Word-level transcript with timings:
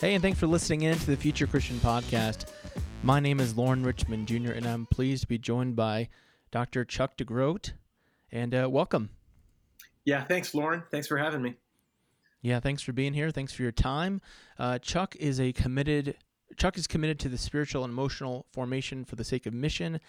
Hey, 0.00 0.14
and 0.14 0.22
thanks 0.22 0.38
for 0.38 0.46
listening 0.46 0.80
in 0.80 0.96
to 0.96 1.06
the 1.08 1.16
Future 1.16 1.46
Christian 1.46 1.76
Podcast. 1.76 2.46
My 3.02 3.20
name 3.20 3.38
is 3.38 3.54
Lauren 3.54 3.84
Richmond 3.84 4.28
Jr., 4.28 4.52
and 4.52 4.64
I'm 4.66 4.86
pleased 4.86 5.20
to 5.24 5.28
be 5.28 5.36
joined 5.36 5.76
by 5.76 6.08
Dr. 6.50 6.86
Chuck 6.86 7.18
DeGroat. 7.18 7.72
And 8.32 8.54
uh, 8.54 8.70
welcome. 8.70 9.10
Yeah, 10.06 10.24
thanks, 10.24 10.54
Lauren. 10.54 10.84
Thanks 10.90 11.06
for 11.06 11.18
having 11.18 11.42
me. 11.42 11.56
Yeah, 12.40 12.60
thanks 12.60 12.80
for 12.80 12.94
being 12.94 13.12
here. 13.12 13.30
Thanks 13.30 13.52
for 13.52 13.60
your 13.60 13.72
time. 13.72 14.22
Uh, 14.58 14.78
Chuck 14.78 15.16
is 15.16 15.38
a 15.38 15.52
committed. 15.52 16.16
Chuck 16.56 16.78
is 16.78 16.86
committed 16.86 17.18
to 17.18 17.28
the 17.28 17.36
spiritual 17.36 17.84
and 17.84 17.92
emotional 17.92 18.46
formation 18.54 19.04
for 19.04 19.16
the 19.16 19.24
sake 19.24 19.44
of 19.44 19.52
mission. 19.52 20.00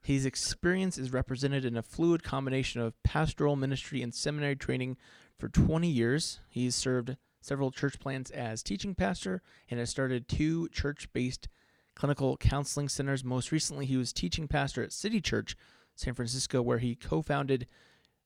His 0.00 0.24
experience 0.24 0.96
is 0.96 1.12
represented 1.12 1.66
in 1.66 1.76
a 1.76 1.82
fluid 1.82 2.22
combination 2.22 2.80
of 2.80 2.94
pastoral 3.02 3.56
ministry 3.56 4.00
and 4.00 4.14
seminary 4.14 4.56
training 4.56 4.96
for 5.38 5.50
20 5.50 5.86
years. 5.86 6.40
He's 6.48 6.74
served 6.74 7.18
several 7.44 7.70
church 7.70 8.00
plants 8.00 8.30
as 8.30 8.62
teaching 8.62 8.94
pastor 8.94 9.42
and 9.68 9.78
has 9.78 9.90
started 9.90 10.28
two 10.28 10.68
church 10.70 11.12
based 11.12 11.48
clinical 11.94 12.36
counseling 12.36 12.88
centers. 12.88 13.22
Most 13.22 13.52
recently, 13.52 13.86
he 13.86 13.96
was 13.96 14.12
teaching 14.12 14.48
pastor 14.48 14.82
at 14.82 14.92
City 14.92 15.20
Church, 15.20 15.56
San 15.94 16.14
Francisco, 16.14 16.62
where 16.62 16.78
he 16.78 16.94
co 16.94 17.20
founded 17.22 17.66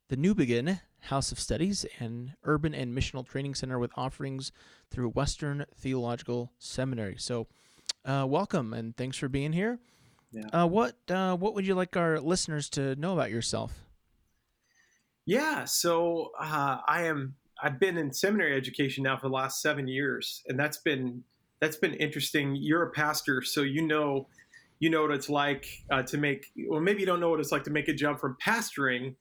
the 0.08 0.16
Newbigin 0.16 0.80
House 1.00 1.32
of 1.32 1.40
Studies, 1.40 1.84
an 1.98 2.34
urban 2.44 2.74
and 2.74 2.96
missional 2.96 3.26
training 3.26 3.54
center 3.54 3.78
with 3.78 3.90
offerings 3.96 4.52
through 4.90 5.10
Western 5.10 5.66
Theological 5.74 6.52
Seminary. 6.58 7.16
So, 7.18 7.48
uh, 8.04 8.24
welcome 8.26 8.72
and 8.72 8.96
thanks 8.96 9.18
for 9.18 9.28
being 9.28 9.52
here. 9.52 9.78
Yeah. 10.30 10.46
Uh, 10.52 10.66
what 10.66 10.96
uh, 11.08 11.36
what 11.36 11.54
would 11.54 11.66
you 11.66 11.74
like 11.74 11.96
our 11.96 12.20
listeners 12.20 12.68
to 12.70 12.94
know 12.96 13.14
about 13.14 13.30
yourself? 13.30 13.84
Yeah, 15.26 15.64
so 15.64 16.30
uh, 16.40 16.78
I 16.86 17.02
am 17.02 17.34
I've 17.62 17.80
been 17.80 17.98
in 17.98 18.12
seminary 18.12 18.56
education 18.56 19.04
now 19.04 19.16
for 19.16 19.28
the 19.28 19.34
last 19.34 19.60
seven 19.62 19.88
years, 19.88 20.42
and 20.46 20.58
that's 20.58 20.78
been 20.78 21.24
that's 21.60 21.76
been 21.76 21.94
interesting. 21.94 22.56
You're 22.56 22.84
a 22.84 22.90
pastor, 22.90 23.42
so 23.42 23.62
you 23.62 23.82
know 23.86 24.28
you 24.78 24.90
know 24.90 25.02
what 25.02 25.10
it's 25.10 25.28
like 25.28 25.66
uh, 25.90 26.02
to 26.04 26.18
make. 26.18 26.46
Well, 26.68 26.80
maybe 26.80 27.00
you 27.00 27.06
don't 27.06 27.20
know 27.20 27.30
what 27.30 27.40
it's 27.40 27.52
like 27.52 27.64
to 27.64 27.70
make 27.70 27.88
a 27.88 27.94
jump 27.94 28.20
from 28.20 28.36
pastoring 28.44 29.14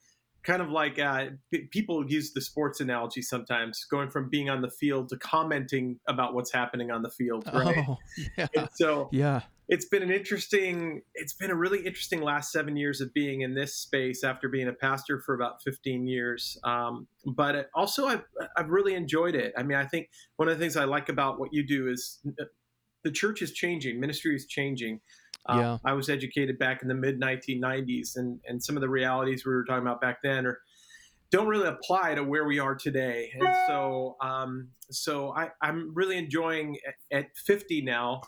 kind 0.48 0.62
of 0.62 0.70
like 0.70 0.98
uh, 0.98 1.26
p- 1.52 1.68
people 1.70 2.10
use 2.10 2.32
the 2.32 2.40
sports 2.40 2.80
analogy 2.80 3.22
sometimes, 3.22 3.84
going 3.84 4.08
from 4.08 4.28
being 4.30 4.48
on 4.48 4.62
the 4.62 4.70
field 4.70 5.08
to 5.10 5.16
commenting 5.18 5.98
about 6.08 6.34
what's 6.34 6.52
happening 6.52 6.90
on 6.90 7.02
the 7.02 7.10
field. 7.10 7.48
Right. 7.52 7.84
Oh, 7.88 7.96
yeah. 8.38 8.46
And 8.56 8.68
so 8.74 9.08
yeah, 9.12 9.42
it's 9.68 9.84
been 9.86 10.02
an 10.02 10.10
interesting. 10.10 11.02
It's 11.14 11.34
been 11.34 11.50
a 11.50 11.54
really 11.54 11.80
interesting 11.80 12.22
last 12.22 12.52
seven 12.52 12.76
years 12.76 13.00
of 13.02 13.12
being 13.12 13.42
in 13.42 13.54
this 13.54 13.76
space 13.76 14.24
after 14.24 14.48
being 14.48 14.68
a 14.68 14.72
pastor 14.72 15.20
for 15.24 15.34
about 15.34 15.62
15 15.62 16.06
years. 16.06 16.58
Um, 16.64 17.06
but 17.36 17.68
also, 17.74 18.06
I've 18.06 18.24
I've 18.56 18.70
really 18.70 18.94
enjoyed 18.94 19.34
it. 19.34 19.52
I 19.58 19.62
mean, 19.62 19.76
I 19.76 19.86
think 19.86 20.08
one 20.36 20.48
of 20.48 20.58
the 20.58 20.62
things 20.62 20.76
I 20.76 20.84
like 20.84 21.10
about 21.10 21.38
what 21.38 21.50
you 21.52 21.66
do 21.66 21.88
is 21.88 22.20
uh, 22.40 22.44
the 23.04 23.10
church 23.10 23.42
is 23.42 23.52
changing, 23.52 24.00
ministry 24.00 24.34
is 24.34 24.46
changing. 24.46 25.00
Um, 25.46 25.60
yeah. 25.60 25.78
I 25.84 25.92
was 25.92 26.08
educated 26.08 26.58
back 26.58 26.82
in 26.82 26.88
the 26.88 26.94
mid 26.94 27.20
1990s, 27.20 28.16
and 28.16 28.40
and 28.48 28.62
some 28.62 28.76
of 28.76 28.80
the 28.80 28.88
realities 28.88 29.44
we 29.44 29.52
were 29.52 29.64
talking 29.64 29.82
about 29.82 30.00
back 30.00 30.18
then 30.22 30.46
are 30.46 30.60
don't 31.30 31.46
really 31.46 31.68
apply 31.68 32.14
to 32.14 32.24
where 32.24 32.46
we 32.46 32.58
are 32.58 32.74
today. 32.74 33.30
And 33.38 33.54
so, 33.66 34.16
um, 34.22 34.68
so 34.90 35.34
I, 35.36 35.50
am 35.62 35.92
really 35.94 36.16
enjoying 36.16 36.78
at, 36.86 37.18
at 37.18 37.26
50 37.44 37.82
now, 37.82 38.22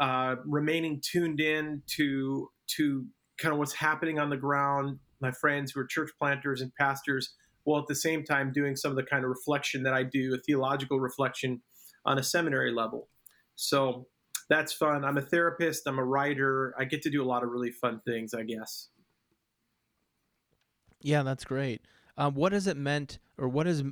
uh, 0.00 0.36
remaining 0.44 1.00
tuned 1.02 1.40
in 1.40 1.82
to 1.96 2.48
to 2.76 3.06
kind 3.38 3.52
of 3.52 3.58
what's 3.58 3.74
happening 3.74 4.18
on 4.18 4.30
the 4.30 4.36
ground. 4.36 4.98
My 5.20 5.32
friends 5.32 5.72
who 5.72 5.80
are 5.80 5.86
church 5.86 6.10
planters 6.18 6.60
and 6.60 6.74
pastors, 6.74 7.34
while 7.64 7.80
at 7.80 7.86
the 7.86 7.94
same 7.94 8.24
time 8.24 8.52
doing 8.52 8.76
some 8.76 8.90
of 8.90 8.96
the 8.96 9.02
kind 9.02 9.24
of 9.24 9.30
reflection 9.30 9.82
that 9.84 9.94
I 9.94 10.02
do, 10.02 10.34
a 10.34 10.38
theological 10.38 11.00
reflection 11.00 11.62
on 12.04 12.18
a 12.18 12.22
seminary 12.22 12.72
level. 12.72 13.08
So 13.54 14.06
that's 14.48 14.72
fun. 14.72 15.04
I'm 15.04 15.16
a 15.16 15.22
therapist. 15.22 15.86
I'm 15.86 15.98
a 15.98 16.04
writer. 16.04 16.74
I 16.78 16.84
get 16.84 17.02
to 17.02 17.10
do 17.10 17.22
a 17.22 17.26
lot 17.26 17.42
of 17.42 17.50
really 17.50 17.70
fun 17.70 18.00
things, 18.06 18.34
I 18.34 18.42
guess. 18.42 18.88
Yeah, 21.00 21.22
that's 21.22 21.44
great. 21.44 21.82
Um, 22.16 22.34
what 22.34 22.52
has 22.52 22.66
it 22.66 22.76
meant, 22.76 23.18
or 23.38 23.48
what 23.48 23.66
is? 23.66 23.82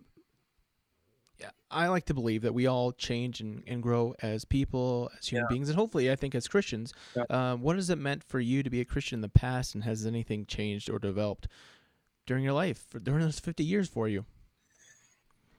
Yeah, 1.41 1.51
I 1.71 1.89
like 1.89 2.07
to 2.07 2.15
believe 2.15 2.43
that 2.43 2.55
we 2.55 2.67
all 2.67 2.93
change 2.93 3.41
and, 3.41 3.63
and 3.67 3.83
grow 3.83 4.15
as 4.23 4.45
people, 4.45 5.11
as 5.19 5.27
human 5.27 5.47
yeah. 5.51 5.55
beings, 5.55 5.69
and 5.69 5.77
hopefully, 5.77 6.11
I 6.11 6.17
think 6.17 6.35
as 6.35 6.47
Christians. 6.47 6.93
Yeah. 7.17 7.25
Um, 7.29 7.61
what 7.61 7.77
has 7.77 7.91
it 7.91 7.99
meant 7.99 8.23
for 8.23 8.39
you 8.39 8.63
to 8.63 8.71
be 8.71 8.81
a 8.81 8.85
Christian 8.85 9.19
in 9.19 9.21
the 9.23 9.29
past, 9.29 9.75
and 9.75 9.83
has 9.85 10.07
anything 10.07 10.47
changed 10.47 10.89
or 10.89 10.99
developed 10.99 11.49
during 12.27 12.45
your 12.45 12.53
life, 12.53 12.87
during 13.03 13.21
those 13.21 13.41
50 13.41 13.65
years 13.65 13.89
for 13.89 14.09
you? 14.09 14.25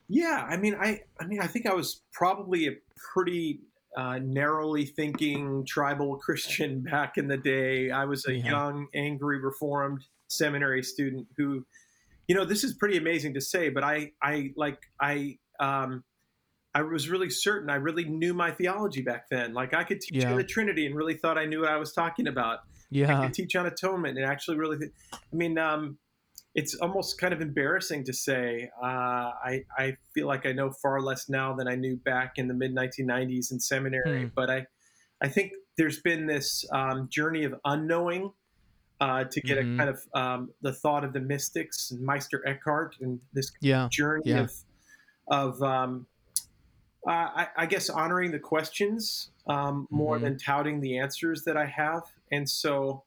Yeah, 0.07 0.45
I 0.47 0.57
mean, 0.57 0.75
I, 0.75 1.01
I 1.19 1.25
mean, 1.25 1.41
I 1.41 1.47
think 1.47 1.65
I 1.65 1.73
was 1.73 2.01
probably 2.13 2.67
a 2.67 2.71
pretty 3.13 3.61
uh, 3.97 4.19
narrowly 4.19 4.85
thinking 4.85 5.65
tribal 5.65 6.17
Christian 6.23 6.81
back 6.81 7.17
in 7.17 7.27
the 7.27 7.37
day. 7.37 7.91
I 7.91 8.05
was 8.05 8.25
a 8.27 8.33
yeah. 8.33 8.49
young, 8.49 8.87
angry, 8.93 9.39
reformed 9.39 10.03
seminary 10.27 10.83
student 10.83 11.27
who, 11.37 11.65
you 12.27 12.35
know, 12.35 12.45
this 12.45 12.63
is 12.63 12.73
pretty 12.73 12.97
amazing 12.97 13.33
to 13.35 13.41
say, 13.41 13.69
but 13.69 13.83
I, 13.83 14.11
I 14.21 14.51
like, 14.55 14.79
I, 14.99 15.37
um, 15.59 16.03
I 16.73 16.81
was 16.81 17.09
really 17.09 17.29
certain. 17.29 17.69
I 17.69 17.75
really 17.75 18.03
knew 18.03 18.33
my 18.33 18.51
theology 18.51 19.01
back 19.01 19.29
then. 19.29 19.53
Like 19.53 19.73
I 19.73 19.83
could 19.83 20.01
teach 20.01 20.23
yeah. 20.23 20.31
on 20.31 20.37
the 20.37 20.43
Trinity 20.43 20.85
and 20.85 20.95
really 20.95 21.15
thought 21.15 21.37
I 21.37 21.45
knew 21.45 21.61
what 21.61 21.69
I 21.69 21.77
was 21.77 21.93
talking 21.93 22.27
about. 22.27 22.59
Yeah, 22.91 23.19
I 23.19 23.25
could 23.25 23.33
teach 23.33 23.55
on 23.55 23.65
atonement 23.65 24.17
and 24.17 24.25
actually 24.25 24.57
really. 24.57 24.77
Th- 24.77 24.91
I 25.13 25.35
mean, 25.35 25.57
um, 25.57 25.97
it's 26.53 26.75
almost 26.75 27.17
kind 27.17 27.33
of 27.33 27.41
embarrassing 27.41 28.03
to 28.05 28.13
say. 28.13 28.69
Uh, 28.81 28.85
I 28.85 29.63
I 29.77 29.95
feel 30.13 30.27
like 30.27 30.45
I 30.45 30.51
know 30.51 30.71
far 30.71 31.01
less 31.01 31.29
now 31.29 31.55
than 31.55 31.67
I 31.67 31.75
knew 31.75 31.95
back 31.95 32.33
in 32.37 32.47
the 32.47 32.53
mid 32.53 32.75
1990s 32.75 33.51
in 33.51 33.59
seminary. 33.59 34.23
Hmm. 34.23 34.29
But 34.35 34.49
I 34.49 34.65
I 35.21 35.29
think 35.29 35.53
there's 35.77 36.01
been 36.01 36.27
this 36.27 36.65
um, 36.73 37.07
journey 37.09 37.45
of 37.45 37.55
unknowing 37.63 38.31
uh, 38.99 39.25
to 39.25 39.41
get 39.41 39.57
mm-hmm. 39.57 39.75
a 39.75 39.77
kind 39.77 39.89
of 39.89 39.99
um, 40.13 40.49
the 40.61 40.73
thought 40.73 41.03
of 41.03 41.13
the 41.13 41.19
mystics 41.19 41.91
and 41.91 42.01
Meister 42.01 42.43
Eckhart 42.47 42.95
and 43.01 43.19
this 43.33 43.51
yeah. 43.61 43.87
journey 43.91 44.23
yeah. 44.25 44.41
of 44.41 44.53
of 45.27 45.61
um, 45.61 46.05
uh, 47.07 47.11
I, 47.11 47.47
I, 47.57 47.65
guess 47.65 47.89
honoring 47.89 48.31
the 48.31 48.39
questions 48.39 49.29
um, 49.47 49.87
more 49.91 50.15
mm-hmm. 50.15 50.25
than 50.25 50.37
touting 50.37 50.81
the 50.81 50.97
answers 50.97 51.43
that 51.43 51.55
I 51.55 51.65
have. 51.65 52.03
And 52.31 52.49
so 52.49 53.03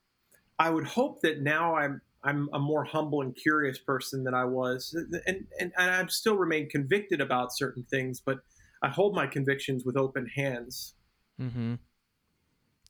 I 0.58 0.70
would 0.70 0.86
hope 0.86 1.20
that 1.22 1.42
now 1.42 1.74
I'm 1.74 2.00
I'm 2.24 2.48
a 2.52 2.58
more 2.58 2.84
humble 2.84 3.22
and 3.22 3.34
curious 3.34 3.78
person 3.78 4.24
than 4.24 4.34
I 4.34 4.44
was, 4.44 4.92
and, 5.26 5.46
and, 5.60 5.72
and 5.78 5.90
I 5.90 6.04
still 6.08 6.36
remain 6.36 6.68
convicted 6.68 7.20
about 7.20 7.56
certain 7.56 7.84
things, 7.84 8.20
but 8.24 8.38
I 8.82 8.88
hold 8.88 9.14
my 9.14 9.26
convictions 9.26 9.84
with 9.84 9.96
open 9.96 10.26
hands. 10.26 10.94
Mm-hmm. 11.40 11.74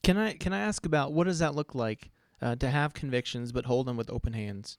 Can 0.03 0.17
I 0.17 0.33
can 0.33 0.53
I 0.53 0.59
ask 0.59 0.85
about 0.85 1.13
what 1.13 1.25
does 1.25 1.39
that 1.39 1.55
look 1.55 1.75
like 1.75 2.09
uh, 2.41 2.55
to 2.55 2.69
have 2.69 2.93
convictions 2.93 3.51
but 3.51 3.65
hold 3.65 3.87
them 3.87 3.97
with 3.97 4.09
open 4.09 4.33
hands? 4.33 4.77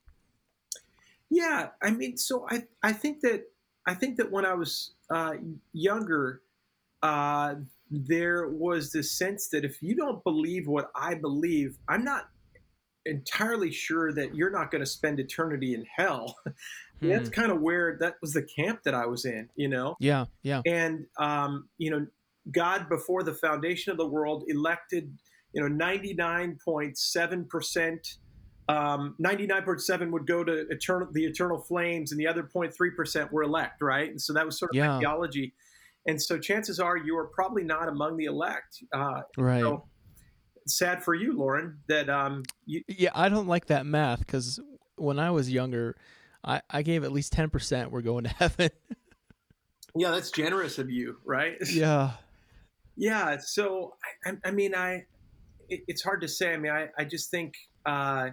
Yeah, 1.28 1.68
I 1.80 1.90
mean, 1.90 2.16
so 2.16 2.46
I 2.50 2.64
I 2.82 2.92
think 2.92 3.20
that 3.20 3.44
I 3.86 3.94
think 3.94 4.16
that 4.16 4.30
when 4.30 4.44
I 4.44 4.54
was 4.54 4.92
uh, 5.10 5.34
younger, 5.72 6.42
uh, 7.02 7.54
there 7.90 8.48
was 8.48 8.92
this 8.92 9.12
sense 9.12 9.48
that 9.48 9.64
if 9.64 9.82
you 9.82 9.96
don't 9.96 10.22
believe 10.22 10.68
what 10.68 10.90
I 10.94 11.14
believe, 11.14 11.78
I'm 11.88 12.04
not 12.04 12.28
entirely 13.06 13.72
sure 13.72 14.12
that 14.12 14.34
you're 14.34 14.50
not 14.50 14.70
going 14.70 14.80
to 14.80 14.86
spend 14.86 15.18
eternity 15.18 15.74
in 15.74 15.86
hell. 15.96 16.36
Hmm. 17.00 17.08
That's 17.08 17.30
kind 17.30 17.50
of 17.50 17.62
where 17.62 17.96
that 18.00 18.16
was 18.20 18.34
the 18.34 18.42
camp 18.42 18.82
that 18.84 18.92
I 18.92 19.06
was 19.06 19.24
in, 19.24 19.48
you 19.56 19.68
know? 19.68 19.96
Yeah, 20.00 20.26
yeah. 20.42 20.60
And, 20.66 21.06
um, 21.18 21.70
you 21.78 21.90
know, 21.90 22.06
God 22.52 22.90
before 22.90 23.22
the 23.22 23.32
foundation 23.32 23.90
of 23.90 23.96
the 23.96 24.06
world 24.06 24.44
elected, 24.48 25.10
you 25.54 25.66
know, 25.66 25.82
99.7%. 25.82 28.18
Um, 28.68 29.16
99.7 29.20 30.10
would 30.12 30.26
go 30.26 30.44
to 30.44 30.66
eternal, 30.70 31.08
the 31.10 31.24
eternal 31.24 31.60
flames, 31.60 32.12
and 32.12 32.20
the 32.20 32.26
other 32.28 32.44
0.3% 32.44 33.32
were 33.32 33.42
elect, 33.42 33.82
right? 33.82 34.08
And 34.08 34.20
so 34.20 34.32
that 34.34 34.46
was 34.46 34.58
sort 34.58 34.70
of 34.70 34.76
yeah. 34.76 34.98
theology. 34.98 35.54
And 36.06 36.22
so 36.22 36.38
chances 36.38 36.78
are 36.78 36.96
you 36.96 37.16
are 37.18 37.26
probably 37.26 37.64
not 37.64 37.88
among 37.88 38.16
the 38.16 38.26
elect. 38.26 38.82
Uh, 38.92 39.22
right. 39.36 39.60
So 39.60 39.84
sad 40.66 41.02
for 41.02 41.14
you, 41.14 41.36
Lauren, 41.36 41.78
that 41.88 42.08
um. 42.08 42.42
You- 42.64 42.84
yeah, 42.88 43.10
I 43.14 43.28
don't 43.28 43.48
like 43.48 43.66
that 43.66 43.86
math 43.86 44.20
because 44.20 44.60
when 44.96 45.18
I 45.18 45.30
was 45.30 45.50
younger, 45.50 45.96
I 46.44 46.62
I 46.70 46.82
gave 46.82 47.04
at 47.04 47.12
least 47.12 47.32
ten 47.32 47.50
percent 47.50 47.90
were 47.90 48.02
going 48.02 48.24
to 48.24 48.30
heaven. 48.38 48.70
yeah, 49.94 50.10
that's 50.10 50.30
generous 50.30 50.78
of 50.78 50.90
you, 50.90 51.16
right? 51.24 51.56
Yeah. 51.70 52.12
Yeah. 52.96 53.38
So 53.38 53.94
I, 54.24 54.32
I 54.44 54.50
mean, 54.50 54.74
I 54.74 55.06
it, 55.68 55.82
it's 55.88 56.02
hard 56.02 56.20
to 56.22 56.28
say. 56.28 56.52
I 56.52 56.56
mean, 56.56 56.72
I, 56.72 56.88
I 56.98 57.04
just 57.04 57.30
think 57.30 57.54
uh, 57.86 58.30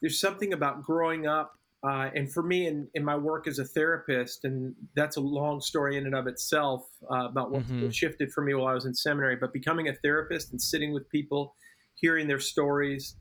there's 0.00 0.20
something 0.20 0.52
about 0.52 0.82
growing 0.82 1.26
up, 1.26 1.52
uh, 1.86 2.10
and 2.14 2.32
for 2.32 2.42
me, 2.42 2.66
in, 2.66 2.88
in 2.94 3.04
my 3.04 3.16
work 3.16 3.46
as 3.46 3.58
a 3.58 3.64
therapist, 3.64 4.44
and 4.44 4.74
that's 4.94 5.16
a 5.16 5.20
long 5.20 5.60
story 5.60 5.96
in 5.96 6.06
and 6.06 6.14
of 6.14 6.26
itself 6.26 6.86
uh, 7.10 7.28
about 7.28 7.50
what 7.50 7.62
Mhm. 7.64 7.92
shifted 7.94 8.32
for 8.32 8.42
me 8.42 8.54
while 8.54 8.66
I 8.66 8.74
was 8.74 8.86
in 8.86 8.94
seminary. 8.94 9.36
But 9.36 9.52
becoming 9.52 9.88
a 9.88 9.94
therapist 9.94 10.52
and 10.52 10.60
sitting 10.60 10.92
with 10.92 11.08
people, 11.10 11.54
hearing 11.94 12.26
their 12.28 12.40
stories, 12.40 13.16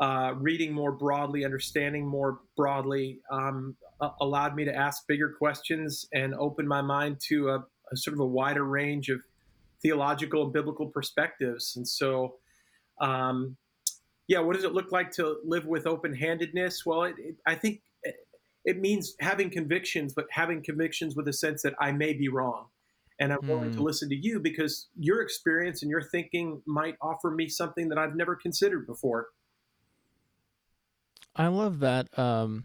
uh, 0.00 0.32
reading 0.36 0.72
more 0.72 0.92
broadly, 0.92 1.44
understanding 1.44 2.06
more 2.06 2.40
broadly, 2.56 3.20
um, 3.30 3.76
a- 4.00 4.12
allowed 4.20 4.54
me 4.54 4.64
to 4.64 4.74
ask 4.74 5.06
bigger 5.08 5.34
questions 5.38 6.06
and 6.12 6.34
open 6.34 6.66
my 6.68 6.80
mind 6.80 7.18
to 7.28 7.48
a, 7.50 7.58
a 7.92 7.96
sort 7.96 8.14
of 8.14 8.20
a 8.20 8.26
wider 8.26 8.64
range 8.64 9.08
of 9.08 9.20
theological 9.82 10.44
and 10.44 10.52
biblical 10.52 10.88
perspectives. 10.88 11.74
And 11.76 11.86
so, 11.86 12.36
um, 13.00 13.56
yeah, 14.28 14.40
what 14.40 14.54
does 14.56 14.64
it 14.64 14.72
look 14.74 14.92
like 14.92 15.10
to 15.12 15.38
live 15.44 15.66
with 15.66 15.86
open 15.86 16.14
handedness? 16.14 16.86
Well, 16.86 17.04
it, 17.04 17.16
it, 17.18 17.36
I 17.46 17.54
think 17.56 17.82
it, 18.04 18.16
it 18.64 18.78
means 18.78 19.14
having 19.20 19.50
convictions, 19.50 20.14
but 20.14 20.26
having 20.30 20.62
convictions 20.62 21.16
with 21.16 21.28
a 21.28 21.32
sense 21.32 21.62
that 21.62 21.74
I 21.80 21.92
may 21.92 22.12
be 22.14 22.28
wrong. 22.28 22.68
And 23.20 23.32
I'm 23.32 23.40
willing 23.48 23.72
to 23.72 23.80
Hmm. 23.80 23.82
listen 23.82 24.08
to 24.10 24.16
you 24.16 24.38
because 24.38 24.88
your 24.96 25.22
experience 25.22 25.82
and 25.82 25.90
your 25.90 26.02
thinking 26.02 26.62
might 26.66 26.96
offer 27.02 27.30
me 27.32 27.48
something 27.48 27.88
that 27.88 27.98
I've 27.98 28.14
never 28.14 28.36
considered 28.36 28.86
before. 28.86 29.28
I 31.36 31.46
love 31.48 31.78
that. 31.80 32.16
Um, 32.18 32.64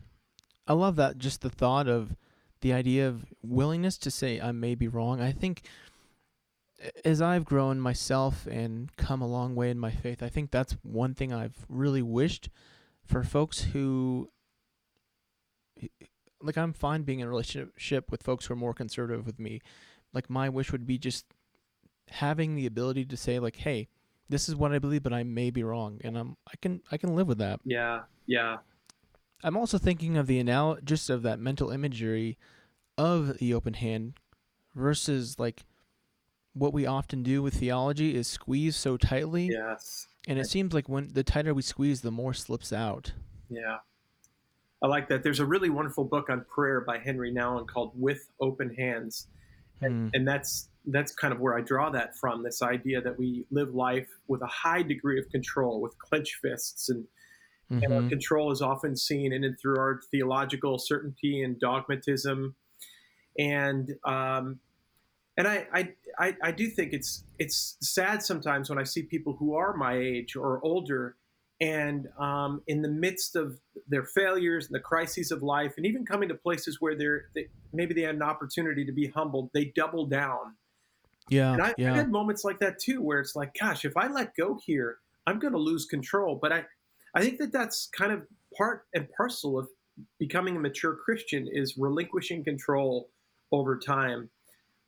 I 0.68 0.74
love 0.74 0.96
that. 0.98 1.18
Just 1.18 1.42
the 1.42 1.50
thought 1.50 1.88
of 1.88 2.16
the 2.62 2.74
idea 2.74 3.08
of 3.08 3.34
willingness 3.44 3.98
to 4.00 4.12
say 4.12 4.40
I 4.42 4.52
may 4.52 4.76
be 4.76 4.88
wrong. 4.88 5.22
I 5.22 5.32
think 5.32 5.64
as 7.06 7.22
I've 7.22 7.46
grown 7.46 7.80
myself 7.80 8.46
and 8.48 8.96
come 8.98 9.22
a 9.22 9.28
long 9.28 9.56
way 9.56 9.70
in 9.70 9.80
my 9.80 9.92
faith, 9.92 10.22
I 10.24 10.30
think 10.30 10.52
that's 10.52 10.74
one 10.84 11.14
thing 11.14 11.34
I've 11.34 11.66
really 11.70 12.02
wished 12.02 12.50
for 13.06 13.24
folks 13.24 13.62
who 13.62 14.30
like 16.42 16.58
I'm 16.58 16.74
fine 16.74 17.04
being 17.04 17.20
in 17.20 17.28
a 17.28 17.30
relationship 17.30 18.12
with 18.12 18.24
folks 18.24 18.46
who 18.46 18.54
are 18.54 18.58
more 18.58 18.74
conservative 18.74 19.26
with 19.26 19.40
me. 19.40 19.62
Like 20.14 20.30
my 20.30 20.50
wish 20.50 20.72
would 20.72 20.86
be 20.86 20.98
just 20.98 21.26
having 22.10 22.56
the 22.56 22.66
ability 22.66 23.06
to 23.06 23.18
say 23.18 23.40
like, 23.40 23.58
"Hey, 23.58 23.88
this 24.30 24.50
is 24.50 24.56
what 24.56 24.74
I 24.74 24.80
believe, 24.80 25.04
but 25.04 25.14
I 25.14 25.24
may 25.24 25.50
be 25.50 25.64
wrong," 25.64 26.00
and 26.04 26.18
I'm 26.18 26.38
I 26.48 26.56
can 26.62 26.82
I 26.92 26.98
can 26.98 27.16
live 27.16 27.28
with 27.28 27.38
that. 27.40 27.62
Yeah, 27.64 28.02
yeah, 28.26 28.58
I'm 29.44 29.58
also 29.58 29.78
thinking 29.78 30.18
of 30.18 30.28
the 30.28 30.40
anal 30.40 30.78
just 30.84 31.10
of 31.10 31.24
that 31.24 31.40
mental 31.40 31.70
imagery 31.72 32.38
of 32.98 33.40
the 33.40 33.54
open 33.54 33.74
hand 33.74 34.14
versus 34.76 35.40
like 35.40 35.66
what 36.54 36.74
we 36.74 36.86
often 36.86 37.24
do 37.24 37.42
with 37.42 37.56
theology 37.56 38.16
is 38.16 38.28
squeeze 38.28 38.76
so 38.76 38.96
tightly 38.98 39.48
yes, 39.48 40.08
and 40.28 40.38
it 40.40 40.46
seems 40.48 40.74
like 40.74 40.88
when 40.88 41.08
the 41.14 41.24
tighter 41.24 41.54
we 41.54 41.62
squeeze 41.62 42.02
the 42.02 42.12
more 42.12 42.34
slips 42.34 42.72
out. 42.74 43.14
yeah. 43.50 43.78
I 44.82 44.88
like 44.88 45.08
that. 45.08 45.24
There's 45.24 45.40
a 45.40 45.46
really 45.46 45.70
wonderful 45.70 46.04
book 46.04 46.30
on 46.30 46.44
prayer 46.44 46.82
by 46.82 46.98
Henri 46.98 47.34
Nouwen 47.34 47.66
called 47.66 47.94
"With 47.96 48.28
Open 48.42 48.74
Hands," 48.76 49.28
Hmm. 49.80 50.10
and 50.14 50.28
that's 50.28 50.68
that's 50.88 51.14
kind 51.14 51.34
of 51.34 51.40
where 51.40 51.58
I 51.58 51.62
draw 51.62 51.90
that 51.92 52.18
from. 52.18 52.44
This 52.44 52.62
idea 52.62 53.00
that 53.02 53.18
we 53.18 53.46
live 53.50 53.74
life 53.74 54.10
with 54.28 54.42
a 54.42 54.48
high 54.48 54.82
degree 54.84 55.18
of 55.20 55.30
control, 55.30 55.80
with 55.80 55.98
clenched 56.00 56.36
fists, 56.42 56.90
and, 56.90 57.08
and 57.70 57.94
our 57.94 58.02
Mhm. 58.02 58.10
control 58.10 58.52
is 58.52 58.62
often 58.62 58.98
seen 58.98 59.32
in 59.32 59.46
and 59.46 59.58
through 59.58 59.78
our 59.80 60.02
theological 60.12 60.78
certainty 60.78 61.42
and 61.42 61.58
dogmatism, 61.62 62.54
and 63.40 63.96
um, 64.04 64.60
and 65.38 65.48
I, 65.48 65.68
I 65.74 65.90
I 66.20 66.36
I 66.44 66.52
do 66.52 66.68
think 66.68 66.94
it's 66.94 67.24
it's 67.40 67.78
sad 67.82 68.24
sometimes 68.24 68.70
when 68.70 68.80
I 68.80 68.84
see 68.84 69.04
people 69.04 69.34
who 69.34 69.56
are 69.56 69.76
my 69.76 69.98
age 69.98 70.36
or 70.36 70.64
older, 70.64 71.16
and 71.60 72.08
um, 72.20 72.62
in 72.68 72.82
the 72.82 72.90
midst 72.90 73.36
of 73.36 73.60
their 73.88 74.04
failures 74.04 74.68
and 74.68 74.76
the 74.76 74.80
crises 74.80 75.32
of 75.32 75.42
life, 75.42 75.74
and 75.78 75.86
even 75.86 76.06
coming 76.06 76.30
to 76.30 76.36
places 76.36 76.78
where 76.80 76.96
they're 76.96 77.26
they, 77.34 77.48
maybe 77.72 77.94
they 77.94 78.02
had 78.02 78.16
an 78.16 78.22
opportunity 78.22 78.86
to 78.86 78.92
be 78.92 79.08
humbled, 79.08 79.50
they 79.54 79.66
double 79.76 80.06
down. 80.06 80.56
Yeah, 81.30 81.54
And 81.54 81.62
I, 81.62 81.70
I've 81.70 81.96
had 81.96 82.12
moments 82.12 82.44
like 82.44 82.60
that 82.60 82.80
too, 82.80 83.02
where 83.02 83.20
it's 83.20 83.36
like, 83.36 83.56
gosh, 83.60 83.86
if 83.86 83.96
I 83.96 84.08
let 84.08 84.36
go 84.36 84.60
here, 84.66 84.98
I'm 85.26 85.40
going 85.40 85.54
to 85.54 85.60
lose 85.60 85.86
control. 85.86 86.38
But 86.42 86.52
I, 86.52 86.66
I 87.16 87.22
think 87.22 87.38
that 87.40 87.54
that's 87.54 87.88
kind 87.88 88.12
of 88.12 88.24
part 88.58 88.86
and 88.94 89.08
parcel 89.16 89.58
of 89.58 89.70
becoming 90.20 90.58
a 90.58 90.60
mature 90.60 90.96
Christian 90.96 91.48
is 91.52 91.78
relinquishing 91.78 92.44
control 92.44 93.10
over 93.52 93.78
time. 93.78 94.30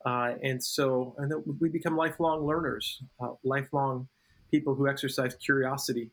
Uh, 0.05 0.33
and 0.43 0.63
so 0.63 1.15
and 1.17 1.31
that 1.31 1.43
we 1.59 1.69
become 1.69 1.97
lifelong 1.97 2.45
learners, 2.45 3.01
uh, 3.19 3.29
lifelong 3.43 4.07
people 4.51 4.75
who 4.75 4.87
exercise 4.87 5.35
curiosity. 5.35 6.11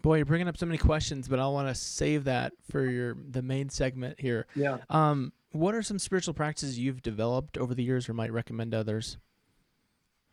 Boy, 0.00 0.16
you're 0.16 0.26
bringing 0.26 0.48
up 0.48 0.56
so 0.56 0.66
many 0.66 0.78
questions, 0.78 1.28
but 1.28 1.38
I 1.38 1.46
want 1.48 1.68
to 1.68 1.74
save 1.74 2.24
that 2.24 2.52
for 2.70 2.84
your 2.84 3.16
the 3.30 3.42
main 3.42 3.68
segment 3.68 4.18
here. 4.20 4.46
Yeah. 4.54 4.78
Um, 4.90 5.32
what 5.50 5.74
are 5.74 5.82
some 5.82 5.98
spiritual 5.98 6.34
practices 6.34 6.78
you've 6.78 7.02
developed 7.02 7.58
over 7.58 7.74
the 7.74 7.82
years 7.82 8.08
or 8.08 8.14
might 8.14 8.32
recommend 8.32 8.74
others? 8.74 9.18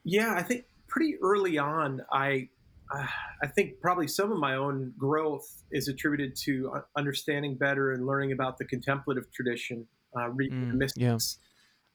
Yeah, 0.04 0.34
I 0.36 0.44
think 0.44 0.66
pretty 0.88 1.16
early 1.22 1.58
on, 1.58 2.02
I 2.12 2.50
uh, 2.92 3.06
I 3.44 3.48
think 3.48 3.80
probably 3.82 4.08
some 4.08 4.32
of 4.32 4.40
my 4.40 4.56
own 4.56 4.94
growth 4.98 5.64
is 5.72 5.88
attributed 5.88 6.36
to 6.46 6.72
uh, 6.76 6.82
understanding 6.96 7.56
better 7.56 7.92
and 7.92 8.06
learning 8.06 8.32
about 8.32 8.58
the 8.58 8.66
contemplative 8.66 9.32
tradition, 9.32 9.86
uh, 10.18 10.30
reading 10.30 10.70
the 10.70 10.86
Mm, 10.86 10.92
yeah. 10.96 11.18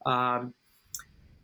Um, 0.05 0.53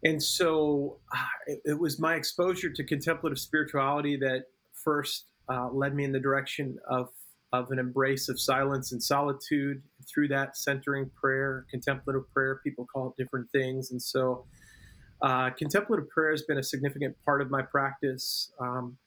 and 0.04 0.22
so 0.22 0.98
uh, 1.16 1.25
it, 1.48 1.62
it 1.66 1.80
was 1.80 2.00
my 2.00 2.16
exposure 2.16 2.69
to 2.69 2.84
contemplative 2.84 3.40
spirituality 3.40 4.18
that 4.18 4.46
first 4.74 5.25
uh, 5.50 5.69
led 5.72 5.94
me 5.94 6.04
in 6.04 6.12
the 6.12 6.19
direction 6.19 6.78
of 6.90 7.10
of 7.54 7.69
an 7.69 7.80
embrace 7.80 8.30
of 8.30 8.40
silence 8.40 8.94
and 8.94 9.04
solitude. 9.04 9.81
Through 10.10 10.30
that, 10.30 10.56
centering 10.56 11.12
prayer, 11.19 11.66
contemplative 11.69 12.24
prayer, 12.34 12.62
people 12.63 12.88
call 12.94 13.10
it 13.10 13.22
different 13.22 13.52
things, 13.52 13.92
and 13.92 14.02
so 14.02 14.46
uh, 15.22 15.52
contemplative 15.52 16.10
prayer 16.10 16.31
has 16.31 16.44
been 16.44 16.58
a 16.58 16.63
significant 16.63 17.16
part 17.24 17.42
of 17.42 17.52
my 17.52 17.62
practice. 17.62 18.52
Um, 18.60 18.98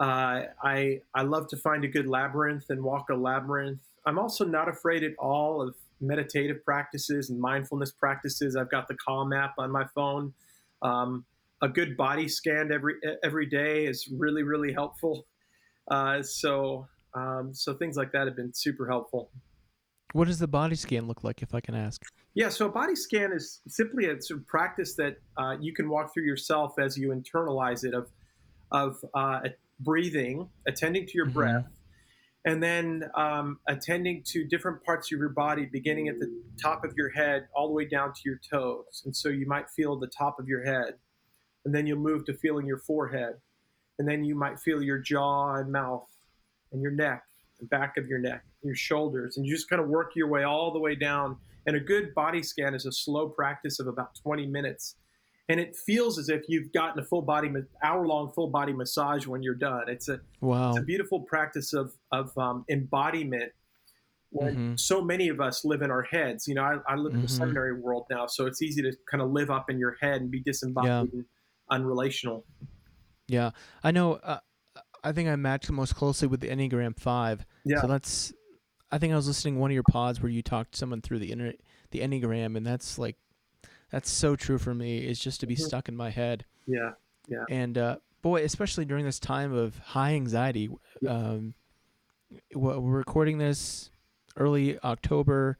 uh, 0.00 0.42
I 0.62 1.00
I 1.14 1.22
love 1.22 1.48
to 1.48 1.56
find 1.56 1.84
a 1.84 1.88
good 1.88 2.06
labyrinth 2.06 2.66
and 2.68 2.82
walk 2.82 3.08
a 3.10 3.14
labyrinth. 3.14 3.80
I'm 4.04 4.18
also 4.18 4.44
not 4.44 4.68
afraid 4.68 5.02
at 5.02 5.12
all 5.18 5.62
of 5.62 5.74
meditative 6.00 6.64
practices 6.64 7.30
and 7.30 7.40
mindfulness 7.40 7.92
practices. 7.92 8.56
I've 8.56 8.70
got 8.70 8.88
the 8.88 8.96
Calm 8.96 9.32
app 9.32 9.54
on 9.58 9.70
my 9.70 9.86
phone. 9.94 10.34
Um, 10.82 11.24
a 11.62 11.68
good 11.68 11.96
body 11.96 12.28
scan 12.28 12.70
every 12.72 12.94
every 13.24 13.46
day 13.46 13.86
is 13.86 14.08
really 14.08 14.42
really 14.42 14.72
helpful. 14.72 15.26
Uh, 15.90 16.22
so 16.22 16.86
um, 17.14 17.54
so 17.54 17.74
things 17.74 17.96
like 17.96 18.12
that 18.12 18.26
have 18.26 18.36
been 18.36 18.52
super 18.52 18.86
helpful. 18.88 19.30
What 20.12 20.28
does 20.28 20.38
the 20.38 20.48
body 20.48 20.76
scan 20.76 21.06
look 21.06 21.24
like, 21.24 21.42
if 21.42 21.54
I 21.54 21.60
can 21.60 21.74
ask? 21.74 22.02
Yeah, 22.34 22.48
so 22.50 22.66
a 22.66 22.68
body 22.68 22.94
scan 22.94 23.32
is 23.32 23.60
simply 23.66 24.06
a 24.10 24.20
sort 24.20 24.40
of 24.40 24.46
practice 24.46 24.94
that 24.96 25.16
uh, 25.36 25.56
you 25.60 25.72
can 25.72 25.88
walk 25.88 26.12
through 26.12 26.24
yourself 26.24 26.78
as 26.78 26.96
you 26.96 27.08
internalize 27.10 27.84
it 27.84 27.94
of 27.94 28.10
of 28.70 29.02
uh, 29.14 29.40
breathing, 29.80 30.48
attending 30.66 31.06
to 31.06 31.12
your 31.14 31.26
Mhm. 31.26 31.32
breath, 31.32 31.75
and 32.46 32.62
then 32.62 33.02
um, 33.16 33.58
attending 33.66 34.22
to 34.24 34.44
different 34.44 34.82
parts 34.84 35.12
of 35.12 35.18
your 35.18 35.28
body, 35.28 35.66
beginning 35.66 36.06
at 36.06 36.20
the 36.20 36.32
top 36.62 36.84
of 36.84 36.94
your 36.96 37.10
head 37.10 37.48
all 37.54 37.66
the 37.66 37.74
way 37.74 37.84
down 37.84 38.12
to 38.12 38.20
your 38.24 38.40
toes. 38.48 39.02
And 39.04 39.14
so 39.14 39.28
you 39.28 39.46
might 39.46 39.68
feel 39.68 39.98
the 39.98 40.06
top 40.06 40.38
of 40.38 40.46
your 40.46 40.64
head, 40.64 40.94
and 41.64 41.74
then 41.74 41.88
you'll 41.88 41.98
move 41.98 42.24
to 42.26 42.34
feeling 42.34 42.64
your 42.64 42.78
forehead, 42.78 43.34
and 43.98 44.08
then 44.08 44.24
you 44.24 44.36
might 44.36 44.60
feel 44.60 44.80
your 44.80 44.98
jaw 44.98 45.56
and 45.56 45.72
mouth, 45.72 46.08
and 46.70 46.80
your 46.80 46.92
neck, 46.92 47.24
the 47.58 47.66
back 47.66 47.96
of 47.96 48.06
your 48.06 48.20
neck, 48.20 48.44
your 48.62 48.76
shoulders, 48.76 49.36
and 49.36 49.44
you 49.44 49.52
just 49.52 49.68
kind 49.68 49.82
of 49.82 49.88
work 49.88 50.12
your 50.14 50.28
way 50.28 50.44
all 50.44 50.72
the 50.72 50.78
way 50.78 50.94
down. 50.94 51.36
And 51.66 51.74
a 51.74 51.80
good 51.80 52.14
body 52.14 52.44
scan 52.44 52.76
is 52.76 52.86
a 52.86 52.92
slow 52.92 53.28
practice 53.28 53.80
of 53.80 53.88
about 53.88 54.14
20 54.22 54.46
minutes. 54.46 54.94
And 55.48 55.60
it 55.60 55.76
feels 55.76 56.18
as 56.18 56.28
if 56.28 56.42
you've 56.48 56.72
gotten 56.72 56.98
a 57.00 57.04
full 57.04 57.22
body, 57.22 57.50
hour 57.84 58.04
long 58.06 58.32
full 58.32 58.48
body 58.48 58.72
massage 58.72 59.26
when 59.26 59.42
you're 59.42 59.54
done. 59.54 59.88
It's 59.88 60.08
a, 60.08 60.20
Wow. 60.40 60.70
it's 60.70 60.78
a 60.80 60.82
beautiful 60.82 61.20
practice 61.20 61.72
of, 61.72 61.92
of 62.10 62.36
um, 62.36 62.64
embodiment 62.68 63.52
when 64.30 64.56
Mhm. 64.74 64.80
so 64.80 65.00
many 65.00 65.28
of 65.28 65.40
us 65.40 65.64
live 65.64 65.82
in 65.82 65.90
our 65.90 66.02
heads. 66.02 66.48
You 66.48 66.56
know, 66.56 66.62
I, 66.62 66.78
I 66.88 66.96
live 66.96 67.14
in 67.14 67.20
the 67.20 67.28
Mhm. 67.28 67.30
seminary 67.38 67.80
world 67.80 68.06
now, 68.10 68.26
so 68.26 68.46
it's 68.46 68.60
easy 68.60 68.82
to 68.82 68.92
kind 69.08 69.22
of 69.22 69.30
live 69.30 69.50
up 69.50 69.70
in 69.70 69.78
your 69.78 69.96
head 70.00 70.20
and 70.20 70.30
be 70.30 70.40
disembodied 70.42 71.12
and 71.12 71.24
unrelational. 71.70 72.42
Yeah, 73.28 73.50
I 73.84 73.92
know. 73.92 74.14
Uh, 74.14 74.40
I 75.04 75.12
think 75.12 75.28
I 75.28 75.36
match 75.36 75.70
most 75.70 75.94
closely 75.94 76.26
with 76.26 76.40
the 76.40 76.48
Enneagram 76.48 76.98
Five. 76.98 77.46
Yeah. 77.64 77.80
So 77.80 77.86
that's. 77.86 78.32
I 78.90 78.98
think 78.98 79.12
I 79.12 79.16
was 79.16 79.26
listening 79.26 79.54
to 79.54 79.60
one 79.60 79.70
of 79.70 79.74
your 79.74 79.82
pods 79.84 80.20
where 80.20 80.30
you 80.30 80.42
talked 80.42 80.72
to 80.72 80.78
someone 80.78 81.00
through 81.02 81.18
the 81.20 81.30
inner 81.32 81.52
the 81.92 82.00
Enneagram, 82.00 82.56
and 82.56 82.66
that's 82.66 82.98
like, 82.98 83.16
that's 83.90 84.10
so 84.10 84.36
true 84.36 84.58
for 84.58 84.74
me. 84.74 84.98
Is 84.98 85.18
just 85.18 85.40
to 85.40 85.46
be 85.46 85.54
Mhm. 85.56 85.60
stuck 85.66 85.88
in 85.88 85.96
my 85.96 86.10
head, 86.10 86.44
Yeah. 86.66 86.92
Yeah. 87.28 87.44
And 87.50 87.76
uh, 87.78 87.96
boy, 88.22 88.42
especially 88.44 88.84
during 88.84 89.04
this 89.04 89.18
time 89.20 89.52
of 89.52 89.78
high 89.78 90.14
anxiety. 90.14 90.68
Yeah. 91.00 91.10
Um, 91.10 91.54
we're 92.54 92.78
recording 92.80 93.38
this 93.38 93.90
early 94.36 94.78
October. 94.80 95.58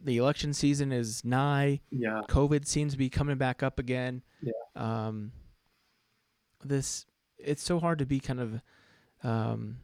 the 0.00 0.16
election 0.16 0.52
season 0.54 0.92
is 0.92 1.24
nigh. 1.24 1.80
Yeah. 1.90 2.22
COVID 2.28 2.66
seems 2.66 2.92
to 2.92 2.98
be 2.98 3.10
coming 3.10 3.36
back 3.36 3.64
up 3.64 3.80
again. 3.80 4.22
Yeah. 4.40 4.52
Um, 4.76 5.32
this 6.64 7.04
it's 7.36 7.62
so 7.64 7.80
hard 7.80 7.98
to 7.98 8.06
be 8.06 8.20
kind 8.20 8.38
of 8.40 8.60
um, 9.24 9.78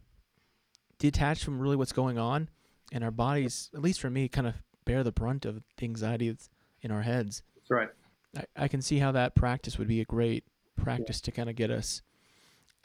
detached 0.98 1.42
from 1.44 1.58
really 1.58 1.74
what's 1.74 1.92
going 1.92 2.16
on, 2.18 2.48
and 2.92 3.02
our 3.02 3.10
bodies, 3.10 3.70
at 3.74 3.82
least 3.82 4.00
for 4.00 4.08
me, 4.08 4.28
kind 4.28 4.46
of 4.46 4.54
bear 4.84 5.02
the 5.02 5.10
brunt 5.12 5.44
of 5.44 5.62
the 5.76 5.84
anxiety 5.84 6.28
that's 6.30 6.48
in 6.84 6.90
our 6.92 7.02
heads. 7.02 7.42
That's 7.56 7.70
right. 7.70 7.88
I, 8.36 8.64
I 8.64 8.68
can 8.68 8.82
see 8.82 8.98
how 8.98 9.10
that 9.12 9.34
practice 9.34 9.78
would 9.78 9.88
be 9.88 10.00
a 10.00 10.04
great 10.04 10.44
practice 10.76 11.20
to 11.22 11.32
kind 11.32 11.48
of 11.48 11.56
get 11.56 11.70
us 11.70 12.02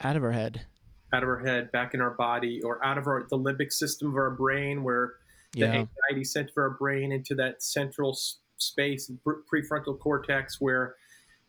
out 0.00 0.16
of 0.16 0.24
our 0.24 0.32
head. 0.32 0.66
Out 1.12 1.22
of 1.22 1.28
our 1.28 1.38
head, 1.44 1.70
back 1.70 1.92
in 1.94 2.00
our 2.00 2.12
body, 2.12 2.62
or 2.62 2.84
out 2.84 2.96
of 2.98 3.06
our 3.06 3.26
the 3.28 3.38
limbic 3.38 3.72
system 3.72 4.08
of 4.08 4.16
our 4.16 4.30
brain, 4.30 4.82
where 4.82 5.14
the 5.52 5.60
Yeah. 5.60 5.66
anxiety 5.72 6.24
center 6.24 6.50
of 6.50 6.56
our 6.58 6.70
brain 6.78 7.12
into 7.12 7.34
that 7.34 7.62
central 7.62 8.12
s- 8.12 8.38
space, 8.58 9.10
prefrontal 9.52 9.98
cortex, 9.98 10.60
where 10.60 10.94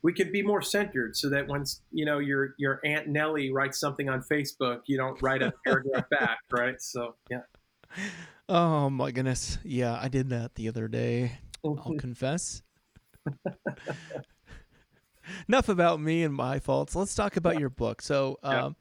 we 0.01 0.13
can 0.13 0.31
be 0.31 0.41
more 0.41 0.63
centered, 0.63 1.15
so 1.15 1.29
that 1.29 1.48
once 1.48 1.81
you 1.91 2.05
know 2.05 2.17
your 2.17 2.55
your 2.58 2.81
aunt 2.84 3.08
Nellie 3.08 3.51
writes 3.51 3.79
something 3.79 4.10
on 4.10 4.24
Facebook, 4.24 4.81
you 4.88 4.98
don't 4.98 5.22
write 5.22 5.43
a 5.43 5.53
paragraph 5.65 6.10
back, 6.10 6.39
right? 6.51 6.81
So 6.81 7.15
yeah. 7.29 7.41
Oh 8.50 8.89
my 8.89 9.12
goodness. 9.12 9.60
Yeah, 9.63 9.98
I 10.01 10.08
did 10.08 10.29
that 10.29 10.55
the 10.55 10.67
other 10.70 10.88
day. 10.88 11.34
I'll 11.63 11.96
confess. 11.98 12.62
Enough 15.48 15.70
about 15.70 16.01
me 16.01 16.24
and 16.24 16.34
my 16.34 16.60
faults. 16.60 16.96
Let's 16.96 17.13
talk 17.15 17.38
about 17.38 17.60
your 17.60 17.70
book. 17.70 18.01
So, 18.01 18.38
Yeah. 18.44 18.65
um, 18.65 18.75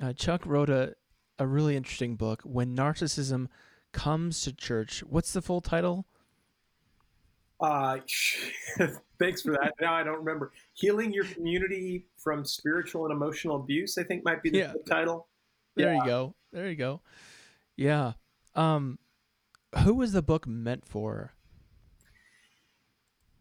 uh, 0.00 0.12
Chuck 0.12 0.46
wrote 0.46 0.70
a, 0.70 0.94
a 1.38 1.46
really 1.46 1.76
interesting 1.76 2.16
book, 2.16 2.42
When 2.44 2.76
Narcissism 2.76 3.48
Comes 3.92 4.40
to 4.42 4.52
Church. 4.52 5.02
What's 5.04 5.32
the 5.32 5.42
full 5.42 5.60
title? 5.60 6.06
Uh, 7.60 7.98
thanks 9.18 9.42
for 9.42 9.52
that. 9.52 9.74
Now 9.80 9.94
I 9.94 10.02
don't 10.02 10.18
remember. 10.18 10.52
Healing 10.74 11.12
your 11.12 11.24
community 11.24 12.06
from 12.18 12.44
spiritual 12.44 13.04
and 13.06 13.12
emotional 13.12 13.56
abuse. 13.56 13.96
I 13.98 14.02
think 14.04 14.24
might 14.24 14.42
be 14.42 14.50
the 14.50 14.58
Yeah. 14.58 14.72
title. 14.86 15.28
There 15.76 15.92
Yeah. 15.92 15.98
you 16.00 16.04
go. 16.06 16.34
There 16.52 16.68
you 16.68 16.76
go. 16.76 17.02
Yeah. 17.76 18.12
Um, 18.54 18.98
who 19.84 19.94
was 19.94 20.12
the 20.12 20.22
book 20.22 20.46
meant 20.46 20.86
for? 20.86 21.32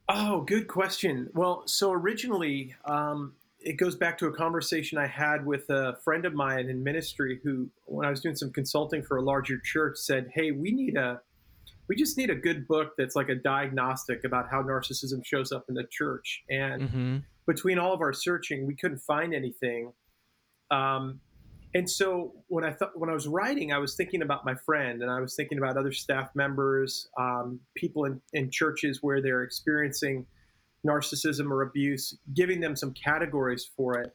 Oh, 0.10 0.42
good 0.42 0.68
question. 0.68 1.30
Well, 1.34 1.64
so 1.66 1.92
originally, 1.92 2.76
um, 2.86 3.34
it 3.60 3.78
goes 3.78 3.96
back 3.96 4.18
to 4.18 4.28
a 4.28 4.34
conversation 4.34 4.98
I 4.98 5.08
had 5.08 5.46
with 5.46 5.70
a 5.70 5.98
friend 6.04 6.26
of 6.26 6.34
mine 6.34 6.70
in 6.70 6.84
ministry 6.84 7.40
who, 7.44 7.70
when 7.86 8.06
I 8.06 8.10
was 8.10 8.20
doing 8.20 8.36
some 8.36 8.52
consulting 8.52 9.02
for 9.02 9.18
a 9.18 9.22
larger 9.22 9.58
church, 9.64 9.98
said, 9.98 10.30
Hey, 10.34 10.52
we 10.52 10.72
need 10.72 10.98
a, 10.98 11.22
we 11.88 11.96
just 11.96 12.18
need 12.18 12.30
a 12.30 12.36
good 12.36 12.68
book 12.68 12.94
that's 12.98 13.16
like 13.16 13.30
a 13.30 13.36
diagnostic 13.36 14.26
about 14.26 14.50
how 14.50 14.62
narcissism 14.62 15.26
shows 15.26 15.52
up 15.52 15.66
in 15.70 15.76
the 15.76 15.86
church. 15.90 16.44
And 16.50 16.82
Mm-hmm. 16.82 17.18
between 17.48 17.80
all 17.80 17.94
of 17.94 18.02
our 18.02 18.14
searching, 18.14 18.68
we 18.68 18.76
couldn't 18.76 19.00
find 19.00 19.34
anything. 19.34 19.94
Um, 20.70 21.22
and 21.74 21.89
so 21.89 22.34
when 22.48 22.63
I 22.63 22.72
thought 22.72 22.92
when 22.98 23.10
I 23.10 23.13
was 23.13 23.27
writing, 23.27 23.72
I 23.72 23.77
was 23.80 23.96
thinking 23.96 24.22
about 24.22 24.46
my 24.46 24.56
friend, 24.56 25.01
and 25.01 25.10
I 25.12 25.20
was 25.20 25.36
thinking 25.36 25.58
about 25.58 25.77
other 25.77 25.92
staff 25.92 26.30
members, 26.36 27.08
um, 27.20 27.60
people 27.75 28.06
in, 28.06 28.22
in 28.34 28.51
churches 28.51 29.00
where 29.01 29.22
they're 29.22 29.44
experiencing 29.44 30.25
narcissism 30.86 31.50
or 31.50 31.62
abuse, 31.62 32.18
giving 32.34 32.60
them 32.60 32.75
some 32.75 32.94
categories 32.94 33.70
for 33.75 33.98
it. 34.00 34.13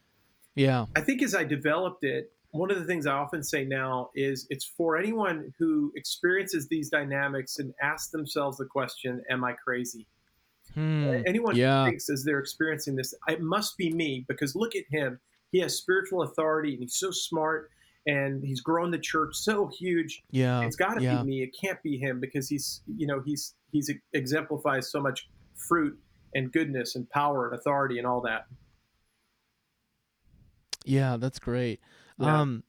Yeah. 0.55 0.85
I 0.95 1.01
think 1.01 1.23
as 1.23 1.33
I 1.33 1.43
developed 1.43 2.03
it, 2.03 2.31
one 2.51 2.71
of 2.71 2.79
the 2.79 2.85
things 2.85 3.05
I 3.05 3.13
often 3.13 3.43
say 3.43 3.65
now 3.65 4.09
is 4.15 4.47
it's 4.49 4.65
for 4.65 4.97
anyone 4.97 5.53
who 5.59 5.91
experiences 5.95 6.67
these 6.67 6.89
dynamics 6.89 7.59
and 7.59 7.73
asks 7.81 8.11
themselves 8.11 8.57
the 8.57 8.65
question, 8.65 9.21
"Am 9.29 9.43
I 9.43 9.53
crazy?" 9.53 10.07
Hmm. 10.73 11.23
anyone 11.25 11.55
Yeah. 11.55 11.83
who 11.83 11.89
thinks 11.91 12.09
as 12.09 12.23
they're 12.23 12.39
experiencing 12.39 12.95
this, 12.95 13.13
it 13.27 13.41
must 13.41 13.75
be 13.77 13.91
me 13.91 14.25
because 14.27 14.55
look 14.55 14.75
at 14.75 14.85
him. 14.89 15.19
He 15.51 15.59
has 15.59 15.77
spiritual 15.77 16.23
authority 16.23 16.73
and 16.73 16.81
he's 16.81 16.95
so 16.95 17.11
smart 17.11 17.71
and 18.05 18.43
he's 18.43 18.61
grown 18.61 18.91
the 18.91 18.99
church 18.99 19.35
so 19.35 19.67
huge. 19.67 20.21
Yeah. 20.31 20.61
It's 20.61 20.75
got 20.75 20.95
to 20.95 21.03
yeah. 21.03 21.21
be 21.21 21.27
me. 21.27 21.43
It 21.43 21.55
can't 21.59 21.81
be 21.83 21.97
him 21.97 22.19
because 22.19 22.49
he's, 22.49 22.81
you 22.87 23.07
know, 23.07 23.21
he's 23.25 23.55
he's 23.71 23.91
exemplifies 24.13 24.91
so 24.91 25.01
much 25.01 25.29
fruit 25.55 25.97
and 26.33 26.51
goodness 26.51 26.95
and 26.95 27.09
power 27.09 27.49
and 27.49 27.59
authority 27.59 27.97
and 27.97 28.07
all 28.07 28.21
that. 28.21 28.45
Yeah, 30.85 31.17
that's 31.17 31.39
great. 31.39 31.79
Yeah. 32.17 32.41
Um, 32.41 32.63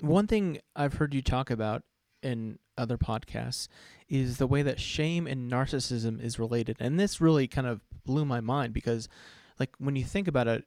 one 0.00 0.26
thing 0.26 0.60
I've 0.74 0.94
heard 0.94 1.14
you 1.14 1.22
talk 1.22 1.50
about 1.50 1.82
in 2.22 2.58
other 2.78 2.96
podcasts 2.96 3.68
is 4.08 4.38
the 4.38 4.46
way 4.46 4.62
that 4.62 4.80
shame 4.80 5.26
and 5.26 5.50
narcissism 5.50 6.22
is 6.22 6.38
related, 6.38 6.76
and 6.80 6.98
this 6.98 7.20
really 7.20 7.46
kind 7.46 7.66
of 7.66 7.80
blew 8.04 8.24
my 8.24 8.40
mind 8.40 8.72
because, 8.72 9.08
like, 9.60 9.70
when 9.78 9.94
you 9.94 10.04
think 10.04 10.26
about 10.26 10.48
a 10.48 10.62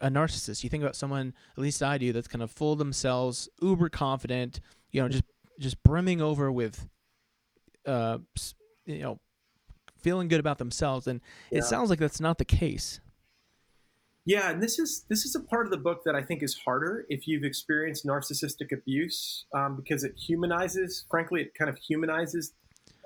a 0.00 0.08
narcissist, 0.08 0.62
you 0.64 0.70
think 0.70 0.82
about 0.84 0.96
someone, 0.96 1.34
at 1.56 1.60
least 1.60 1.82
I 1.82 1.98
do, 1.98 2.12
that's 2.12 2.28
kind 2.28 2.42
of 2.42 2.50
full 2.50 2.72
of 2.72 2.78
themselves, 2.78 3.48
uber 3.60 3.88
confident, 3.90 4.60
you 4.92 5.02
know, 5.02 5.08
just 5.08 5.24
just 5.58 5.82
brimming 5.82 6.20
over 6.22 6.50
with, 6.52 6.88
uh, 7.84 8.18
you 8.86 9.00
know, 9.00 9.18
feeling 9.98 10.28
good 10.28 10.40
about 10.40 10.58
themselves, 10.58 11.06
and 11.08 11.20
Yeah. 11.50 11.58
it 11.58 11.64
sounds 11.64 11.90
like 11.90 11.98
that's 11.98 12.20
not 12.20 12.38
the 12.38 12.44
case. 12.44 13.00
Yeah, 14.24 14.50
and 14.50 14.62
this 14.62 14.78
is 14.78 15.04
this 15.08 15.24
is 15.24 15.34
a 15.36 15.40
part 15.40 15.66
of 15.66 15.70
the 15.70 15.76
book 15.78 16.02
that 16.04 16.14
I 16.14 16.22
think 16.22 16.42
is 16.42 16.54
harder 16.64 17.06
if 17.08 17.26
you've 17.28 17.44
experienced 17.44 18.04
narcissistic 18.06 18.72
abuse 18.72 19.46
um, 19.54 19.76
because 19.76 20.04
it 20.04 20.14
humanizes. 20.16 21.04
Frankly, 21.10 21.42
it 21.42 21.54
kind 21.54 21.68
of 21.68 21.76
humanizes 21.78 22.52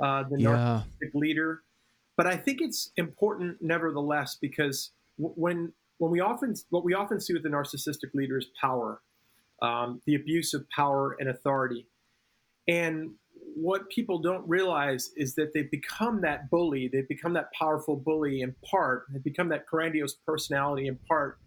uh, 0.03 0.25
the 0.31 0.39
Yeah. 0.39 0.83
narcissistic 1.03 1.15
leader. 1.15 1.63
But 2.17 2.27
I 2.27 2.37
think 2.37 2.61
it's 2.61 2.91
important, 2.97 3.59
nevertheless, 3.63 4.37
because 4.41 4.91
when 5.21 5.73
when 5.99 6.11
we 6.11 6.21
often 6.21 6.55
what 6.71 6.85
we 6.85 6.95
often 6.95 7.21
see 7.21 7.33
with 7.33 7.43
the 7.43 7.49
narcissistic 7.49 8.15
leader 8.15 8.39
is 8.39 8.47
power, 8.61 9.03
um, 9.63 10.01
the 10.07 10.15
abuse 10.15 10.55
of 10.55 10.69
power 10.71 11.17
and 11.21 11.29
authority, 11.29 11.87
and 12.69 13.11
what 13.55 13.89
people 13.91 14.19
don't 14.21 14.49
realize 14.49 15.11
is 15.17 15.35
that 15.35 15.53
they 15.53 15.63
become 15.63 16.21
that 16.23 16.51
bully, 16.51 16.89
they 16.89 17.03
become 17.09 17.33
that 17.35 17.53
powerful 17.53 17.97
bully 17.97 18.41
in 18.43 18.55
part, 18.71 19.07
they 19.13 19.19
become 19.19 19.49
that 19.49 19.67
grandiose 19.67 20.15
personality 20.27 20.87
in 20.87 20.99
part 21.09 21.39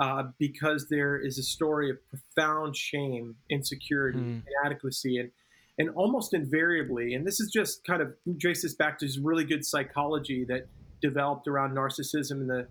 uh, 0.00 0.24
because 0.38 0.88
there 0.88 1.16
is 1.16 1.38
a 1.38 1.42
story 1.42 1.90
of 1.90 1.96
profound 2.08 2.76
shame, 2.76 3.36
insecurity, 3.50 4.18
Hmm. 4.18 4.38
inadequacy, 4.62 5.18
and 5.18 5.30
and 5.78 5.90
almost 5.90 6.32
invariably, 6.32 7.12
and 7.14 7.26
this 7.26 7.38
is 7.38 7.50
just 7.52 7.84
kind 7.84 8.00
of 8.00 8.14
traces 8.40 8.74
back 8.74 8.98
to 8.98 9.04
this 9.04 9.18
really 9.18 9.44
good 9.44 9.62
psychology 9.64 10.42
that 10.44 10.68
developed 11.02 11.46
around 11.46 11.74
narcissism 11.74 12.40
in 12.40 12.46
the 12.46 12.66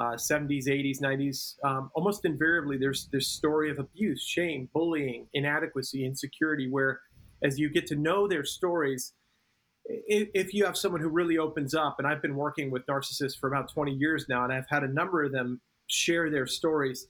uh, 0.00 0.14
70s, 0.14 0.66
80s, 0.66 1.00
90s. 1.02 1.54
Um, 1.62 1.90
almost 1.94 2.24
invariably, 2.24 2.78
there's 2.78 3.08
this 3.12 3.28
story 3.28 3.70
of 3.70 3.78
abuse, 3.78 4.24
shame, 4.26 4.70
bullying, 4.72 5.26
inadequacy, 5.34 6.06
insecurity, 6.06 6.70
where 6.70 7.00
as 7.42 7.58
you 7.58 7.68
get 7.68 7.86
to 7.88 7.96
know 7.96 8.26
their 8.26 8.44
stories, 8.44 9.12
if, 9.84 10.28
if 10.32 10.54
you 10.54 10.64
have 10.64 10.76
someone 10.76 11.02
who 11.02 11.10
really 11.10 11.36
opens 11.36 11.74
up, 11.74 11.96
and 11.98 12.08
I've 12.08 12.22
been 12.22 12.34
working 12.34 12.70
with 12.70 12.86
narcissists 12.86 13.38
for 13.38 13.48
about 13.48 13.70
20 13.72 13.92
years 13.92 14.24
now, 14.26 14.42
and 14.42 14.52
I've 14.52 14.68
had 14.70 14.84
a 14.84 14.88
number 14.88 15.22
of 15.22 15.32
them 15.32 15.60
share 15.86 16.30
their 16.30 16.46
stories, 16.46 17.06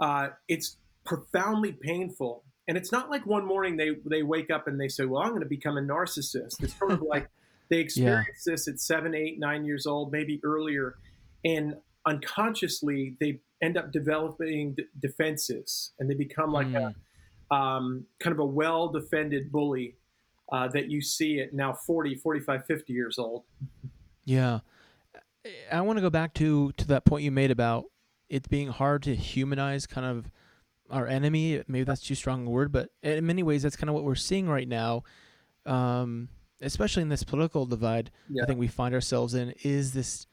uh, 0.00 0.28
it's 0.48 0.78
profoundly 1.04 1.72
painful. 1.72 2.42
And 2.66 2.76
it's 2.76 2.90
not 2.90 3.08
like 3.08 3.24
one 3.24 3.46
morning 3.46 3.76
they, 3.76 3.90
they 4.04 4.24
wake 4.24 4.50
up 4.50 4.66
and 4.66 4.80
they 4.80 4.88
say, 4.88 5.04
Well, 5.04 5.22
I'm 5.22 5.30
going 5.30 5.42
to 5.42 5.48
become 5.48 5.76
a 5.76 5.80
narcissist. 5.80 6.62
It's 6.62 6.76
sort 6.76 6.92
of 6.92 7.02
like 7.08 7.28
they 7.68 7.78
experience 7.78 8.44
this 8.44 8.66
at 8.68 8.80
seven, 8.80 9.14
eight, 9.14 9.38
nine 9.38 9.64
years 9.64 9.86
old, 9.86 10.12
maybe 10.12 10.40
earlier. 10.44 10.96
And 11.44 11.76
unconsciously, 12.06 13.16
they 13.20 13.40
end 13.62 13.76
up 13.76 13.92
developing 13.92 14.74
d- 14.74 14.84
defenses 15.00 15.92
and 15.98 16.08
they 16.10 16.14
become 16.14 16.52
like 16.52 16.72
a 16.72 16.94
um, 17.54 18.04
kind 18.20 18.32
of 18.32 18.38
a 18.38 18.44
well 18.44 18.88
defended 18.88 19.50
bully 19.52 19.96
uh, 20.52 20.68
that 20.68 20.88
you 20.90 21.00
see 21.02 21.40
at 21.40 21.52
now 21.52 21.72
40, 21.72 22.14
45, 22.16 22.64
50 22.66 22.92
years 22.92 23.18
old. 23.18 23.44
Yeah. 24.24 24.60
I 25.72 25.80
want 25.80 25.96
to 25.96 26.00
go 26.02 26.10
back 26.10 26.34
to 26.34 26.72
to 26.72 26.86
that 26.88 27.04
point 27.04 27.24
you 27.24 27.30
made 27.30 27.50
about 27.50 27.84
it 28.28 28.48
being 28.48 28.68
hard 28.68 29.02
to 29.04 29.14
humanize 29.16 29.86
kind 29.86 30.06
of 30.06 30.30
our 30.90 31.06
enemy. 31.06 31.62
Maybe 31.66 31.84
that's 31.84 32.02
too 32.02 32.14
strong 32.14 32.46
a 32.46 32.50
word, 32.50 32.72
but 32.72 32.90
in 33.02 33.26
many 33.26 33.42
ways 33.42 33.62
that's 33.62 33.76
kind 33.76 33.88
of 33.88 33.94
what 33.94 34.04
we're 34.04 34.14
seeing 34.14 34.48
right 34.48 34.68
now. 34.68 35.02
Um, 35.66 36.28
especially 36.60 37.02
in 37.02 37.08
this 37.08 37.24
political 37.24 37.64
divide, 37.64 38.10
Yeah. 38.28 38.42
I 38.42 38.46
think 38.46 38.58
we 38.60 38.68
find 38.68 38.94
ourselves 38.94 39.34
in 39.34 39.54
is 39.62 39.92
this 39.92 40.26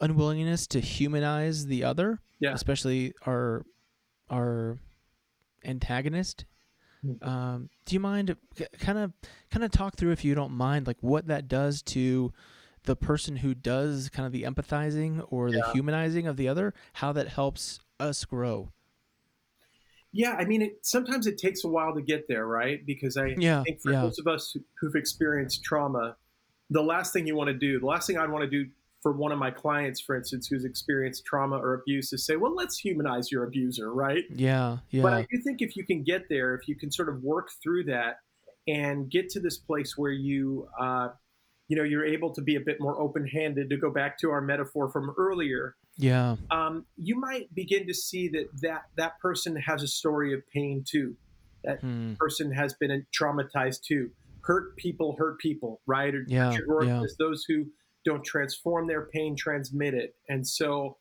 unwillingness 0.00 0.66
to 0.68 0.80
humanize 0.80 1.66
the 1.66 1.84
other, 1.84 2.20
Yeah. 2.40 2.52
especially 2.52 3.12
our 3.26 3.64
our 4.30 4.78
antagonist. 5.64 6.44
Mhm. 7.04 7.24
Um, 7.26 7.70
do 7.84 7.94
you 7.94 8.00
mind 8.00 8.36
kind 8.78 8.98
of 8.98 9.12
kind 9.50 9.64
of 9.64 9.70
talk 9.70 9.96
through 9.96 10.12
if 10.12 10.24
you 10.24 10.34
don't 10.34 10.52
mind 10.52 10.86
like 10.86 10.98
what 11.00 11.26
that 11.28 11.46
does 11.48 11.82
to 11.82 12.32
the 12.84 12.96
person 12.96 13.36
who 13.36 13.54
does 13.54 14.08
kind 14.10 14.26
of 14.26 14.32
the 14.32 14.44
empathizing 14.44 15.24
or 15.30 15.50
the 15.50 15.62
humanizing 15.72 16.26
of 16.26 16.36
the 16.36 16.46
other, 16.48 16.72
how 16.94 17.12
that 17.12 17.28
helps 17.28 17.80
us 17.98 18.24
grow? 18.24 18.72
Yeah, 20.12 20.32
I 20.32 20.44
mean, 20.44 20.62
it, 20.62 20.78
sometimes 20.86 21.26
it 21.26 21.36
takes 21.36 21.64
a 21.64 21.68
while 21.68 21.94
to 21.94 22.00
get 22.00 22.26
there, 22.28 22.46
right? 22.46 22.84
Because 22.86 23.16
I 23.16 23.34
Yeah, 23.38 23.62
think 23.64 23.82
for 23.82 23.92
yeah. 23.92 24.02
those 24.02 24.18
of 24.18 24.26
us 24.26 24.52
who- 24.52 24.64
who've 24.80 24.94
experienced 24.94 25.62
trauma, 25.64 26.16
the 26.70 26.82
last 26.82 27.12
thing 27.12 27.26
you 27.26 27.34
want 27.36 27.48
to 27.48 27.54
do, 27.58 27.78
the 27.80 27.86
last 27.86 28.06
thing 28.06 28.16
I'd 28.18 28.30
want 28.30 28.48
to 28.48 28.64
do 28.64 28.70
for 29.06 29.12
one 29.12 29.30
of 29.30 29.38
my 29.38 29.52
clients, 29.52 30.00
for 30.00 30.16
instance, 30.16 30.48
who's 30.48 30.64
experienced 30.64 31.24
trauma 31.24 31.56
or 31.56 31.74
abuse, 31.74 32.12
is 32.12 32.26
say, 32.26 32.34
well, 32.34 32.52
let's 32.56 32.76
humanize 32.76 33.30
your 33.30 33.44
abuser, 33.44 33.94
right? 33.94 34.24
Yeah, 34.28 34.78
yeah. 34.90 35.02
But 35.02 35.12
I 35.14 35.20
do 35.30 35.40
think 35.44 35.62
if 35.62 35.76
you 35.76 35.86
can 35.86 36.02
get 36.02 36.24
there, 36.28 36.56
if 36.56 36.66
you 36.66 36.74
can 36.74 36.90
sort 36.90 37.08
of 37.08 37.22
work 37.22 37.50
through 37.62 37.84
that 37.84 38.16
and 38.66 39.08
get 39.08 39.28
to 39.28 39.38
this 39.38 39.58
place 39.58 39.94
where 39.96 40.10
you, 40.10 40.66
uh, 40.80 41.10
you 41.68 41.76
know, 41.76 41.84
you're 41.84 42.04
able 42.04 42.34
to 42.34 42.42
be 42.42 42.56
a 42.56 42.60
bit 42.60 42.78
more 42.80 43.00
open-handed. 43.00 43.70
To 43.70 43.76
go 43.76 43.92
back 43.92 44.18
to 44.22 44.30
our 44.30 44.40
metaphor 44.40 44.90
from 44.90 45.14
earlier, 45.16 45.76
yeah, 45.96 46.34
um, 46.50 46.84
you 46.96 47.16
might 47.20 47.54
begin 47.54 47.86
to 47.86 47.94
see 47.94 48.26
that 48.30 48.48
that 48.62 48.82
that 48.96 49.20
person 49.22 49.54
has 49.54 49.84
a 49.84 49.88
story 49.88 50.34
of 50.34 50.40
pain 50.52 50.82
too. 50.84 51.16
That 51.62 51.78
Hmm. 51.80 52.14
person 52.14 52.50
has 52.50 52.74
been 52.74 53.06
traumatized 53.16 53.82
too. 53.86 54.10
Hurt 54.40 54.76
people 54.76 55.14
hurt 55.16 55.38
people, 55.38 55.80
right? 55.86 56.12
Or 56.12 56.24
Yeah, 56.26 56.58
yeah. 56.82 57.04
those 57.20 57.44
who 57.46 57.66
don't 58.06 58.24
transform 58.24 58.86
their 58.86 59.06
pain 59.12 59.36
transmit 59.36 59.92
it. 59.92 60.14
And 60.28 60.46
so 60.46 60.96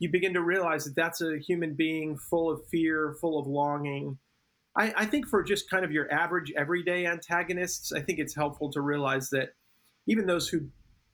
you 0.00 0.10
begin 0.10 0.32
to 0.34 0.40
realize 0.42 0.84
that 0.86 0.96
that's 0.96 1.20
a 1.20 1.38
human 1.38 1.74
being 1.74 2.16
full 2.30 2.50
of 2.50 2.60
fear, 2.70 3.14
full 3.20 3.38
of 3.38 3.46
longing. 3.46 4.18
I, 4.76 4.92
I 4.96 5.04
think 5.06 5.28
for 5.28 5.42
just 5.42 5.68
kind 5.70 5.84
of 5.84 5.92
your 5.92 6.10
average 6.12 6.52
everyday 6.56 7.06
antagonists, 7.06 7.92
I 7.92 8.00
think 8.00 8.18
it's 8.18 8.34
helpful 8.34 8.70
to 8.72 8.80
realize 8.80 9.28
that 9.30 9.50
even 10.06 10.26
those 10.26 10.48
who 10.48 10.60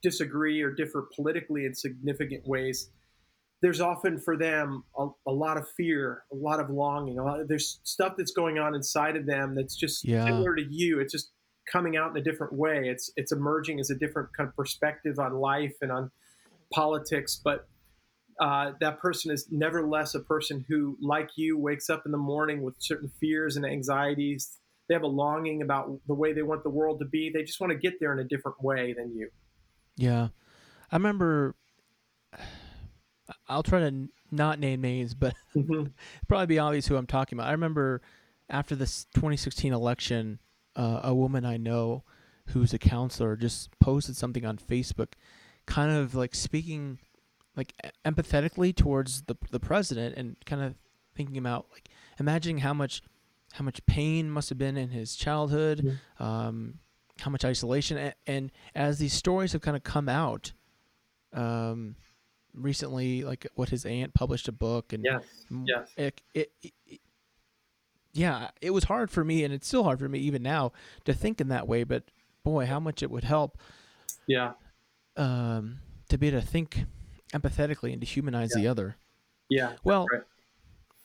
disagree 0.01 0.61
or 0.61 0.71
differ 0.71 1.09
politically 1.15 1.65
in 1.65 1.73
significant 1.75 2.47
ways, 2.47 2.89
there's 3.61 3.81
often 3.81 4.19
for 4.19 4.37
them 4.37 4.83
a, 4.97 5.07
a 5.27 5.31
lot 5.31 5.57
of 5.57 5.67
fear, 5.75 6.23
a 6.31 6.35
lot 6.35 6.59
of 6.59 6.69
longing. 6.69 7.17
A 7.19 7.23
lot 7.23 7.47
there's 7.47 7.79
stuff 7.83 8.13
that's 8.17 8.31
going 8.31 8.57
on 8.59 8.75
inside 8.75 9.17
of 9.17 9.25
them 9.25 9.55
that's 9.55 9.75
just 9.75 10.05
Yeah. 10.07 10.25
similar 10.25 10.55
to 10.55 10.63
you. 10.69 10.99
It's 10.99 11.11
just 11.11 11.31
coming 11.71 11.97
out 11.97 12.11
in 12.11 12.17
a 12.17 12.23
different 12.23 12.53
way. 12.53 12.87
It's 12.89 13.11
it's 13.15 13.31
emerging 13.31 13.79
as 13.79 13.89
a 13.89 13.95
different 13.95 14.29
kind 14.35 14.47
of 14.49 14.55
perspective 14.55 15.19
on 15.19 15.33
life 15.33 15.75
and 15.81 15.91
on 15.91 16.11
politics, 16.73 17.39
but 17.43 17.67
uh, 18.41 18.73
that 18.81 18.99
person 18.99 19.31
is 19.31 19.47
nevertheless 19.49 20.13
a 20.13 20.19
person 20.19 20.65
who, 20.67 20.97
like 21.01 21.29
you, 21.37 21.57
wakes 21.57 21.89
up 21.89 22.03
in 22.05 22.11
the 22.11 22.17
morning 22.17 22.61
with 22.63 22.75
certain 22.79 23.09
fears 23.19 23.55
and 23.55 23.65
anxieties. 23.65 24.57
They 24.87 24.93
have 24.93 25.03
a 25.03 25.07
longing 25.07 25.61
about 25.61 25.99
the 26.05 26.13
way 26.13 26.33
they 26.33 26.41
want 26.43 26.63
the 26.63 26.69
world 26.69 26.99
to 26.99 27.05
be. 27.05 27.31
They 27.33 27.43
just 27.43 27.59
want 27.61 27.71
to 27.71 27.77
get 27.77 27.99
there 27.99 28.11
in 28.13 28.19
a 28.19 28.23
different 28.25 28.61
way 28.61 28.93
than 28.93 29.15
you. 29.15 29.29
yeah. 29.95 30.27
I 30.91 30.97
remember. 30.97 31.55
I'll 33.47 33.63
try 33.63 33.79
to 33.79 34.07
not 34.31 34.59
name 34.59 34.81
names, 34.81 35.13
but 35.15 35.33
Mhm. 35.55 35.91
probably 36.27 36.45
be 36.47 36.59
obvious 36.59 36.87
who 36.87 36.95
I'm 36.95 37.07
talking 37.07 37.37
about. 37.37 37.47
I 37.47 37.51
remember 37.53 38.01
after 38.49 38.75
this 38.75 39.05
2016 39.15 39.73
election, 39.73 40.39
uh, 40.75 41.01
a 41.03 41.13
woman 41.13 41.45
I 41.45 41.57
know 41.57 42.03
who's 42.47 42.73
a 42.73 42.77
counselor 42.79 43.35
just 43.35 43.69
posted 43.79 44.15
something 44.15 44.45
on 44.45 44.57
Facebook, 44.57 45.13
kind 45.65 45.91
of 45.91 46.13
like 46.15 46.35
speaking 46.35 46.99
like 47.55 47.73
empathetically 48.03 48.75
towards 48.75 49.23
the 49.23 49.35
the 49.51 49.59
president 49.59 50.15
and 50.17 50.35
kind 50.45 50.61
of 50.61 50.75
thinking 51.15 51.37
about 51.37 51.67
like 51.71 51.89
imagining 52.19 52.59
how 52.59 52.73
much 52.73 53.01
how 53.53 53.63
much 53.63 53.85
pain 53.85 54.29
must 54.29 54.49
have 54.49 54.57
been 54.57 54.75
in 54.77 54.89
his 54.89 55.15
childhood, 55.15 55.97
um, 56.19 56.79
how 57.21 57.31
much 57.31 57.45
isolation, 57.45 57.97
and, 57.97 58.13
and 58.27 58.51
as 58.75 58.99
these 58.99 59.13
stories 59.13 59.53
have 59.53 59.61
kind 59.61 59.77
of 59.77 59.83
come 59.83 60.09
out, 60.09 60.51
um, 61.33 61.95
recently, 62.53 63.23
like 63.23 63.47
what 63.55 63.69
his 63.69 63.85
aunt 63.85 64.13
published 64.13 64.47
a 64.47 64.51
book 64.51 64.91
and 64.93 65.03
Yes. 65.05 65.23
Yes. 65.65 65.93
it, 65.97 66.21
it, 66.33 66.51
it- 66.87 67.01
yeah, 68.15 68.49
it 68.61 68.71
was 68.71 68.85
hard 68.85 69.11
for 69.11 69.23
me, 69.23 69.43
and 69.43 69.53
it's 69.53 69.67
still 69.67 69.83
hard 69.83 69.99
for 69.99 70.09
me 70.09 70.19
even 70.19 70.41
now 70.41 70.71
to 71.03 71.13
think 71.13 71.39
in 71.41 71.49
that 71.49 71.67
way. 71.67 71.83
But 71.83 72.03
boy, 72.43 72.65
how 72.65 72.79
much 72.79 73.03
it 73.03 73.11
would 73.11 73.23
help 73.25 73.57
Yeah. 74.27 74.53
um, 75.17 75.79
to 76.09 76.17
be 76.17 76.27
able 76.29 76.41
to 76.41 76.45
think 76.47 76.85
empathetically 77.33 77.91
and 77.91 78.01
to 78.01 78.07
humanize 78.07 78.51
the 78.51 78.67
other. 78.67 78.95
Yeah. 79.49 79.73
Well, 79.83 80.07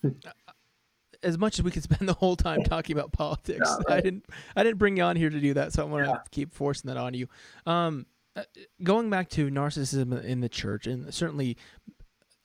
right. 0.03 0.13
as 1.23 1.37
much 1.37 1.59
as 1.59 1.65
we 1.65 1.71
could 1.71 1.83
spend 1.83 2.09
the 2.09 2.15
whole 2.15 2.37
time 2.37 2.63
talking 2.63 2.97
about 2.97 3.13
politics, 3.13 3.69
Yeah, 3.89 3.95
I 3.95 4.01
didn't. 4.01 4.25
I 4.57 4.63
didn't 4.63 4.79
bring 4.79 4.97
you 4.97 5.03
on 5.03 5.17
here 5.17 5.29
to 5.31 5.41
do 5.41 5.55
that, 5.55 5.73
so 5.73 5.85
I'm 5.85 5.91
gonna 5.91 6.07
Yeah. 6.07 6.19
keep 6.31 6.55
forcing 6.55 6.89
that 6.89 6.97
on 6.97 7.13
you. 7.15 7.29
Um, 7.67 8.07
uh, 8.37 8.45
going 8.83 9.11
back 9.11 9.29
to 9.31 9.51
narcissism 9.51 10.23
in 10.23 10.41
the 10.41 10.49
church, 10.49 10.87
and 10.87 11.13
certainly 11.13 11.57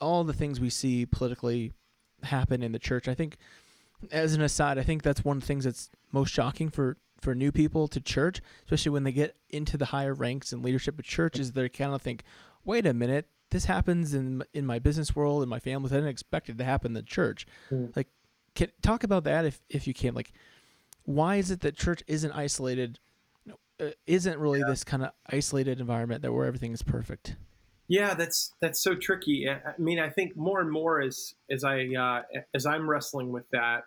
all 0.01 0.23
the 0.23 0.33
things 0.33 0.59
we 0.59 0.69
see 0.69 1.05
politically 1.05 1.71
happen 2.23 2.63
in 2.63 2.71
the 2.71 2.79
church. 2.79 3.07
I 3.07 3.13
think, 3.13 3.37
as 4.11 4.33
an 4.33 4.41
aside, 4.41 4.77
I 4.77 4.83
think 4.83 5.03
that's 5.03 5.23
one 5.23 5.37
of 5.37 5.43
the 5.43 5.47
things 5.47 5.65
that's 5.65 5.89
most 6.11 6.33
shocking 6.33 6.69
for 6.69 6.97
for 7.21 7.33
new 7.33 7.51
people 7.51 7.87
to 7.87 7.99
church, 7.99 8.41
especially 8.65 8.91
when 8.91 9.03
they 9.03 9.11
get 9.11 9.35
into 9.49 9.77
the 9.77 9.85
higher 9.85 10.13
ranks 10.13 10.51
and 10.51 10.63
leadership 10.63 10.99
of 10.99 11.05
churches. 11.05 11.51
They 11.51 11.69
kind 11.69 11.93
of 11.93 12.01
think, 12.01 12.23
"Wait 12.63 12.85
a 12.85 12.93
minute, 12.93 13.27
this 13.49 13.65
happens 13.65 14.13
in 14.13 14.43
in 14.53 14.65
my 14.65 14.79
business 14.79 15.15
world 15.15 15.43
in 15.43 15.49
my 15.49 15.59
family. 15.59 15.89
I 15.91 15.95
didn't 15.95 16.09
expect 16.09 16.49
it 16.49 16.57
to 16.57 16.63
happen 16.63 16.91
in 16.91 16.93
the 16.93 17.03
church." 17.03 17.45
Mm. 17.71 17.95
Like, 17.95 18.07
can 18.53 18.69
talk 18.81 19.03
about 19.03 19.23
that 19.25 19.45
if 19.45 19.61
if 19.69 19.87
you 19.87 19.93
can. 19.93 20.13
Like, 20.13 20.31
why 21.03 21.37
is 21.37 21.51
it 21.51 21.61
that 21.61 21.75
church 21.75 22.03
isn't 22.07 22.31
isolated? 22.31 22.99
Uh, 23.77 23.89
isn't 24.07 24.39
really 24.39 24.63
this 24.63 24.85
kind 24.85 25.03
of 25.03 25.11
isolated 25.29 25.81
environment 25.81 26.21
that 26.21 26.31
where 26.31 26.45
everything 26.45 26.71
is 26.71 26.81
perfect. 26.81 27.35
Yeah, 27.87 28.13
that's 28.13 28.53
that's 28.61 28.81
so 28.81 28.95
tricky. 28.95 29.49
I 29.49 29.55
I 29.55 29.73
mean, 29.77 29.99
I 29.99 30.09
think 30.09 30.35
more 30.35 30.61
and 30.61 30.71
more 30.71 31.01
as 31.01 31.35
as 31.51 31.63
I 31.63 31.85
uh, 31.87 32.21
as 32.53 32.65
I'm 32.65 32.89
wrestling 32.89 33.31
with 33.31 33.49
that, 33.51 33.83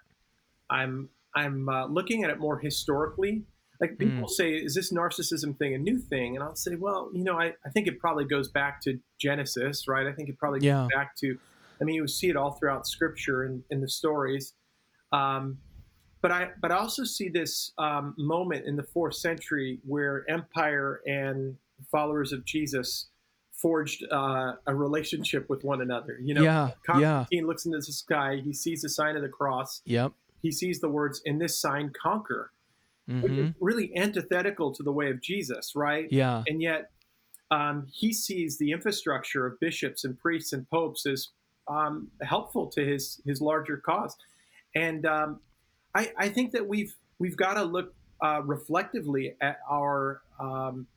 I'm 0.71 1.09
I'm 1.35 1.69
uh, 1.69 1.87
looking 1.87 2.25
at 2.25 2.31
it 2.31 2.39
more 2.39 2.59
historically. 2.59 3.45
Like 3.81 3.97
people 3.97 4.25
Mm. 4.27 4.31
say, 4.31 4.55
is 4.55 4.75
this 4.75 4.93
narcissism 4.93 5.57
thing 5.57 5.75
a 5.75 5.79
new 5.79 5.99
thing? 5.99 6.35
And 6.35 6.43
I'll 6.43 6.57
say, 6.57 6.75
well, 6.75 7.11
you 7.15 7.23
know, 7.23 7.39
I, 7.39 7.55
I 7.65 7.71
think 7.71 7.87
it 7.87 8.01
probably 8.01 8.25
goes 8.25 8.49
back 8.49 8.81
to 8.83 8.99
Genesis, 9.21 9.87
right? 9.87 10.07
I 10.07 10.13
think 10.13 10.29
it 10.29 10.37
probably 10.39 10.61
Yeah. 10.67 10.83
goes 10.83 10.89
back 10.93 11.15
to, 11.19 11.39
I 11.81 11.85
mean, 11.85 11.95
you 11.95 12.09
see 12.09 12.29
it 12.29 12.37
all 12.37 12.53
throughout 12.53 12.89
Scripture 12.89 13.45
and 13.45 13.63
in 13.71 13.81
the 13.81 13.89
stories. 13.89 14.55
Um, 15.13 15.59
but 16.21 16.33
I 16.33 16.51
but 16.61 16.73
I 16.73 16.79
also 16.79 17.05
see 17.05 17.29
this 17.29 17.73
um, 17.79 18.15
moment 18.19 18.67
in 18.67 18.75
the 18.75 18.83
fourth 18.83 19.15
century 19.15 19.79
where 19.87 20.25
empire 20.29 21.01
and 21.07 21.57
followers 21.93 22.33
of 22.33 22.45
Jesus 22.45 23.07
forged 23.53 24.05
uh, 24.11 24.55
a 24.67 24.75
relationship 24.75 25.49
with 25.49 25.63
one 25.63 25.81
another. 25.81 26.19
You 26.21 26.35
know, 26.35 26.43
yeah, 26.43 26.67
yeah, 26.67 26.75
Constantine 26.85 27.47
looks 27.47 27.65
into 27.67 27.79
the 27.79 27.93
sky, 27.93 28.41
he 28.43 28.53
sees 28.53 28.83
the 28.83 28.89
sign 28.89 29.15
of 29.15 29.23
the 29.23 29.29
cross, 29.29 29.83
yep. 29.85 30.13
He 30.43 30.53
sees 30.53 30.81
the 30.81 30.89
words, 30.89 31.21
"In 31.25 31.39
this 31.39 31.61
sign, 31.61 31.93
conquer," 31.93 32.53
which 33.21 33.33
hmm 33.33 33.39
is 33.39 33.51
really 33.61 33.97
antithetical 33.97 34.73
to 34.75 34.83
the 34.83 34.93
way 34.93 35.11
of 35.11 35.21
Jesus, 35.21 35.75
right? 35.75 36.11
Yeah, 36.11 36.45
And 36.47 36.63
yet, 36.63 36.91
um, 37.51 37.87
he 37.93 38.13
sees 38.13 38.59
the 38.59 38.73
infrastructure 38.73 39.47
of 39.47 39.59
bishops 39.61 40.05
and 40.05 40.19
priests 40.19 40.53
and 40.53 40.69
popes 40.71 41.07
as 41.07 41.31
um, 41.69 42.11
helpful 42.23 42.69
to 42.69 42.85
his 42.87 43.21
his 43.27 43.41
larger 43.41 43.79
cause. 43.79 44.17
And 44.75 45.07
um, 45.07 45.41
I, 45.95 46.13
I 46.19 46.29
think 46.29 46.53
that 46.53 46.69
we've 46.69 46.97
we've 47.19 47.37
got 47.37 47.55
to 47.55 47.65
look 47.65 47.95
uh, 48.23 48.43
reflectively 48.45 49.37
at 49.41 49.61
our 49.71 50.23
um, 50.41 50.89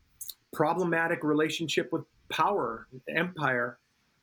problematic 0.53 1.23
relationship 1.23 1.91
with 1.91 2.05
power, 2.29 2.87
empire. 3.09 3.79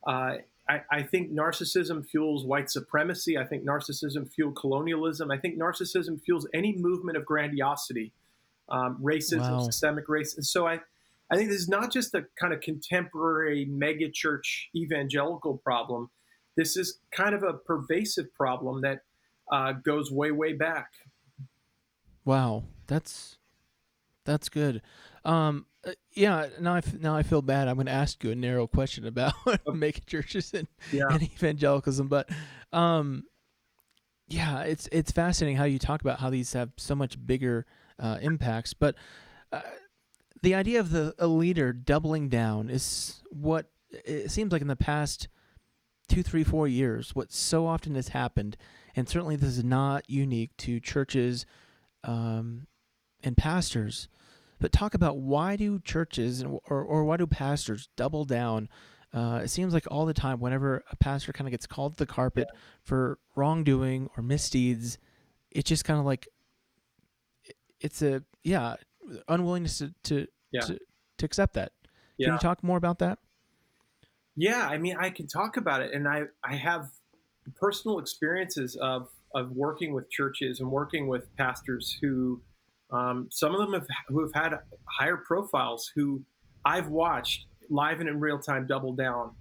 Uh, 0.07 0.38
I, 0.68 0.83
I 0.90 1.02
think 1.02 1.33
narcissism 1.33 2.07
fuels 2.07 2.44
white 2.44 2.70
supremacy. 2.70 3.38
I 3.38 3.44
think 3.44 3.64
narcissism 3.64 4.31
fuels 4.31 4.54
colonialism. 4.61 5.31
I 5.31 5.38
think 5.38 5.59
narcissism 5.59 6.20
fuels 6.22 6.46
any 6.52 6.76
movement 6.76 7.16
of 7.16 7.24
grandiosity, 7.24 8.12
um, 8.68 8.98
racism, 9.02 9.50
Wow. 9.52 9.61
systemic 9.61 10.09
race. 10.09 10.37
And 10.37 10.44
so 10.44 10.66
I, 10.66 10.81
I 11.31 11.37
think 11.37 11.50
this 11.50 11.61
is 11.61 11.68
not 11.68 11.90
just 11.92 12.14
a 12.14 12.26
kind 12.38 12.52
of 12.52 12.61
contemporary 12.61 13.66
megachurch 13.66 14.66
evangelical 14.74 15.57
problem. 15.59 16.11
This 16.57 16.76
is 16.76 16.98
kind 17.12 17.35
of 17.35 17.42
a 17.42 17.54
pervasive 17.54 18.35
problem 18.35 18.83
that 18.83 19.00
uh, 19.50 19.72
goes 19.72 20.11
way, 20.11 20.33
way 20.33 20.52
back. 20.52 20.90
Wow, 22.24 22.64
that's 22.87 23.38
that's 24.24 24.50
good. 24.50 24.83
Um, 25.29 25.67
uh, 25.87 25.93
yeah. 26.12 26.47
Now 26.61 26.75
I 26.75 26.79
f- 26.79 26.95
now 26.99 27.14
I 27.17 27.23
feel 27.23 27.43
bad. 27.43 27.69
I'm 27.69 27.75
going 27.77 27.87
to 27.87 27.93
ask 27.93 28.23
you 28.25 28.31
a 28.31 28.35
narrow 28.35 28.67
question 28.67 29.07
about 29.07 29.35
making 29.75 30.05
churches 30.07 30.53
and, 30.55 30.67
Yeah. 30.93 31.05
and 31.11 31.23
evangelicalism, 31.23 32.09
but 32.09 32.29
um, 32.73 33.25
yeah, 34.27 34.62
it's 34.62 34.88
it's 34.93 35.12
fascinating 35.12 35.57
how 35.57 35.64
you 35.64 35.79
talk 35.79 36.01
about 36.01 36.19
how 36.21 36.31
these 36.31 36.53
have 36.55 36.71
so 36.77 36.95
much 36.95 37.25
bigger 37.27 37.67
uh, 37.99 38.19
impacts. 38.21 38.75
But 38.75 38.95
uh, 39.53 39.61
the 40.43 40.55
idea 40.55 40.81
of 40.81 40.91
the 40.91 41.14
a 41.19 41.27
leader 41.27 41.73
doubling 41.73 42.29
down 42.29 42.71
is 42.71 43.23
what 43.31 43.71
it 43.91 44.31
seems 44.31 44.53
like 44.53 44.62
in 44.62 44.69
the 44.69 44.77
past 44.77 45.29
two, 46.09 46.23
three, 46.23 46.45
four 46.45 46.67
years. 46.69 47.14
What 47.14 47.33
so 47.33 47.67
often 47.67 47.95
has 47.95 48.09
happened, 48.09 48.57
and 48.97 49.09
certainly 49.09 49.37
this 49.37 49.51
is 49.59 49.64
not 49.64 50.09
unique 50.09 50.57
to 50.59 50.81
churches 50.81 51.47
um, 52.05 52.67
and 53.23 53.37
pastors. 53.37 54.09
But 54.61 54.73
talk 54.73 54.94
about 54.94 55.18
why 55.18 55.57
do 55.57 55.79
churches 55.81 56.40
and 56.40 56.59
or, 56.68 56.83
or 56.83 57.05
why 57.05 57.16
do 57.16 57.27
pastors 57.27 57.88
double 57.97 58.25
down? 58.25 58.68
Uh, 59.12 59.40
it 59.44 59.49
seems 59.49 59.73
like 59.73 59.87
all 59.90 60.05
the 60.05 60.14
time, 60.14 60.40
whenever 60.40 60.83
a 60.90 60.97
pastor 60.97 61.33
kind 61.33 61.47
of 61.49 61.53
gets 61.53 61.66
called 61.66 61.94
to 61.94 61.99
the 61.99 62.07
carpet 62.07 62.49
for 62.83 63.18
wrongdoing 63.37 64.11
or 64.16 64.23
misdeeds, 64.23 64.99
it's 65.51 65.68
just 65.68 65.85
kind 65.85 65.99
of 65.99 66.05
like 66.05 66.29
it's 67.81 68.03
a 68.03 68.23
yeah 68.42 68.75
unwillingness 69.29 69.79
to 69.79 69.94
to, 70.05 70.27
Yeah. 70.53 70.61
to 70.62 70.79
to 71.18 71.25
accept 71.27 71.55
that. 71.55 71.73
Yeah. 72.16 72.27
Can 72.27 72.35
you 72.35 72.38
talk 72.40 72.62
more 72.62 72.77
about 72.77 72.99
that? 72.99 73.18
Yeah, 74.37 74.68
I 74.68 74.79
mean, 74.79 74.97
I 74.99 75.11
can 75.11 75.27
talk 75.27 75.57
about 75.57 75.83
it, 75.83 75.92
and 75.94 76.07
I 76.07 76.25
I 76.44 76.57
have 76.57 76.90
personal 77.57 77.99
experiences 77.99 78.77
of 78.77 79.09
of 79.35 79.51
working 79.53 79.94
with 79.94 80.11
churches 80.11 80.61
and 80.61 80.71
working 80.71 81.07
with 81.07 81.35
pastors 81.37 81.99
who, 82.01 82.40
um, 82.90 83.29
some 83.31 83.55
of 83.55 83.61
them 83.61 83.72
have 83.72 83.87
who 84.09 84.20
have 84.22 84.33
had 84.35 84.59
higher 84.98 85.16
profiles 85.16 85.90
who 85.94 86.22
I've 86.64 86.88
watched 86.88 87.46
live 87.70 88.01
and 88.01 88.09
in 88.09 88.18
real 88.20 88.38
time 88.38 88.66
double 88.66 88.92
down. 88.92 89.33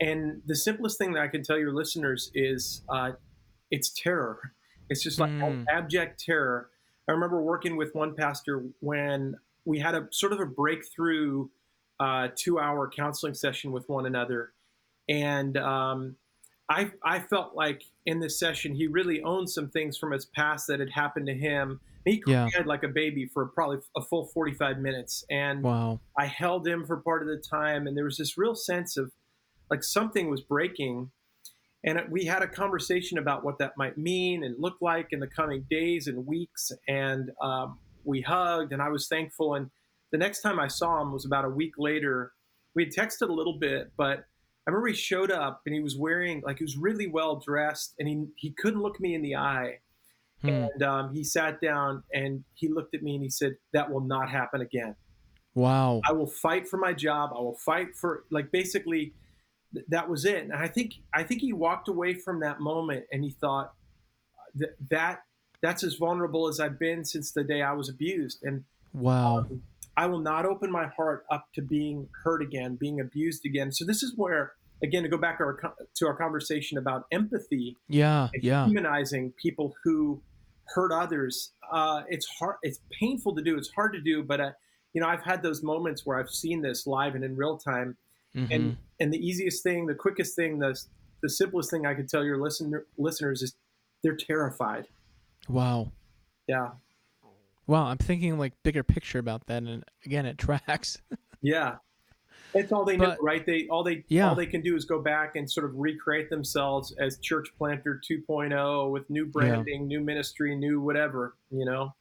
And 0.00 0.42
the 0.46 0.56
simplest 0.56 0.98
thing 0.98 1.12
that 1.12 1.22
I 1.22 1.28
can 1.28 1.42
tell 1.42 1.58
your 1.58 1.74
listeners 1.74 2.30
is 2.34 2.82
uh, 2.88 3.12
it's 3.70 3.90
terror. 3.90 4.52
It's 4.88 5.02
just 5.02 5.20
like 5.20 5.30
Mm. 5.30 5.66
abject 5.68 6.24
terror. 6.24 6.70
I 7.08 7.12
remember 7.12 7.40
working 7.42 7.76
with 7.76 7.94
one 7.94 8.14
pastor 8.14 8.64
when 8.80 9.36
we 9.64 9.78
had 9.78 9.94
a 9.94 10.08
sort 10.10 10.32
of 10.32 10.40
a 10.40 10.46
breakthrough 10.46 11.48
uh, 12.00 12.28
two 12.34 12.58
hour 12.58 12.90
counseling 12.90 13.34
session 13.34 13.72
with 13.72 13.88
one 13.88 14.06
another. 14.06 14.52
And 15.08 15.56
um, 15.58 16.16
I, 16.68 16.90
I 17.04 17.20
felt 17.20 17.54
like 17.54 17.82
in 18.06 18.20
this 18.20 18.38
session, 18.38 18.74
he 18.74 18.86
really 18.86 19.22
owned 19.22 19.50
some 19.50 19.68
things 19.68 19.98
from 19.98 20.12
his 20.12 20.24
past 20.24 20.66
that 20.68 20.80
had 20.80 20.90
happened 20.90 21.26
to 21.26 21.34
him. 21.34 21.80
He 22.04 22.22
Yeah. 22.26 22.48
cried 22.52 22.66
like 22.66 22.82
a 22.82 22.88
baby 22.88 23.26
for 23.26 23.46
probably 23.46 23.78
a 23.96 24.00
full 24.02 24.26
45 24.26 24.78
minutes. 24.78 25.24
And 25.30 25.62
Wow. 25.62 26.00
I 26.18 26.26
held 26.26 26.66
him 26.66 26.86
for 26.86 26.96
part 26.98 27.22
of 27.22 27.28
the 27.28 27.36
time, 27.50 27.86
and 27.86 27.96
there 27.96 28.04
was 28.04 28.16
this 28.16 28.38
real 28.38 28.54
sense 28.54 28.96
of 28.96 29.12
like 29.70 29.84
something 29.84 30.28
was 30.30 30.40
breaking. 30.42 31.12
And 31.84 31.98
it- 31.98 32.10
we 32.10 32.24
had 32.24 32.42
a 32.42 32.48
conversation 32.48 33.18
about 33.18 33.44
what 33.44 33.58
that 33.58 33.76
might 33.76 33.96
mean 33.96 34.42
and 34.44 34.58
look 34.58 34.76
like 34.80 35.08
in 35.12 35.20
the 35.20 35.26
coming 35.28 35.66
days 35.70 36.06
and 36.06 36.26
weeks. 36.26 36.72
And 36.88 37.30
um, 37.40 37.78
we 38.04 38.20
hugged, 38.22 38.72
and 38.72 38.82
I 38.82 38.88
was 38.88 39.06
thankful. 39.08 39.54
And 39.54 39.70
the 40.10 40.18
next 40.18 40.40
time 40.42 40.58
I 40.58 40.66
saw 40.68 41.00
him 41.00 41.12
was 41.12 41.24
about 41.24 41.44
a 41.44 41.48
week 41.50 41.74
later. 41.78 42.32
We 42.74 42.84
had 42.84 42.92
texted 42.92 43.28
a 43.28 43.32
little 43.32 43.58
bit, 43.58 43.92
but 43.96 44.20
I 44.66 44.70
remember 44.70 44.88
he 44.88 44.94
showed 44.94 45.30
up 45.30 45.62
and 45.66 45.74
he 45.74 45.80
was 45.80 45.96
wearing 45.96 46.42
like 46.44 46.58
he 46.58 46.64
was 46.64 46.76
really 46.76 47.06
well 47.06 47.36
dressed, 47.36 47.94
and 47.98 48.08
he 48.08 48.26
he 48.36 48.52
couldn't 48.52 48.82
look 48.82 49.00
me 49.00 49.14
in 49.14 49.22
the 49.22 49.36
eye. 49.36 49.80
Hmm. 50.42 50.48
And 50.48 50.82
um, 50.82 51.14
he 51.14 51.22
sat 51.24 51.60
down 51.60 52.02
and 52.12 52.44
he 52.54 52.68
looked 52.68 52.94
at 52.94 53.02
me 53.02 53.14
and 53.14 53.22
he 53.22 53.30
said, 53.30 53.56
"That 53.72 53.90
will 53.90 54.00
not 54.00 54.30
happen 54.30 54.60
again." 54.60 54.94
Wow. 55.54 56.00
I 56.08 56.12
will 56.12 56.28
fight 56.28 56.68
for 56.68 56.76
my 56.76 56.92
job. 56.92 57.30
I 57.36 57.40
will 57.40 57.58
fight 57.64 57.96
for 57.96 58.24
like 58.30 58.50
basically 58.52 59.12
th- 59.74 59.84
that 59.88 60.08
was 60.08 60.24
it. 60.24 60.44
And 60.44 60.52
I 60.52 60.68
think 60.68 60.94
I 61.14 61.22
think 61.24 61.40
he 61.40 61.52
walked 61.52 61.88
away 61.88 62.14
from 62.14 62.40
that 62.40 62.60
moment 62.60 63.04
and 63.12 63.24
he 63.24 63.30
thought 63.30 63.74
that 64.54 64.76
that 64.90 65.22
that's 65.62 65.84
as 65.84 65.94
vulnerable 65.96 66.48
as 66.48 66.58
I've 66.60 66.78
been 66.78 67.04
since 67.04 67.32
the 67.32 67.44
day 67.44 67.62
I 67.62 67.72
was 67.72 67.88
abused. 67.88 68.38
And 68.42 68.64
Wow. 68.94 69.38
um, 69.40 69.62
I 69.96 70.06
will 70.06 70.20
not 70.20 70.46
open 70.46 70.70
my 70.70 70.86
heart 70.86 71.24
up 71.30 71.46
to 71.54 71.62
being 71.62 72.08
hurt 72.24 72.42
again, 72.42 72.76
being 72.76 73.00
abused 73.00 73.44
again. 73.44 73.70
So 73.72 73.84
this 73.84 74.02
is 74.02 74.14
where 74.16 74.52
again 74.82 75.02
to 75.02 75.08
go 75.10 75.18
back 75.18 75.40
our, 75.40 75.58
to 75.96 76.06
our 76.06 76.16
conversation 76.16 76.78
about 76.78 77.04
empathy 77.12 77.76
Yeah. 77.88 78.28
Yeah. 78.40 78.66
humanizing 78.66 79.32
people 79.42 79.74
who 79.84 80.22
hurt 80.74 80.92
others. 80.92 81.52
Uh, 81.70 82.02
it's 82.08 82.26
hard. 82.26 82.56
It's 82.62 82.80
painful 82.90 83.34
to 83.36 83.42
do. 83.42 83.56
It's 83.56 83.70
hard 83.70 83.92
to 83.94 84.00
do. 84.00 84.22
But 84.22 84.40
uh, 84.40 84.52
you 84.92 85.00
know, 85.00 85.08
I've 85.08 85.22
had 85.22 85.42
those 85.42 85.62
moments 85.62 86.04
where 86.04 86.18
I've 86.18 86.30
seen 86.30 86.62
this 86.62 86.86
live 86.86 87.14
and 87.14 87.24
in 87.24 87.36
real 87.36 87.56
time. 87.58 87.96
Mhm. 88.34 88.54
And 88.54 88.76
and 89.00 89.12
the 89.12 89.18
easiest 89.18 89.62
thing, 89.62 89.86
the 89.86 89.94
quickest 89.94 90.36
thing, 90.36 90.58
the 90.58 90.78
the 91.22 91.28
simplest 91.28 91.70
thing 91.70 91.86
I 91.86 91.94
could 91.94 92.08
tell 92.08 92.24
your 92.24 92.38
listener 92.40 92.86
listeners 92.98 93.42
is 93.42 93.54
they're 94.02 94.16
terrified. 94.16 94.86
Wow. 95.48 95.92
Yeah, 96.46 96.70
Wow. 97.66 97.84
I'm 97.86 97.98
thinking 97.98 98.36
like 98.38 98.52
bigger 98.64 98.82
picture 98.82 99.18
about 99.20 99.46
that, 99.46 99.62
and 99.62 99.84
again, 100.04 100.26
it 100.26 100.38
tracks. 100.38 100.98
yeah. 101.42 101.76
That's 102.54 102.72
all 102.72 102.84
they 102.84 102.96
know, 102.96 103.16
right? 103.20 103.44
They 103.46 103.68
all 103.68 103.84
they 103.84 104.04
Yeah. 104.08 104.28
all 104.28 104.34
they 104.34 104.46
can 104.46 104.60
do 104.60 104.74
is 104.74 104.84
go 104.84 105.00
back 105.00 105.36
and 105.36 105.48
sort 105.50 105.66
of 105.66 105.74
recreate 105.76 106.30
themselves 106.30 106.92
as 106.98 107.18
church 107.18 107.48
planter 107.56 108.00
2.0 108.10 108.90
with 108.90 109.08
new 109.08 109.26
branding, 109.26 109.86
new 109.86 110.00
ministry, 110.00 110.56
new 110.56 110.80
whatever. 110.80 111.36
You 111.50 111.64
know. 111.64 111.94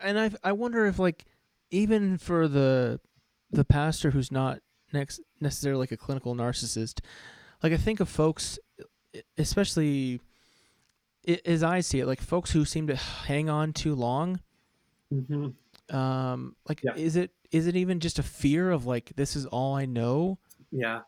and 0.00 0.18
I 0.18 0.30
I 0.44 0.52
wonder 0.52 0.86
if 0.86 0.98
like 0.98 1.24
even 1.70 2.16
for 2.18 2.48
the 2.48 3.00
the 3.50 3.64
pastor 3.64 4.10
who's 4.10 4.30
not 4.30 4.60
next 4.92 5.20
necessarily 5.40 5.80
like 5.80 5.92
a 5.92 5.96
clinical 5.96 6.34
narcissist, 6.34 7.00
like 7.62 7.72
I 7.72 7.76
think 7.76 8.00
of 8.00 8.08
folks, 8.08 8.58
especially 9.36 10.20
as 11.44 11.62
I 11.62 11.80
see 11.80 12.00
it, 12.00 12.06
like 12.06 12.20
folks 12.20 12.52
who 12.52 12.64
seem 12.64 12.86
to 12.86 12.96
hang 12.96 13.48
on 13.50 13.72
too 13.72 13.94
long. 13.94 14.40
hmm 15.10 15.48
Um, 15.90 16.56
like 16.68 16.80
Yeah. 16.84 16.94
is 16.96 17.16
it 17.16 17.30
is 17.50 17.66
it 17.66 17.76
even 17.76 18.00
just 18.00 18.18
a 18.18 18.22
fear 18.22 18.70
of 18.70 18.86
like 18.86 19.12
this 19.16 19.34
is 19.36 19.46
all 19.46 19.74
I 19.74 19.86
know? 19.86 20.38
Yeah. 20.70 21.00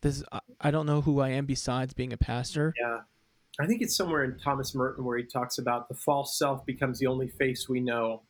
This 0.00 0.22
I, 0.32 0.40
I 0.60 0.70
don't 0.70 0.86
know 0.86 1.00
who 1.00 1.20
I 1.20 1.30
am 1.30 1.46
besides 1.46 1.94
being 1.94 2.12
a 2.12 2.16
pastor. 2.16 2.74
Yeah. 2.80 3.00
I 3.60 3.66
think 3.66 3.82
it's 3.82 3.96
somewhere 3.96 4.22
in 4.24 4.38
Thomas 4.38 4.74
Merton 4.74 5.04
where 5.04 5.18
he 5.18 5.24
talks 5.24 5.58
about 5.58 5.88
the 5.88 5.94
false 5.94 6.38
self 6.38 6.64
becomes 6.64 6.98
the 7.00 7.06
only 7.08 7.28
face 7.28 7.68
we 7.68 7.80
know. 7.80 8.22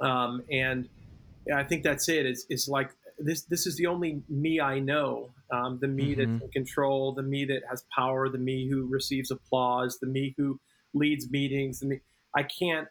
Um, 0.00 0.42
and 0.50 0.88
I 1.54 1.62
think 1.64 1.82
that's 1.84 2.08
it 2.08 2.24
it. 2.24 2.26
Is 2.26 2.46
is 2.48 2.68
like 2.68 2.90
this 3.18 3.42
this 3.42 3.66
is 3.66 3.76
the 3.76 3.86
only 3.86 4.22
me 4.28 4.60
I 4.60 4.78
know. 4.78 5.30
Um, 5.50 5.78
the 5.80 5.88
me 5.88 6.14
Mhm. 6.14 6.16
that's 6.16 6.42
in 6.44 6.48
control, 6.50 7.12
the 7.12 7.22
me 7.22 7.44
that 7.46 7.62
has 7.68 7.84
power, 7.94 8.28
the 8.28 8.38
me 8.38 8.68
who 8.68 8.86
receives 8.86 9.30
applause, 9.30 9.98
the 10.00 10.06
me 10.06 10.34
who 10.36 10.58
leads 10.94 11.30
meetings. 11.30 11.80
The 11.80 11.86
me 11.86 12.00
I 12.34 12.42
can't 12.42 12.88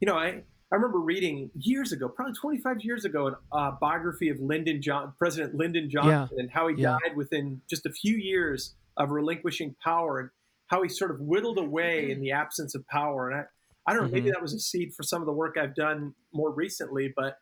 you 0.00 0.06
know, 0.06 0.16
I 0.18 0.42
I 0.74 0.76
remember 0.76 0.98
reading 0.98 1.52
years 1.54 1.92
ago, 1.92 2.08
probably 2.08 2.34
25 2.34 2.78
years 2.80 3.04
ago, 3.04 3.28
a 3.52 3.56
uh, 3.56 3.70
biography 3.80 4.28
of 4.28 4.40
Lyndon 4.40 4.82
John, 4.82 5.14
President 5.16 5.54
Lyndon 5.54 5.88
Johnson, 5.88 6.36
and 6.40 6.50
how 6.50 6.66
he 6.66 6.74
Yeah. 6.74 6.98
died 7.06 7.16
within 7.16 7.62
just 7.70 7.86
a 7.86 7.92
few 7.92 8.16
years 8.16 8.74
of 8.96 9.10
relinquishing 9.12 9.76
power, 9.84 10.18
and 10.18 10.30
how 10.66 10.82
he 10.82 10.88
sort 10.88 11.12
of 11.12 11.20
whittled 11.20 11.58
away 11.58 12.10
in 12.10 12.20
the 12.20 12.32
absence 12.32 12.74
of 12.74 12.84
power. 12.88 13.30
And 13.30 13.42
I, 13.42 13.44
I 13.88 13.94
don't 13.94 14.02
know, 14.02 14.08
maybe 14.10 14.30
Mhm. 14.30 14.32
that 14.32 14.42
was 14.42 14.52
a 14.52 14.58
seed 14.58 14.92
for 14.96 15.04
some 15.04 15.22
of 15.22 15.26
the 15.26 15.32
work 15.32 15.56
I've 15.56 15.76
done 15.76 16.16
more 16.32 16.50
recently, 16.52 17.12
but 17.14 17.38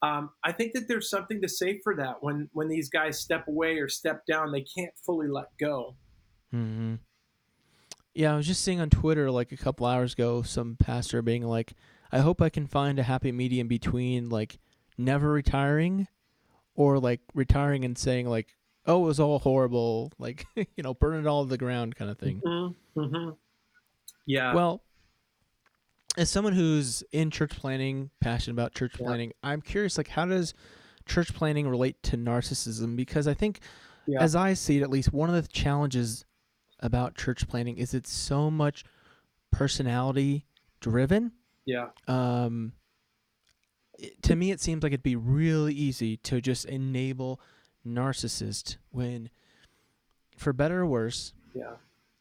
um, 0.00 0.30
I 0.44 0.52
think 0.52 0.74
that 0.74 0.86
there's 0.86 1.10
something 1.10 1.42
to 1.42 1.48
say 1.48 1.80
for 1.82 1.96
that. 1.96 2.22
When 2.22 2.48
when 2.52 2.68
these 2.68 2.88
guys 2.90 3.18
step 3.18 3.48
away 3.48 3.78
or 3.78 3.88
step 3.88 4.24
down, 4.24 4.52
they 4.52 4.62
can't 4.62 4.96
fully 5.04 5.26
let 5.26 5.46
go. 5.58 5.96
hmm 6.52 6.94
Yeah, 8.14 8.34
I 8.34 8.36
was 8.36 8.46
just 8.46 8.62
seeing 8.62 8.78
on 8.80 8.90
Twitter 8.90 9.32
like 9.32 9.50
a 9.50 9.56
couple 9.56 9.84
hours 9.84 10.12
ago 10.12 10.42
some 10.42 10.76
pastor 10.76 11.22
being 11.22 11.42
like, 11.42 11.72
"I 12.12 12.20
hope 12.20 12.40
I 12.42 12.48
can 12.48 12.66
find 12.66 12.98
a 12.98 13.02
happy 13.02 13.32
medium 13.32 13.68
between 13.68 14.28
like 14.28 14.58
never 14.96 15.30
retiring, 15.32 16.08
or 16.74 16.98
like 16.98 17.20
retiring 17.34 17.84
and 17.84 17.96
saying 17.96 18.28
like, 18.28 18.56
oh, 18.86 19.02
it 19.04 19.06
was 19.06 19.20
all 19.20 19.38
horrible, 19.40 20.12
like 20.18 20.46
you 20.56 20.82
know, 20.82 20.94
burn 20.94 21.18
it 21.18 21.26
all 21.26 21.44
to 21.44 21.48
the 21.50 21.58
ground 21.58 21.96
kind 21.96 22.10
of 22.10 22.18
thing." 22.18 22.40
Mm-hmm. 22.44 23.00
Mm-hmm. 23.00 23.30
Yeah. 24.26 24.54
Well, 24.54 24.82
as 26.16 26.28
someone 26.30 26.52
who's 26.52 27.02
in 27.12 27.30
church 27.30 27.52
planting, 27.52 28.10
passionate 28.20 28.54
about 28.54 28.74
church 28.74 28.92
Yeah. 28.98 29.06
planting, 29.06 29.32
I'm 29.42 29.60
curious 29.60 29.96
like 29.96 30.08
how 30.08 30.24
does 30.26 30.54
church 31.06 31.32
planting 31.34 31.68
relate 31.68 32.02
to 32.04 32.16
narcissism? 32.16 32.96
Because 32.96 33.26
I 33.26 33.34
think 33.34 33.60
Yeah. 34.06 34.22
as 34.22 34.34
I 34.34 34.54
see 34.54 34.78
it 34.78 34.82
at 34.82 34.90
least 34.90 35.12
one 35.12 35.28
of 35.28 35.34
the 35.40 35.48
challenges 35.48 36.24
about 36.80 37.16
church 37.16 37.48
planting 37.48 37.76
is 37.78 37.94
it's 37.94 38.12
so 38.12 38.50
much 38.50 38.84
personality 39.50 40.46
driven. 40.80 41.32
Yeah. 41.68 41.88
Um 42.06 42.72
it- 43.98 44.22
to 44.22 44.34
me 44.36 44.50
it 44.50 44.60
seems 44.60 44.82
like 44.82 44.92
it'd 44.92 45.02
be 45.02 45.16
really 45.16 45.74
easy 45.74 46.16
to 46.18 46.40
just 46.40 46.64
enable 46.64 47.40
narcissist 47.86 48.76
when 48.90 49.28
for 50.36 50.52
better 50.52 50.80
or 50.80 50.86
worse 50.86 51.32
Yeah. 51.54 51.74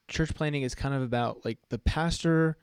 church 0.07 0.33
planting 0.35 0.63
is 0.63 0.75
kind 0.75 0.93
of 0.93 1.01
about 1.01 1.45
like 1.45 1.59
the 1.69 1.79
pastor 1.79 2.57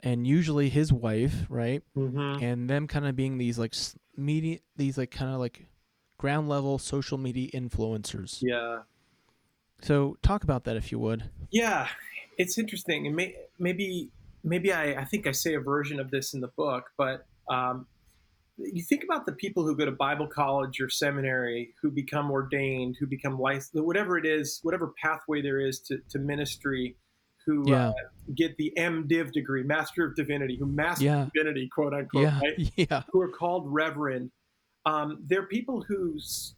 and 0.00 0.26
usually 0.26 0.68
his 0.68 0.92
wife, 0.92 1.46
right? 1.48 1.82
Mm-hmm. 1.96 2.44
And 2.44 2.68
them 2.68 2.86
kind 2.86 3.06
of 3.06 3.16
being 3.16 3.38
these 3.38 3.58
like 3.58 3.74
media, 4.16 4.58
these 4.76 4.98
like 4.98 5.10
kind 5.10 5.32
of 5.32 5.40
like 5.40 5.66
ground 6.18 6.46
level 6.48 6.78
social 6.78 7.16
media 7.16 7.50
influencers. 7.52 8.42
Yeah. 8.42 8.80
So 9.80 10.18
talk 10.22 10.44
about 10.44 10.64
that 10.64 10.76
if 10.76 10.92
you 10.92 10.98
would. 10.98 11.30
Yeah, 11.50 11.88
it's 12.36 12.58
interesting, 12.58 13.06
and 13.06 13.16
may, 13.16 13.34
maybe 13.58 14.10
maybe 14.44 14.72
I, 14.72 15.00
I 15.00 15.04
think 15.04 15.26
I 15.26 15.32
say 15.32 15.54
a 15.54 15.60
version 15.60 15.98
of 15.98 16.10
this 16.10 16.34
in 16.34 16.40
the 16.40 16.48
book, 16.56 16.84
but 16.96 17.26
um, 17.50 17.86
you 18.56 18.82
think 18.82 19.02
about 19.02 19.26
the 19.26 19.32
people 19.32 19.64
who 19.64 19.76
go 19.76 19.84
to 19.84 19.90
Bible 19.92 20.28
college 20.28 20.80
or 20.80 20.88
seminary, 20.88 21.74
who 21.82 21.90
become 21.90 22.30
ordained, 22.30 22.96
who 23.00 23.06
become 23.06 23.38
licensed, 23.38 23.74
whatever 23.74 24.16
it 24.18 24.26
is, 24.26 24.60
whatever 24.62 24.92
pathway 25.02 25.42
there 25.42 25.58
is 25.60 25.80
to, 25.80 25.98
to 26.10 26.18
ministry, 26.18 26.96
who 27.46 27.64
Yeah. 27.66 27.88
uh, 27.88 27.92
get 28.34 28.56
the 28.56 28.72
MDiv 28.78 29.32
degree, 29.32 29.62
Master 29.64 30.04
of 30.06 30.14
Divinity, 30.14 30.56
who 30.56 30.66
master 30.66 31.04
Yeah. 31.04 31.28
divinity, 31.34 31.68
quote 31.74 31.92
unquote, 31.94 32.22
yeah, 32.22 32.40
right? 32.40 32.72
yeah, 32.90 33.02
who 33.12 33.20
are 33.20 33.30
called 33.30 33.64
reverend. 33.66 34.30
Um, 34.86 35.18
they're 35.26 35.46
people 35.46 35.82
who's 35.86 36.54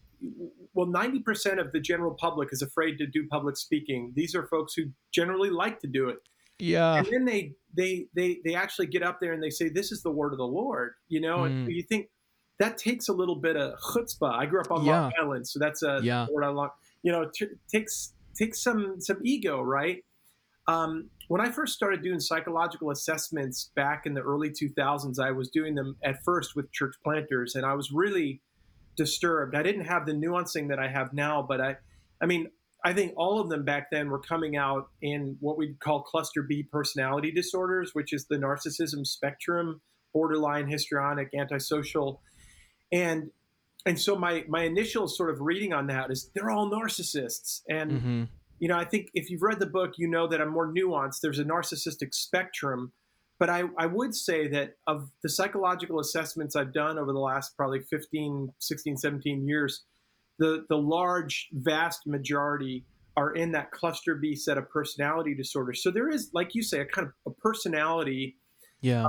well, 0.75 0.87
ninety 0.87 1.21
percent 1.21 1.61
of 1.61 1.73
the 1.73 1.81
general 1.81 2.15
public 2.19 2.49
is 2.51 2.63
afraid 2.63 2.97
to 2.99 3.07
do 3.07 3.27
public 3.29 3.57
speaking. 3.57 4.13
These 4.17 4.35
are 4.35 4.47
folks 4.49 4.75
who 4.75 4.85
generally 5.13 5.51
like 5.51 5.79
to 5.81 5.87
do 5.87 6.09
it, 6.09 6.17
yeah, 6.59 6.97
and 6.99 7.07
then 7.11 7.25
they 7.25 7.53
they 7.77 8.07
they 8.15 8.41
they 8.45 8.55
actually 8.55 8.87
get 8.87 9.03
up 9.03 9.19
there 9.21 9.33
and 9.33 9.43
they 9.43 9.51
say, 9.51 9.69
"This 9.69 9.93
is 9.93 10.03
the 10.03 10.11
word 10.11 10.33
of 10.33 10.39
the 10.39 10.47
Lord," 10.47 10.95
you 11.09 11.21
know. 11.21 11.45
And 11.45 11.67
Mm. 11.69 11.75
you 11.75 11.83
think 11.83 12.09
that 12.59 12.79
takes 12.79 13.09
a 13.09 13.13
little 13.13 13.37
bit 13.37 13.57
of 13.57 13.79
chutzpah. 13.81 14.33
I 14.33 14.47
grew 14.47 14.61
up 14.61 14.71
on 14.71 14.85
Yeah. 14.85 15.01
Long 15.03 15.13
Island, 15.21 15.47
so 15.49 15.59
that's 15.59 15.83
a 15.83 16.01
Yeah. 16.03 16.27
word 16.31 16.45
I 16.45 16.49
long. 16.49 16.71
You 17.03 17.13
know, 17.13 17.31
t- 17.33 17.47
takes 17.71 18.15
takes 18.35 18.63
some 18.63 19.01
some 19.01 19.19
ego, 19.23 19.61
right? 19.61 20.05
Um, 20.69 21.11
when 21.29 21.41
I 21.41 21.51
first 21.51 21.75
started 21.75 22.03
doing 22.03 22.19
psychological 22.21 22.91
assessments 22.91 23.71
back 23.75 24.07
in 24.07 24.15
the 24.15 24.23
early 24.23 24.51
2000s, 24.51 25.19
I 25.19 25.31
was 25.31 25.49
doing 25.51 25.75
them 25.75 25.97
at 26.03 26.23
first 26.25 26.57
with 26.57 26.73
church 26.73 26.95
planters, 27.05 27.55
and 27.55 27.65
I 27.67 27.75
was 27.75 27.93
really 27.93 28.41
disturbed. 28.97 29.55
I 29.55 29.63
didn't 29.63 29.85
have 29.85 30.07
the 30.07 30.13
nuancing 30.13 30.69
that 30.69 30.79
I 30.79 30.89
have 30.89 31.13
now, 31.13 31.43
but 31.43 31.61
I, 31.61 31.77
I 32.21 32.27
mean, 32.27 32.51
I 32.85 32.93
think 32.93 33.15
all 33.17 33.41
of 33.41 33.49
them 33.49 33.65
back 33.65 33.89
then 33.91 34.11
were 34.11 34.21
coming 34.21 34.57
out 34.57 34.89
in 35.03 35.37
what 35.41 35.59
we'd 35.59 35.81
call 35.81 36.03
cluster 36.03 36.43
B 36.43 36.63
personality 36.63 37.33
disorders, 37.33 37.91
which 37.95 38.13
is 38.13 38.27
the 38.27 38.37
narcissism 38.37 39.07
spectrum, 39.07 39.81
borderline, 40.13 40.69
histrionic, 40.69 41.31
antisocial, 41.37 42.21
and 42.93 43.31
and 43.85 43.99
so 43.99 44.17
my 44.17 44.45
my 44.49 44.63
initial 44.63 45.09
sort 45.09 45.31
of 45.31 45.41
reading 45.41 45.73
on 45.73 45.87
that 45.89 46.11
is 46.11 46.31
they're 46.35 46.51
all 46.51 46.71
narcissists, 46.71 47.63
and 47.69 47.91
Mm-hmm. 47.93 48.25
you 48.59 48.69
know, 48.69 48.77
I 48.77 48.85
think 48.85 49.09
if 49.15 49.31
you've 49.31 49.43
read 49.43 49.59
the 49.61 49.67
book, 49.67 49.95
you 49.97 50.09
know 50.09 50.27
that 50.29 50.41
I'm 50.41 50.51
more 50.53 50.73
nuanced. 50.73 51.21
There's 51.23 51.39
a 51.39 51.45
narcissistic 51.45 52.15
spectrum. 52.15 52.93
But 53.39 53.51
I, 53.51 53.65
I 53.77 53.85
would 53.85 54.15
say 54.15 54.49
that 54.49 54.77
of 54.87 55.11
the 55.23 55.29
psychological 55.29 56.01
assessments 56.01 56.57
I've 56.57 56.73
done 56.73 56.99
over 56.99 57.13
the 57.13 57.19
last 57.19 57.55
probably 57.55 57.81
15, 57.81 58.55
16, 58.59 58.97
17 58.97 59.47
years, 59.47 59.85
the, 60.39 60.65
the 60.69 60.77
large, 60.77 61.49
vast 61.53 62.07
majority 62.07 62.85
are 63.17 63.33
in 63.33 63.53
that 63.53 63.71
cluster 63.71 64.15
B 64.15 64.35
set 64.35 64.59
of 64.59 64.69
personality 64.71 65.35
disorders. 65.35 65.83
So 65.83 65.91
there 65.91 66.09
is, 66.11 66.31
like 66.35 66.55
you 66.55 66.63
say, 66.63 66.81
a 66.81 66.85
kind 66.85 67.09
of 67.09 67.33
a 67.33 67.35
personality. 67.35 68.37
Yeah. 68.83 69.09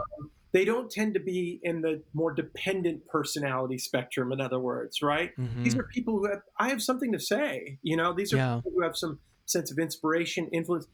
They 0.54 0.64
don't 0.64 0.90
tend 0.90 1.14
to 1.16 1.20
be 1.20 1.60
in 1.62 1.82
the 1.82 2.02
more 2.14 2.34
dependent 2.34 3.06
personality 3.08 3.78
spectrum, 3.78 4.32
in 4.32 4.40
other 4.40 4.60
words, 4.60 5.02
right? 5.02 5.32
Mhm. 5.38 5.64
these 5.64 5.76
are 5.76 5.84
people 5.84 6.18
who 6.18 6.28
have 6.30 6.40
i 6.60 6.70
have 6.70 6.82
something 6.82 7.12
to 7.12 7.20
say 7.20 7.78
you 7.82 7.98
know 7.98 8.14
these 8.14 8.34
are 8.34 8.38
Yeah. 8.38 8.56
people 8.56 8.72
who 8.76 8.84
have 8.84 8.96
some 8.96 9.20
sense 9.46 9.72
of 9.72 9.78
inspiration 9.78 10.48
influence 10.54 10.88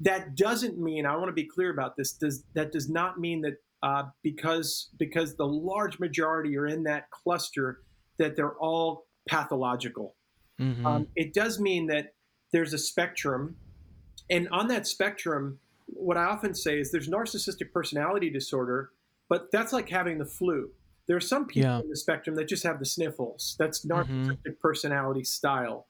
that 0.00 0.34
doesn't 0.34 0.78
mean 0.78 1.06
i 1.06 1.14
want 1.16 1.28
to 1.28 1.32
be 1.32 1.46
clear 1.46 1.70
about 1.70 1.96
this 1.96 2.12
does 2.14 2.44
that 2.54 2.72
does 2.72 2.88
not 2.90 3.18
mean 3.18 3.42
that 3.42 3.54
uh, 3.82 4.04
because 4.22 4.90
because 4.98 5.36
the 5.36 5.46
large 5.46 5.98
majority 5.98 6.56
are 6.58 6.66
in 6.66 6.82
that 6.82 7.10
cluster 7.10 7.80
that 8.18 8.36
they're 8.36 8.56
all 8.58 9.06
pathological 9.28 10.14
Mhm. 10.58 10.84
um, 10.84 11.06
it 11.16 11.32
does 11.32 11.58
mean 11.60 11.86
that 11.86 12.14
there's 12.52 12.72
a 12.72 12.78
spectrum 12.78 13.56
and 14.28 14.48
on 14.50 14.68
that 14.68 14.86
spectrum 14.86 15.58
what 15.86 16.16
i 16.16 16.24
often 16.24 16.54
say 16.54 16.78
is 16.78 16.90
there's 16.92 17.08
narcissistic 17.08 17.72
personality 17.72 18.30
disorder 18.30 18.90
but 19.28 19.50
that's 19.52 19.72
like 19.72 19.88
having 19.88 20.18
the 20.18 20.24
flu 20.26 20.70
there 21.06 21.16
are 21.16 21.20
some 21.20 21.46
people 21.46 21.70
Yeah. 21.70 21.80
in 21.80 21.88
the 21.88 21.96
spectrum 21.96 22.36
that 22.36 22.44
just 22.46 22.62
have 22.64 22.78
the 22.78 22.84
sniffles 22.84 23.56
that's 23.58 23.84
Mhm. 23.84 23.90
narcissistic 23.90 24.58
personality 24.60 25.24
style 25.24 25.86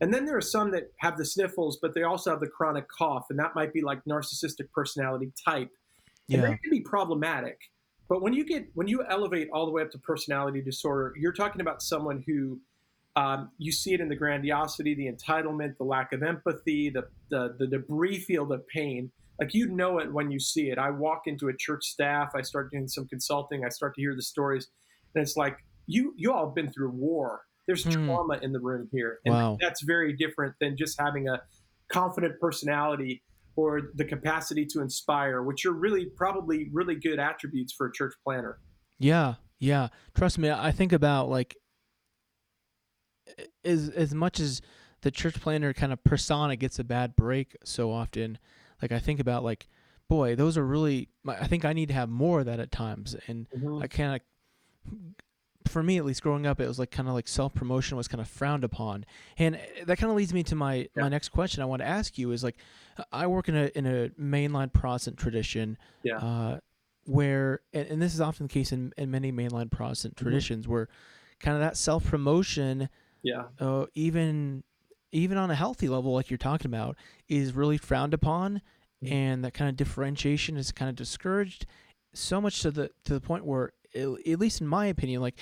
and 0.00 0.12
then 0.12 0.24
there 0.24 0.36
are 0.36 0.40
some 0.40 0.70
that 0.72 0.92
have 0.98 1.16
the 1.16 1.24
sniffles 1.24 1.78
but 1.80 1.94
they 1.94 2.02
also 2.02 2.30
have 2.30 2.40
the 2.40 2.48
chronic 2.48 2.88
cough 2.88 3.26
and 3.30 3.38
that 3.38 3.54
might 3.54 3.72
be 3.72 3.80
like 3.82 4.04
narcissistic 4.04 4.70
personality 4.72 5.32
type 5.44 5.70
and 6.30 6.40
yeah. 6.40 6.48
that 6.48 6.62
can 6.62 6.70
be 6.70 6.80
problematic. 6.80 7.58
But 8.08 8.22
when 8.22 8.32
you 8.32 8.44
get 8.44 8.68
when 8.74 8.86
you 8.88 9.04
elevate 9.04 9.48
all 9.52 9.66
the 9.66 9.72
way 9.72 9.82
up 9.82 9.90
to 9.90 9.98
personality 9.98 10.62
disorder, 10.62 11.12
you're 11.16 11.32
talking 11.32 11.60
about 11.60 11.82
someone 11.82 12.22
who 12.26 12.60
um, 13.16 13.50
you 13.58 13.72
see 13.72 13.92
it 13.94 14.00
in 14.00 14.08
the 14.08 14.16
grandiosity, 14.16 14.94
the 14.94 15.06
entitlement, 15.12 15.76
the 15.78 15.84
lack 15.84 16.12
of 16.12 16.22
empathy, 16.22 16.90
the, 16.90 17.04
the 17.30 17.54
the 17.58 17.66
debris 17.66 18.20
field 18.20 18.52
of 18.52 18.66
pain. 18.68 19.12
Like 19.40 19.54
you 19.54 19.68
know 19.68 19.98
it 19.98 20.12
when 20.12 20.30
you 20.30 20.38
see 20.38 20.70
it. 20.70 20.78
I 20.78 20.90
walk 20.90 21.22
into 21.26 21.48
a 21.48 21.56
church 21.56 21.84
staff, 21.84 22.30
I 22.34 22.42
start 22.42 22.70
doing 22.70 22.88
some 22.88 23.06
consulting, 23.08 23.64
I 23.64 23.68
start 23.70 23.94
to 23.96 24.00
hear 24.00 24.14
the 24.14 24.22
stories, 24.22 24.68
and 25.14 25.22
it's 25.22 25.36
like 25.36 25.56
you 25.86 26.14
you 26.16 26.32
all 26.32 26.46
have 26.46 26.54
been 26.54 26.72
through 26.72 26.90
war. 26.90 27.42
There's 27.66 27.84
Hmm. 27.84 28.06
trauma 28.06 28.38
in 28.42 28.52
the 28.52 28.60
room 28.60 28.88
here, 28.92 29.20
and 29.24 29.34
Wow. 29.34 29.56
that's 29.60 29.82
very 29.82 30.14
different 30.16 30.54
than 30.60 30.76
just 30.76 30.98
having 31.00 31.28
a 31.28 31.40
confident 31.92 32.40
personality 32.40 33.22
or 33.56 33.90
the 33.94 34.04
capacity 34.04 34.64
to 34.66 34.80
inspire, 34.80 35.42
which 35.42 35.66
are 35.66 35.72
really 35.72 36.06
probably 36.16 36.70
really 36.72 36.94
good 36.94 37.18
attributes 37.18 37.72
for 37.76 37.86
a 37.88 37.92
church 37.92 38.14
planter. 38.24 38.58
Yeah, 38.98 39.34
yeah. 39.58 39.88
Trust 40.14 40.38
me, 40.38 40.50
I 40.50 40.72
think 40.72 40.92
about 40.92 41.28
like 41.28 41.56
as 43.64 43.88
as 43.90 44.14
much 44.14 44.40
as 44.40 44.60
the 45.02 45.10
church 45.10 45.40
planter 45.40 45.72
kind 45.72 45.92
of 45.92 46.02
persona 46.04 46.56
gets 46.56 46.78
a 46.78 46.84
bad 46.84 47.16
break 47.16 47.56
so 47.64 47.90
often. 47.90 48.38
Like 48.80 48.92
I 48.92 48.98
think 48.98 49.20
about 49.20 49.44
like, 49.44 49.68
boy, 50.08 50.34
those 50.36 50.56
are 50.58 50.64
really. 50.66 51.08
I 51.26 51.46
think 51.46 51.64
I 51.64 51.72
need 51.72 51.88
to 51.88 51.94
have 51.94 52.08
more 52.08 52.40
of 52.40 52.46
that 52.46 52.60
at 52.60 52.70
times, 52.72 53.14
and 53.26 53.46
I 53.80 53.86
kind 53.86 54.14
of. 54.16 54.20
For 55.68 55.80
me, 55.80 55.96
at 55.96 56.04
least, 56.04 56.22
growing 56.24 56.44
up, 56.44 56.58
it 56.60 56.66
was 56.66 56.80
like 56.80 56.90
kind 56.90 57.08
of 57.08 57.14
like 57.14 57.28
self 57.28 57.54
promotion 57.54 57.96
was 57.96 58.08
kind 58.08 58.20
of 58.20 58.26
frowned 58.26 58.64
upon, 58.64 59.04
and 59.38 59.54
uh, 59.54 59.58
that 59.86 59.96
kind 59.96 60.10
of 60.10 60.16
leads 60.16 60.34
me 60.34 60.42
to 60.42 60.56
my 60.56 60.88
Yeah. 60.96 61.02
my 61.04 61.08
next 61.08 61.28
question. 61.28 61.62
I 61.62 61.66
want 61.66 61.80
to 61.82 61.86
ask 61.86 62.18
you 62.18 62.32
is 62.32 62.42
like, 62.42 62.56
I 63.12 63.28
work 63.28 63.48
in 63.48 63.56
a 63.56 63.70
in 63.76 63.86
a 63.86 64.08
mainline 64.20 64.72
Protestant 64.72 65.18
tradition, 65.18 65.78
Yeah. 66.02 66.16
uh, 66.16 66.58
where 67.04 67.60
and, 67.72 67.86
and 67.86 68.02
this 68.02 68.12
is 68.12 68.20
often 68.20 68.48
the 68.48 68.52
case 68.52 68.72
in, 68.72 68.92
in 68.98 69.12
many 69.12 69.30
mainline 69.30 69.70
Protestant 69.70 70.16
Mhm. 70.16 70.18
traditions, 70.22 70.66
where 70.66 70.88
kind 71.38 71.54
of 71.54 71.60
that 71.60 71.76
self 71.76 72.04
promotion, 72.06 72.88
Yeah, 73.22 73.48
uh, 73.58 73.86
even 73.94 74.64
even 75.12 75.36
on 75.38 75.50
a 75.50 75.54
healthy 75.54 75.88
level, 75.88 76.12
like 76.14 76.30
you're 76.30 76.38
talking 76.38 76.66
about, 76.68 76.96
is 77.28 77.52
really 77.54 77.78
frowned 77.78 78.14
upon, 78.14 78.62
Mhm. 79.02 79.12
and 79.12 79.44
that 79.44 79.54
kind 79.54 79.68
of 79.70 79.76
differentiation 79.76 80.56
is 80.56 80.72
kind 80.72 80.88
of 80.88 80.96
discouraged, 80.96 81.66
so 82.14 82.40
much 82.40 82.62
to 82.62 82.70
the 82.70 82.90
to 83.04 83.14
the 83.14 83.20
point 83.20 83.44
where, 83.44 83.72
at 83.94 84.02
at 84.26 84.38
least 84.40 84.60
in 84.60 84.66
my 84.66 84.86
opinion, 84.86 85.20
like. 85.22 85.40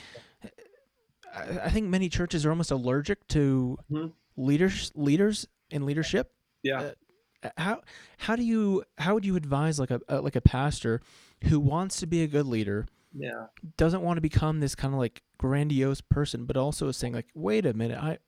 I 1.33 1.61
I 1.67 1.71
think 1.71 1.89
many 1.89 2.09
churches 2.09 2.45
are 2.45 2.51
almost 2.51 2.71
allergic 2.71 3.27
to 3.29 3.79
Mhm. 3.89 4.13
leaders 4.37 4.93
leaders 4.95 5.47
in 5.71 5.87
leadership 5.87 6.33
yeah, 6.63 6.85
uh, 7.43 7.51
how 7.57 7.83
how 8.19 8.37
do 8.37 8.43
you 8.45 8.85
how 8.99 9.15
would 9.15 9.25
you 9.25 9.37
advise 9.37 9.79
like 9.79 9.91
a, 9.91 10.01
a 10.09 10.21
like 10.21 10.37
a 10.37 10.41
pastor 10.41 11.01
who 11.45 11.61
wants 11.61 12.01
to 12.01 12.07
be 12.07 12.23
a 12.23 12.27
good 12.27 12.47
leader 12.47 12.87
yeah. 13.15 13.47
doesn't 13.77 14.03
want 14.03 14.17
to 14.17 14.21
become 14.21 14.61
this 14.61 14.75
kind 14.75 14.95
of 14.95 15.01
like 15.01 15.23
grandiose 15.39 16.01
person 16.01 16.45
but 16.45 16.57
also 16.57 16.89
is 16.89 16.97
saying 16.97 17.13
like 17.15 17.27
wait 17.35 17.67
a 17.67 17.73
minute 17.75 17.99
i 17.99 18.19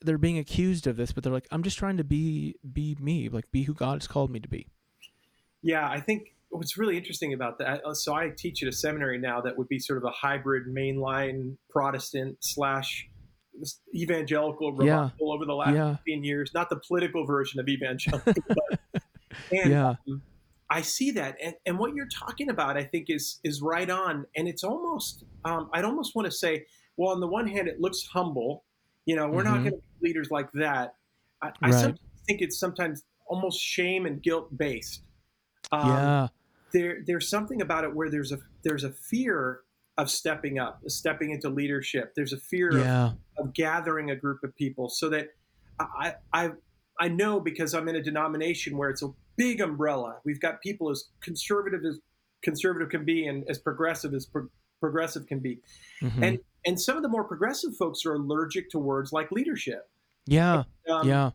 they're 0.00 0.18
being 0.18 0.38
accused 0.38 0.86
of 0.86 0.96
this 0.96 1.12
but 1.12 1.24
they're 1.24 1.32
like 1.32 1.46
i'm 1.50 1.62
just 1.62 1.78
trying 1.78 1.96
to 1.96 2.04
be 2.04 2.54
be 2.72 2.96
me 3.00 3.28
like 3.28 3.50
be 3.52 3.62
who 3.62 3.74
god 3.74 3.94
has 3.94 4.06
called 4.06 4.30
me 4.30 4.38
to 4.40 4.48
be 4.48 4.66
Yeah, 5.62 5.88
I 5.88 6.00
think 6.00 6.34
what's 6.50 6.76
really 6.76 6.96
interesting 6.98 7.32
about 7.34 7.58
that. 7.58 7.82
uh, 7.86 7.94
So 7.94 8.12
I 8.14 8.30
teach 8.36 8.62
at 8.62 8.68
a 8.68 8.72
seminary 8.72 9.18
now 9.18 9.40
that 9.40 9.56
would 9.56 9.68
be 9.68 9.78
sort 9.78 9.96
of 9.98 10.04
a 10.04 10.10
hybrid 10.10 10.64
mainline 10.66 11.56
Protestant 11.70 12.36
slash 12.40 13.08
evangelical 13.94 14.76
Yeah. 14.84 15.04
revival 15.04 15.32
over 15.32 15.44
the 15.44 15.54
last 15.54 15.74
Yeah. 15.74 15.96
15 15.96 16.24
years. 16.24 16.50
Not 16.54 16.68
the 16.68 16.80
political 16.86 17.24
version 17.26 17.60
of 17.60 17.68
evangelical, 17.68 18.34
but 18.48 18.80
and 19.52 19.70
yeah 19.70 19.94
um, 20.08 20.22
I 20.72 20.82
see 20.82 21.12
that, 21.12 21.36
and, 21.42 21.54
and 21.66 21.78
what 21.78 21.94
you're 21.94 22.08
talking 22.08 22.48
about, 22.50 22.78
I 22.78 22.84
think, 22.84 23.06
is 23.10 23.40
is 23.44 23.62
right 23.62 23.90
on. 23.90 24.26
And 24.36 24.48
it's 24.48 24.64
almost, 24.64 25.24
um, 25.44 25.70
I'd 25.74 25.84
almost 25.84 26.16
want 26.16 26.26
to 26.26 26.32
say, 26.32 26.66
well, 26.96 27.12
on 27.12 27.20
the 27.20 27.28
one 27.28 27.46
hand, 27.46 27.68
it 27.68 27.80
looks 27.80 28.06
humble. 28.12 28.64
You 29.06 29.16
know, 29.16 29.28
we're 29.28 29.44
not 29.44 29.58
Mhm. 29.60 29.64
going 29.64 29.72
to 29.74 29.82
be 30.00 30.08
leaders 30.08 30.30
like 30.30 30.50
that. 30.54 30.96
I, 31.42 31.52
I 31.62 31.70
sometimes 31.72 32.00
think 32.26 32.40
it's 32.42 32.58
sometimes 32.58 33.04
almost 33.28 33.60
shame 33.60 34.06
and 34.06 34.22
guilt 34.22 34.56
based. 34.56 35.02
Um, 35.72 35.88
yeah 35.88 36.28
there 36.72 36.98
there's 37.06 37.28
something 37.28 37.60
about 37.62 37.84
it 37.84 37.94
where 37.94 38.10
there's 38.10 38.32
a 38.32 38.38
there's 38.64 38.84
a 38.84 38.92
fear 38.92 39.60
of 39.98 40.10
stepping 40.10 40.58
up, 40.58 40.80
stepping 40.88 41.30
into 41.32 41.48
leadership. 41.50 42.14
There's 42.16 42.32
a 42.32 42.38
fear 42.38 42.78
of, 42.78 42.92
of 43.38 43.54
gathering 43.54 44.10
a 44.10 44.16
group 44.16 44.40
of 44.44 44.56
people, 44.56 44.88
so 44.88 45.10
that 45.10 45.28
I 45.80 46.14
I 46.32 46.52
I 47.00 47.08
know 47.08 47.40
because 47.40 47.74
I'm 47.74 47.88
in 47.88 47.96
a 47.96 48.02
denomination 48.02 48.76
where 48.76 48.90
it's 48.90 49.02
a 49.02 49.08
big 49.36 49.60
umbrella. 49.60 50.16
We've 50.24 50.40
got 50.40 50.60
people 50.60 50.90
as 50.90 51.04
conservative 51.22 51.80
as 51.88 51.98
conservative 52.42 52.88
can 52.88 53.04
be, 53.04 53.26
and 53.26 53.44
as 53.48 53.58
progressive 53.58 54.14
as 54.14 54.26
pro- 54.26 54.48
progressive 54.80 55.26
can 55.26 55.40
be, 55.40 55.60
mhm. 56.02 56.22
and 56.22 56.38
and 56.64 56.80
some 56.80 56.96
of 56.96 57.02
the 57.02 57.08
more 57.08 57.24
progressive 57.24 57.76
folks 57.76 58.04
are 58.06 58.14
allergic 58.14 58.70
to 58.70 58.78
words 58.78 59.12
like 59.12 59.30
leadership. 59.32 59.88
yeah 60.26 60.64
Um, 60.88 61.08
yeah 61.08 61.30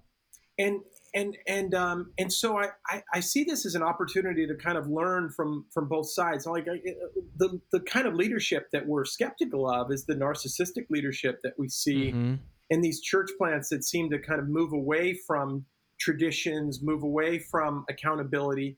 and 0.58 0.82
and 1.14 1.38
and 1.48 1.74
um, 1.74 2.12
and 2.18 2.32
so 2.32 2.58
I, 2.58 2.70
I 2.88 3.04
I 3.14 3.20
see 3.20 3.44
this 3.44 3.66
as 3.66 3.76
an 3.76 3.84
opportunity 3.84 4.46
to 4.48 4.56
kind 4.56 4.78
of 4.78 4.88
learn 4.88 5.30
from 5.30 5.66
from 5.74 5.88
both 5.88 6.10
sides. 6.10 6.46
Like 6.46 6.68
I, 6.68 6.80
the 7.38 7.60
the 7.72 7.80
kind 7.80 8.08
of 8.08 8.14
leadership 8.14 8.68
that 8.74 8.88
we're 8.88 9.06
skeptical 9.06 9.70
of 9.70 9.92
is 9.92 10.06
the 10.06 10.16
narcissistic 10.16 10.86
leadership 10.90 11.40
that 11.44 11.54
we 11.58 11.70
see 11.70 12.12
mhm. 12.12 12.40
in 12.70 12.82
these 12.82 13.02
church 13.02 13.30
plants 13.38 13.70
that 13.70 13.84
seem 13.84 14.10
to 14.10 14.20
kind 14.20 14.40
of 14.40 14.48
move 14.48 14.74
away 14.74 15.18
from 15.26 15.66
traditions, 16.00 16.82
move 16.82 17.04
away 17.04 17.40
from 17.40 17.86
accountability. 17.90 18.78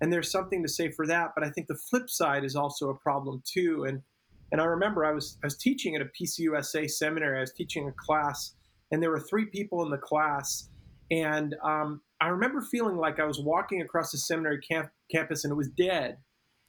And 0.00 0.12
there's 0.12 0.30
something 0.30 0.62
to 0.62 0.68
say 0.68 0.90
for 0.90 1.06
that. 1.06 1.32
But 1.34 1.44
I 1.44 1.50
think 1.50 1.66
the 1.66 1.78
flip 1.90 2.08
side 2.08 2.44
is 2.44 2.56
also 2.56 2.88
a 2.90 2.94
problem 2.94 3.42
too. 3.44 3.84
And 3.84 4.02
and 4.52 4.60
I 4.60 4.64
remember 4.64 5.04
I 5.04 5.12
was 5.12 5.38
I 5.42 5.46
was 5.46 5.56
teaching 5.56 5.94
at 5.94 6.02
a 6.02 6.06
PCUSA 6.06 6.90
seminary. 6.90 7.38
I 7.38 7.40
was 7.42 7.52
teaching 7.52 7.86
a 7.88 7.92
class, 7.92 8.54
and 8.90 9.02
there 9.02 9.10
were 9.10 9.20
three 9.20 9.46
people 9.46 9.84
in 9.84 9.90
the 9.90 9.98
class. 9.98 10.68
And 11.10 11.54
um, 11.64 12.00
I 12.20 12.28
remember 12.28 12.60
feeling 12.60 12.96
like 12.96 13.18
I 13.18 13.24
was 13.24 13.40
walking 13.40 13.82
across 13.82 14.12
the 14.12 14.18
seminary 14.18 14.60
camp- 14.60 14.90
campus 15.10 15.44
and 15.44 15.50
it 15.52 15.56
was 15.56 15.68
dead. 15.68 16.18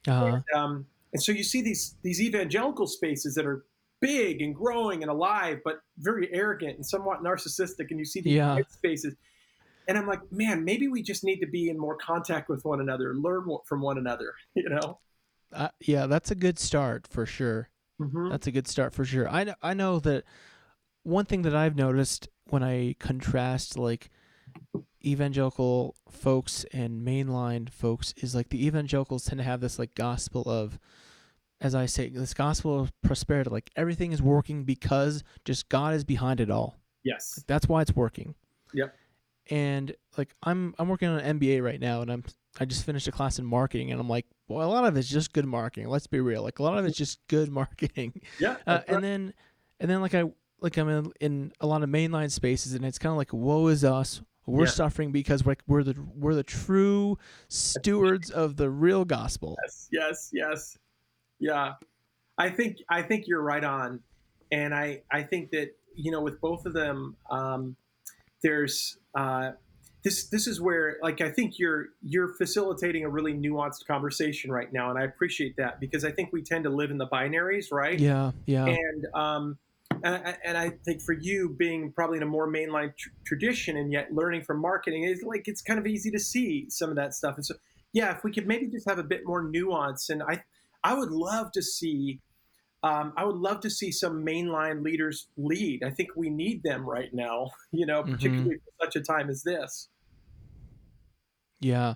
uh-huh. 0.08 0.40
Um, 0.56 0.86
and 1.12 1.22
so 1.22 1.30
you 1.32 1.44
see 1.44 1.62
these 1.62 1.96
these 2.02 2.20
evangelical 2.20 2.86
spaces 2.86 3.34
that 3.34 3.46
are 3.46 3.64
big 4.00 4.42
and 4.42 4.54
growing 4.54 5.02
and 5.02 5.10
alive, 5.10 5.60
but 5.64 5.80
very 5.98 6.28
arrogant 6.32 6.76
and 6.76 6.84
somewhat 6.84 7.22
narcissistic. 7.22 7.86
And 7.90 7.98
you 7.98 8.04
see 8.04 8.20
these 8.20 8.34
Yeah. 8.34 8.58
faces. 8.82 9.14
And 9.88 9.98
I'm 9.98 10.06
like, 10.06 10.20
man, 10.30 10.64
maybe 10.64 10.88
we 10.88 11.02
just 11.02 11.24
need 11.24 11.40
to 11.40 11.46
be 11.46 11.68
in 11.68 11.78
more 11.78 11.96
contact 11.96 12.48
with 12.48 12.64
one 12.64 12.80
another, 12.80 13.10
and 13.10 13.22
learn 13.22 13.46
from 13.66 13.80
one 13.80 13.98
another, 13.98 14.32
you 14.54 14.68
know? 14.68 14.98
Uh, 15.52 15.68
yeah, 15.80 16.06
that's 16.06 16.30
a 16.30 16.34
good 16.34 16.58
start 16.58 17.06
for 17.06 17.26
sure. 17.26 17.68
Mhm. 18.00 18.30
That's 18.30 18.46
a 18.46 18.52
good 18.52 18.66
start 18.68 18.94
for 18.94 19.04
sure. 19.04 19.28
I, 19.28 19.44
kn- 19.44 19.56
I 19.62 19.74
know 19.74 19.98
that 20.00 20.24
one 21.02 21.24
thing 21.26 21.42
that 21.42 21.54
I've 21.54 21.76
noticed 21.76 22.28
when 22.48 22.62
I 22.62 22.94
contrast 22.98 23.76
like 23.76 24.08
evangelical 25.04 25.96
folks 26.08 26.64
and 26.72 27.06
mainline 27.06 27.68
folks 27.68 28.14
is 28.18 28.34
like 28.34 28.48
the 28.50 28.64
evangelicals 28.66 29.24
tend 29.24 29.38
to 29.38 29.44
have 29.44 29.60
this 29.60 29.78
like 29.78 29.94
gospel 29.94 30.48
of 30.48 30.78
as 31.60 31.74
I 31.74 31.86
say 31.86 32.08
this 32.08 32.34
gospel 32.34 32.80
of 32.80 32.92
prosperity 33.02 33.50
like 33.50 33.70
everything 33.76 34.12
is 34.12 34.22
working 34.22 34.64
because 34.64 35.22
just 35.44 35.68
God 35.68 35.94
is 35.94 36.04
behind 36.04 36.40
it 36.40 36.50
all. 36.50 36.76
Yes. 37.04 37.42
That's 37.46 37.68
why 37.68 37.82
it's 37.82 37.94
working. 37.96 38.34
Yep. 38.74 38.94
And 39.50 39.94
like 40.16 40.34
I'm 40.42 40.74
I'm 40.78 40.88
working 40.88 41.08
on 41.08 41.18
an 41.18 41.38
MBA 41.38 41.62
right 41.62 41.80
now 41.80 42.00
and 42.02 42.10
I'm 42.10 42.24
I 42.60 42.64
just 42.64 42.84
finished 42.84 43.08
a 43.08 43.12
class 43.12 43.38
in 43.38 43.44
marketing 43.44 43.90
and 43.90 44.00
I'm 44.00 44.08
like, 44.08 44.26
well, 44.48 44.66
a 44.66 44.70
lot 44.70 44.84
of 44.84 44.96
it's 44.96 45.08
just 45.08 45.32
good 45.32 45.46
marketing. 45.46 45.88
Let's 45.88 46.06
be 46.06 46.20
real. 46.20 46.42
Like 46.42 46.58
a 46.58 46.62
lot 46.62 46.78
of 46.78 46.84
it's 46.84 46.96
just 46.96 47.18
good 47.28 47.50
marketing. 47.50 48.20
Yeah. 48.38 48.56
Uh, 48.66 48.72
right. 48.72 48.84
and 48.88 49.04
then 49.04 49.34
and 49.80 49.90
then 49.90 50.00
like 50.00 50.14
I 50.14 50.24
like 50.60 50.76
I'm 50.76 50.88
in, 50.88 51.12
in 51.20 51.52
a 51.60 51.66
lot 51.66 51.82
of 51.82 51.88
mainline 51.90 52.30
spaces 52.30 52.74
and 52.74 52.84
it's 52.84 52.98
kind 52.98 53.10
of 53.10 53.16
like 53.16 53.32
woe 53.32 53.66
is 53.68 53.84
us. 53.84 54.22
We're 54.46 54.64
Yeah. 54.64 54.70
suffering 54.70 55.12
because 55.12 55.44
we're, 55.44 55.56
we're 55.66 55.82
the 55.84 55.96
we're 56.16 56.34
the 56.34 56.42
true 56.42 57.16
stewards 57.48 58.30
of 58.30 58.56
the 58.56 58.70
real 58.70 59.04
gospel. 59.04 59.56
yes, 59.62 59.88
yes, 59.92 60.30
yes. 60.32 60.78
Yeah. 61.38 61.72
I 62.38 62.48
think 62.50 62.78
I 62.88 63.02
think 63.02 63.26
you're 63.26 63.42
right 63.42 63.64
on. 63.64 64.00
And 64.52 64.74
I, 64.74 65.02
I 65.10 65.22
think 65.22 65.50
that, 65.52 65.74
you 65.94 66.10
know, 66.10 66.20
with 66.20 66.40
both 66.40 66.66
of 66.66 66.74
them, 66.74 67.16
um, 67.30 67.74
there's 68.42 68.98
uh, 69.16 69.52
this 70.04 70.28
this 70.28 70.46
is 70.46 70.60
where 70.60 70.96
like 71.02 71.20
I 71.20 71.30
think 71.30 71.58
you're 71.58 71.86
you're 72.02 72.34
facilitating 72.34 73.04
a 73.04 73.08
really 73.08 73.32
nuanced 73.34 73.86
conversation 73.86 74.50
right 74.50 74.72
now, 74.72 74.90
and 74.90 74.98
I 74.98 75.02
appreciate 75.04 75.56
that 75.58 75.80
because 75.80 76.04
I 76.04 76.10
think 76.10 76.30
we 76.32 76.42
tend 76.42 76.64
to 76.64 76.70
live 76.70 76.90
in 76.90 76.98
the 76.98 77.06
binaries, 77.06 77.66
right? 77.72 77.98
Yeah, 77.98 78.32
yeah. 78.46 78.66
and 78.66 79.06
um, 79.14 79.58
and, 80.02 80.14
I- 80.16 80.36
and 80.44 80.58
I 80.58 80.70
think 80.84 81.02
for 81.02 81.12
you 81.12 81.54
being 81.56 81.92
probably 81.92 82.16
in 82.16 82.22
a 82.22 82.26
more 82.26 82.50
mainline 82.50 82.96
tr- 82.96 83.10
tradition 83.24 83.76
and 83.76 83.92
yet 83.92 84.12
learning 84.12 84.42
from 84.42 84.60
marketing 84.60 85.04
is 85.04 85.22
like 85.22 85.46
it's 85.46 85.62
kind 85.62 85.78
of 85.78 85.86
easy 85.86 86.10
to 86.10 86.18
see 86.18 86.66
some 86.68 86.90
of 86.90 86.96
that 86.96 87.14
stuff. 87.14 87.36
And 87.36 87.46
so, 87.46 87.54
yeah, 87.92 88.16
if 88.16 88.24
we 88.24 88.32
could 88.32 88.46
maybe 88.48 88.66
just 88.66 88.88
have 88.88 88.98
a 88.98 89.04
bit 89.04 89.20
more 89.24 89.42
nuance, 89.48 90.08
and 90.10 90.22
I 90.22 90.42
I 90.82 90.94
would 90.94 91.10
love 91.10 91.52
to 91.52 91.62
see. 91.62 92.20
Um, 92.84 93.12
I 93.16 93.24
would 93.24 93.36
love 93.36 93.60
to 93.60 93.70
see 93.70 93.92
some 93.92 94.24
mainline 94.24 94.82
leaders 94.82 95.28
lead. 95.36 95.84
I 95.84 95.90
think 95.90 96.10
we 96.16 96.30
need 96.30 96.62
them 96.64 96.84
right 96.84 97.12
now, 97.14 97.50
you 97.72 97.86
know, 97.86 98.02
Mhm. 98.02 98.12
particularly 98.12 98.56
for 98.56 98.86
such 98.86 98.96
a 98.96 99.00
time 99.00 99.30
as 99.30 99.42
this. 99.42 99.88
Yeah. 101.60 101.94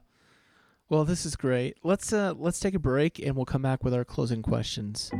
Well, 0.88 1.04
this 1.04 1.26
is 1.26 1.34
great. 1.34 1.76
Let's 1.82 2.12
uh 2.12 2.34
let's 2.38 2.60
take 2.60 2.74
a 2.74 2.78
break 2.78 3.18
and 3.18 3.34
we'll 3.34 3.44
come 3.44 3.62
back 3.62 3.82
with 3.82 3.92
our 3.92 4.04
closing 4.04 4.42
questions. 4.42 5.10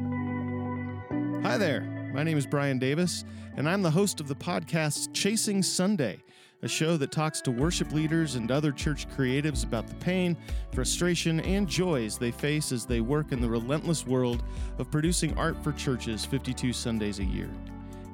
Hi 1.42 1.59
there. 1.59 2.11
My 2.14 2.22
name 2.22 2.38
is 2.38 2.46
Brian 2.46 2.79
Davis, 2.79 3.24
and 3.57 3.68
I'm 3.68 3.83
the 3.83 3.90
host 3.90 4.20
of 4.20 4.29
the 4.29 4.35
podcast 4.37 5.12
Chasing 5.12 5.62
Sunday, 5.62 6.22
a 6.62 6.69
show 6.69 6.97
that 6.97 7.12
talks 7.12 7.40
to 7.42 7.51
worship 7.51 7.92
leaders 7.92 8.35
and 8.35 8.51
other 8.51 8.73
church 8.73 9.09
creatives 9.11 9.64
about 9.64 9.87
the 9.87 9.95
pain, 9.97 10.37
frustration, 10.73 11.40
and 11.40 11.69
joys 11.69 12.19
they 12.19 12.31
face 12.31 12.73
as 12.73 12.87
they 12.87 13.01
work 13.01 13.33
in 13.33 13.40
the 13.40 13.49
relentless 13.49 14.07
world 14.07 14.42
of 14.79 14.90
producing 14.90 15.37
art 15.37 15.62
for 15.62 15.73
churches 15.73 16.25
52 16.25 16.73
Sundays 16.73 17.19
a 17.19 17.25
year. 17.25 17.51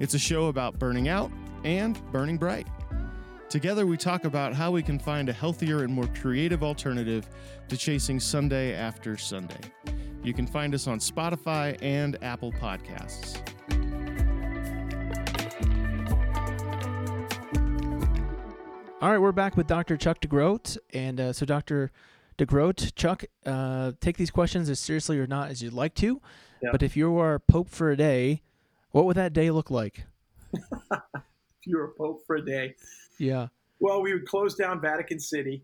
It's 0.01 0.15
a 0.15 0.19
show 0.19 0.47
about 0.47 0.79
burning 0.79 1.09
out 1.09 1.31
and 1.65 2.01
burning 2.11 2.37
bright. 2.37 2.67
Together, 3.49 3.87
we 3.87 3.97
talk 3.97 4.25
about 4.25 4.55
how 4.55 4.71
we 4.71 4.83
can 4.83 4.99
find 4.99 5.29
a 5.29 5.33
healthier 5.33 5.85
and 5.85 5.93
more 5.93 6.09
creative 6.21 6.63
alternative 6.63 7.29
to 7.69 7.77
chasing 7.77 8.19
Sunday 8.19 8.75
after 8.75 9.17
Sunday. 9.17 9.61
You 10.23 10.33
can 10.33 10.47
find 10.47 10.75
us 10.75 10.87
on 10.87 10.99
Spotify 10.99 11.77
and 11.83 12.17
Apple 12.23 12.53
Podcasts. 12.53 13.41
All 19.03 19.11
right, 19.11 19.19
we're 19.19 19.33
back 19.33 19.57
with 19.57 19.67
Dr. 19.67 19.97
Chuck 19.97 20.21
DeGroat. 20.21 20.79
And 20.95 21.19
uh, 21.19 21.33
so, 21.33 21.45
Dr. 21.45 21.91
DeGroat, 22.38 22.95
Chuck, 22.95 23.25
uh, 23.45 23.91
take 24.01 24.17
these 24.17 24.31
questions 24.31 24.71
as 24.71 24.79
seriously 24.79 25.19
or 25.19 25.27
not 25.27 25.51
as 25.51 25.61
you'd 25.61 25.73
like 25.73 25.95
to. 25.97 26.21
Yeah. 26.62 26.69
But 26.71 26.85
if 26.85 26.97
you 26.97 27.11
were 27.11 27.41
Pope 27.41 27.69
for 27.69 27.91
a 27.91 27.97
day, 27.97 28.43
what 28.93 29.05
would 29.05 29.17
that 29.17 29.33
day 29.33 29.51
look 29.51 29.71
like? 29.71 30.05
If 31.65 31.69
you 31.69 31.79
were 31.79 31.95
pope 31.97 32.25
for 32.27 32.35
a 32.35 32.45
day, 32.45 32.75
Yeah. 33.21 33.47
well, 33.79 34.03
we 34.03 34.12
would 34.12 34.27
close 34.27 34.57
down 34.57 34.81
Vatican 34.81 35.21
City. 35.21 35.62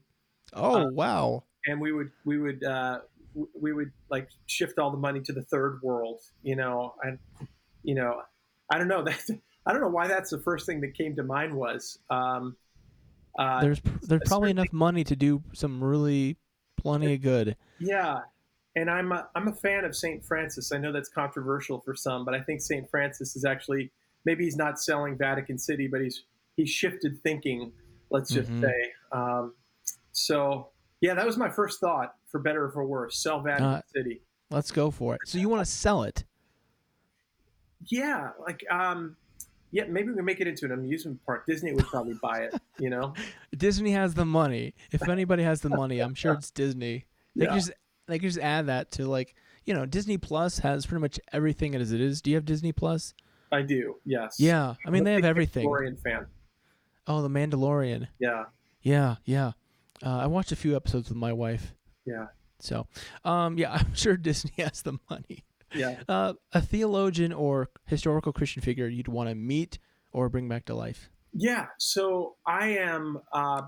Oh, 0.53 0.83
Uh, 0.87 0.91
wow. 0.93 1.43
and 1.67 1.81
we 1.81 1.91
would 1.91 2.13
we 2.25 2.39
would 2.39 2.63
uh, 2.63 3.01
we 3.61 3.73
would 3.73 3.91
like 4.09 4.29
shift 4.47 4.79
all 4.79 4.93
the 4.93 4.97
money 4.97 5.21
to 5.23 5.33
the 5.33 5.43
third 5.43 5.81
world 5.83 6.21
you 6.45 6.55
know 6.55 6.95
and 7.03 7.19
you 7.83 7.97
know 7.97 8.23
i 8.71 8.79
don't 8.79 8.87
know 8.87 9.03
that 9.09 9.29
i 9.67 9.73
don't 9.73 9.83
know 9.83 9.89
why 9.89 10.07
that's 10.07 10.31
the 10.31 10.39
first 10.39 10.67
thing 10.67 10.81
that 10.83 10.95
came 10.95 11.17
to 11.17 11.25
mind 11.25 11.53
was 11.53 11.99
um, 12.11 12.57
uh, 13.39 13.61
There's 13.63 13.81
there's 14.03 14.23
probably 14.27 14.51
enough 14.51 14.73
money 14.73 15.05
to 15.05 15.17
do 15.17 15.43
some 15.55 15.83
really 15.83 16.37
plenty 16.77 17.15
of 17.15 17.23
good. 17.23 17.57
yeah 17.79 18.19
and 18.77 18.91
i'm 18.91 19.11
a, 19.13 19.29
i'm 19.35 19.49
a 19.49 19.55
fan 19.55 19.85
of 19.85 19.97
saint 19.97 20.25
francis 20.25 20.71
i 20.73 20.79
know 20.79 20.93
that's 20.93 21.09
controversial 21.09 21.81
for 21.81 21.95
some 21.95 22.25
but 22.25 22.35
i 22.35 22.41
think 22.41 22.61
saint 22.61 22.89
francis 22.91 23.35
is 23.37 23.45
actually 23.45 23.91
maybe 24.25 24.45
he's 24.45 24.57
not 24.57 24.79
selling 24.79 25.17
vatican 25.17 25.59
city 25.59 25.87
but 25.89 26.01
he's 26.01 26.25
he's 26.57 26.69
shifted 26.71 27.19
thinking 27.23 27.73
let's 28.11 28.31
just 28.31 28.51
Mhm. 28.51 28.61
say 28.63 28.93
um, 29.13 29.55
so 30.13 30.69
yeah 31.01 31.15
that 31.15 31.25
was 31.27 31.37
my 31.37 31.49
first 31.51 31.81
thought 31.81 32.15
for 32.27 32.39
better 32.41 32.65
or 32.67 32.71
for 32.71 32.85
worse 32.85 33.19
sell 33.23 33.41
vatican 33.41 33.67
Uh, 33.75 33.83
city 33.95 34.21
Let's 34.51 34.71
go 34.71 34.91
for 34.91 35.15
it. 35.15 35.21
So 35.27 35.37
you 35.37 35.47
want 35.51 35.61
to 35.67 35.71
sell 35.71 36.05
it? 36.05 36.25
Yeah, 37.87 38.31
like 38.41 38.65
um, 38.71 39.17
yeah, 39.71 39.85
maybe 39.89 40.09
we 40.09 40.15
can 40.17 40.25
make 40.25 40.41
it 40.41 40.47
into 40.49 40.65
an 40.67 40.73
amusement 40.73 41.25
park. 41.27 41.47
Disney 41.47 41.73
would 41.73 41.87
probably 41.87 42.15
buy 42.23 42.41
it. 42.41 42.55
You 42.79 42.91
know? 42.91 43.15
Disney 43.57 43.93
has 43.93 44.15
the 44.15 44.25
money. 44.25 44.75
If 44.93 45.09
anybody 45.09 45.43
has 45.43 45.61
the 45.61 45.69
money, 45.71 46.01
I'm 46.01 46.15
sure 46.15 46.33
it's 46.35 46.51
Disney. 46.51 47.07
They 47.37 47.45
Yeah. 47.47 47.55
just 47.55 47.71
they 48.07 48.19
can 48.19 48.29
just 48.29 48.39
add 48.41 48.67
that 48.67 48.91
to 48.93 49.07
like 49.07 49.35
you 49.65 49.75
know 49.75 49.85
Disney 49.87 50.17
Plus 50.19 50.59
has 50.61 50.87
pretty 50.87 51.01
much 51.03 51.21
everything 51.33 51.75
as 51.75 51.93
it 51.93 52.01
is. 52.01 52.23
Do 52.23 52.31
you 52.31 52.37
have 52.37 52.45
Disney 52.45 52.73
Plus? 52.73 53.15
I 53.53 53.63
do. 53.63 53.97
Yes. 54.05 54.39
Yeah, 54.41 54.75
I 54.87 54.91
mean 54.91 55.01
I'm 55.01 55.05
they 55.05 55.13
have 55.15 55.25
everything. 55.25 55.67
Mandalorian 55.69 55.99
fan. 56.03 56.27
Oh, 57.07 57.23
the 57.23 57.29
Mandalorian. 57.31 58.09
Yeah. 58.19 58.45
Yeah, 58.83 59.17
yeah. 59.25 59.53
Uh, 60.05 60.19
I 60.19 60.27
watched 60.27 60.53
a 60.53 60.57
few 60.57 60.77
episodes 60.77 61.09
with 61.09 61.17
my 61.19 61.33
wife. 61.33 61.75
Yeah. 62.05 62.27
So, 62.61 62.87
um, 63.25 63.57
yeah, 63.59 63.73
I'm 63.75 63.95
sure 63.95 64.17
Disney 64.17 64.53
has 64.59 64.83
the 64.83 64.99
money. 65.11 65.45
Yeah. 65.75 65.97
Uh, 66.09 66.33
a 66.53 66.61
theologian 66.61 67.33
or 67.33 67.69
historical 67.87 68.33
Christian 68.33 68.63
figure 68.63 68.89
you'd 68.89 69.09
want 69.09 69.29
to 69.29 69.35
meet 69.35 69.79
or 70.13 70.29
bring 70.29 70.49
back 70.49 70.65
to 70.67 70.75
life. 70.75 71.11
Yeah. 71.33 71.67
So 71.79 72.37
I 72.47 72.79
am. 72.79 73.21
Uh, 73.33 73.63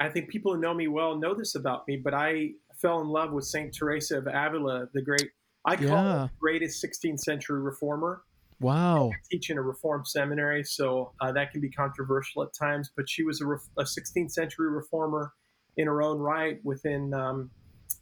I 0.00 0.08
think 0.08 0.28
people 0.28 0.54
who 0.54 0.60
know 0.60 0.74
me 0.74 0.88
well 0.88 1.16
know 1.16 1.34
this 1.34 1.54
about 1.54 1.86
me, 1.86 1.96
but 1.96 2.14
I 2.14 2.50
fell 2.82 3.00
in 3.00 3.08
love 3.08 3.32
with 3.32 3.44
Saint 3.44 3.74
Teresa 3.74 4.18
of 4.18 4.26
Avila, 4.26 4.88
the 4.92 5.02
great. 5.02 5.30
I 5.64 5.76
call 5.76 5.88
her 5.88 6.18
the 6.24 6.30
greatest 6.38 6.84
16th 6.84 7.20
century 7.20 7.60
reformer. 7.60 8.22
Wow. 8.60 9.10
Teaching 9.30 9.56
a 9.56 9.62
reformed 9.62 10.06
seminary, 10.06 10.62
so 10.64 11.12
uh, 11.20 11.32
that 11.32 11.52
can 11.52 11.60
be 11.60 11.70
controversial 11.70 12.42
at 12.42 12.50
times. 12.52 12.90
But 12.94 13.08
she 13.08 13.22
was 13.22 13.40
a, 13.40 13.46
ref- 13.46 13.68
a 13.78 13.84
16th 13.84 14.30
century 14.30 14.70
reformer 14.70 15.32
in 15.76 15.86
her 15.86 16.02
own 16.02 16.18
right 16.18 16.60
within 16.64 17.14
um, 17.14 17.50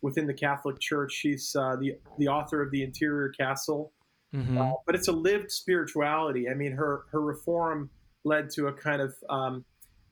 within 0.03 0.27
the 0.27 0.35
Catholic 0.35 0.79
Church. 0.81 1.13
She's 1.13 1.55
uh, 1.57 1.77
the 1.77 1.97
the 2.19 2.29
author 2.29 2.63
of 2.63 2.71
the 2.71 2.83
Interior 2.83 3.31
Castle, 3.31 3.93
hmm 4.33 4.59
uh, 4.59 4.73
but 4.87 4.95
it's 4.95 5.09
a 5.09 5.13
lived 5.13 5.51
spirituality. 5.51 6.49
I 6.49 6.55
mean, 6.55 6.73
her 6.73 7.05
her 7.11 7.21
reform 7.21 7.91
led 8.25 8.51
to 8.51 8.69
a 8.69 8.73
kind 8.73 9.03
of 9.03 9.15
um, 9.29 9.65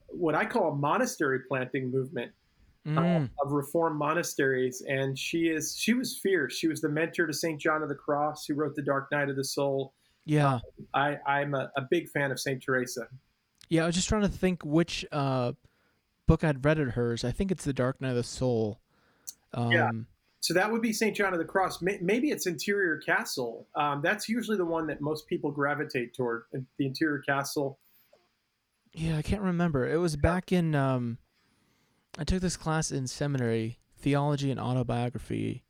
what 0.07 0.35
I 0.35 0.45
call 0.45 0.71
a 0.71 0.75
monastery 0.75 1.39
planting 1.47 1.89
movement 1.91 2.31
uh, 2.85 2.89
Mm. 2.89 3.29
of 3.45 3.51
reformed 3.51 3.97
monasteries, 3.99 4.81
and 4.87 5.17
she 5.17 5.49
is 5.49 5.77
she 5.77 5.93
was 5.93 6.17
fierce. 6.17 6.55
She 6.57 6.67
was 6.67 6.81
the 6.81 6.89
mentor 6.89 7.27
to 7.27 7.33
Saint 7.33 7.61
John 7.61 7.83
of 7.83 7.89
the 7.89 7.95
Cross, 7.95 8.47
who 8.47 8.55
wrote 8.55 8.75
the 8.75 8.81
Dark 8.81 9.11
Night 9.11 9.29
of 9.29 9.35
the 9.35 9.43
Soul. 9.43 9.93
Yeah. 10.25 10.59
I, 10.93 11.17
I'm 11.25 11.53
a, 11.55 11.71
a 11.77 11.81
big 11.89 12.09
fan 12.09 12.31
of 12.31 12.39
Saint 12.39 12.61
Teresa. 12.63 13.07
Yeah, 13.69 13.83
I 13.83 13.85
was 13.87 13.95
just 13.95 14.07
trying 14.09 14.21
to 14.23 14.27
think 14.29 14.63
which 14.63 15.05
uh, 15.11 15.53
book 16.27 16.43
I'd 16.43 16.63
read 16.65 16.79
of 16.79 16.89
hers. 16.89 17.23
I 17.23 17.31
think 17.31 17.51
it's 17.51 17.63
The 17.63 17.73
Dark 17.73 18.01
Night 18.01 18.11
of 18.11 18.15
the 18.17 18.23
Soul. 18.23 18.79
Um, 19.53 19.71
Yeah. 19.71 19.91
So 20.43 20.55
that 20.55 20.71
would 20.71 20.81
be 20.81 20.91
St. 20.91 21.15
John 21.15 21.33
of 21.33 21.39
the 21.39 21.45
Cross. 21.45 21.83
Maybe 21.83 22.31
it's 22.31 22.47
Interior 22.47 22.97
Castle. 22.97 23.67
Um, 23.75 24.01
that's 24.01 24.27
usually 24.27 24.57
the 24.57 24.65
one 24.65 24.87
that 24.87 24.99
most 24.99 25.27
people 25.27 25.51
gravitate 25.51 26.15
toward. 26.15 26.45
uh, 26.55 26.59
The 26.77 26.87
Interior 26.87 27.19
Castle. 27.19 27.77
yeah, 28.93 29.17
I 29.17 29.21
can't 29.21 29.43
remember. 29.43 29.87
It 29.87 29.97
was 29.97 30.15
back 30.15 30.51
in. 30.51 30.73
Um, 30.73 31.19
I 32.17 32.23
took 32.23 32.41
this 32.41 32.57
class 32.57 32.91
in 32.91 33.05
seminary, 33.07 33.77
theology 33.99 34.49
and 34.51 34.59
autobiography, 34.59 35.63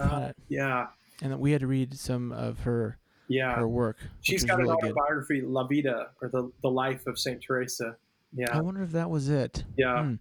Uh, 0.00 0.32
yeah, 0.48 0.88
and 1.22 1.38
we 1.38 1.52
had 1.52 1.60
to 1.60 1.66
read 1.68 1.94
some 1.94 2.32
of 2.32 2.58
her 2.60 2.98
yeah. 3.28 3.54
her 3.54 3.66
work. 3.68 3.96
She's 4.20 4.44
got 4.44 4.58
really 4.58 4.70
an 4.70 4.76
good. 4.80 4.84
autobiography, 4.90 5.40
La 5.42 5.64
Vida, 5.66 6.10
or 6.20 6.28
the 6.28 6.50
the 6.62 6.68
life 6.70 7.06
of 7.06 7.18
Saint 7.20 7.40
Teresa. 7.42 7.96
Yeah. 8.32 8.46
I 8.52 8.60
wonder 8.60 8.82
if 8.82 8.90
that 8.92 9.08
was 9.08 9.28
it. 9.30 9.64
yeah, 9.78 10.02
Hmm. 10.02 10.14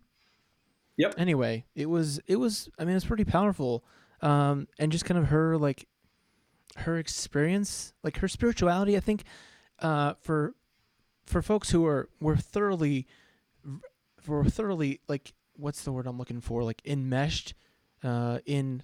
Yep. 0.97 1.15
Anyway, 1.17 1.65
it 1.75 1.87
was 1.87 2.19
it 2.27 2.37
was 2.37 2.69
I 2.79 2.85
mean 2.85 2.95
it's 2.95 3.05
pretty 3.05 3.25
powerful. 3.25 3.83
Um 4.21 4.67
and 4.79 4.91
just 4.91 5.05
kind 5.05 5.17
of 5.17 5.27
her 5.27 5.57
like 5.57 5.87
her 6.77 6.97
experience, 6.97 7.93
like 8.03 8.17
her 8.17 8.27
spirituality, 8.27 8.95
I 8.97 9.01
think 9.01 9.23
uh 9.79 10.13
for 10.21 10.55
for 11.25 11.41
folks 11.41 11.69
who 11.71 11.85
are 11.85 12.09
were 12.21 12.37
thoroughly 12.37 13.07
were 14.27 14.45
thoroughly 14.45 15.01
like 15.07 15.33
what's 15.57 15.83
the 15.83 15.91
word 15.91 16.07
I'm 16.07 16.17
looking 16.17 16.41
for? 16.41 16.63
Like 16.63 16.81
enmeshed 16.85 17.53
uh 18.03 18.39
in 18.45 18.83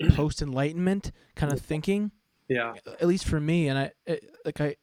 post 0.14 0.42
enlightenment 0.42 1.12
kind 1.34 1.52
of 1.52 1.60
thinking 1.60 2.10
yeah, 2.48 2.74
at 3.00 3.06
least 3.06 3.24
for 3.26 3.40
me 3.40 3.68
and 3.68 3.78
i 3.78 3.90
it, 4.06 4.30
like 4.44 4.60
i 4.60 4.76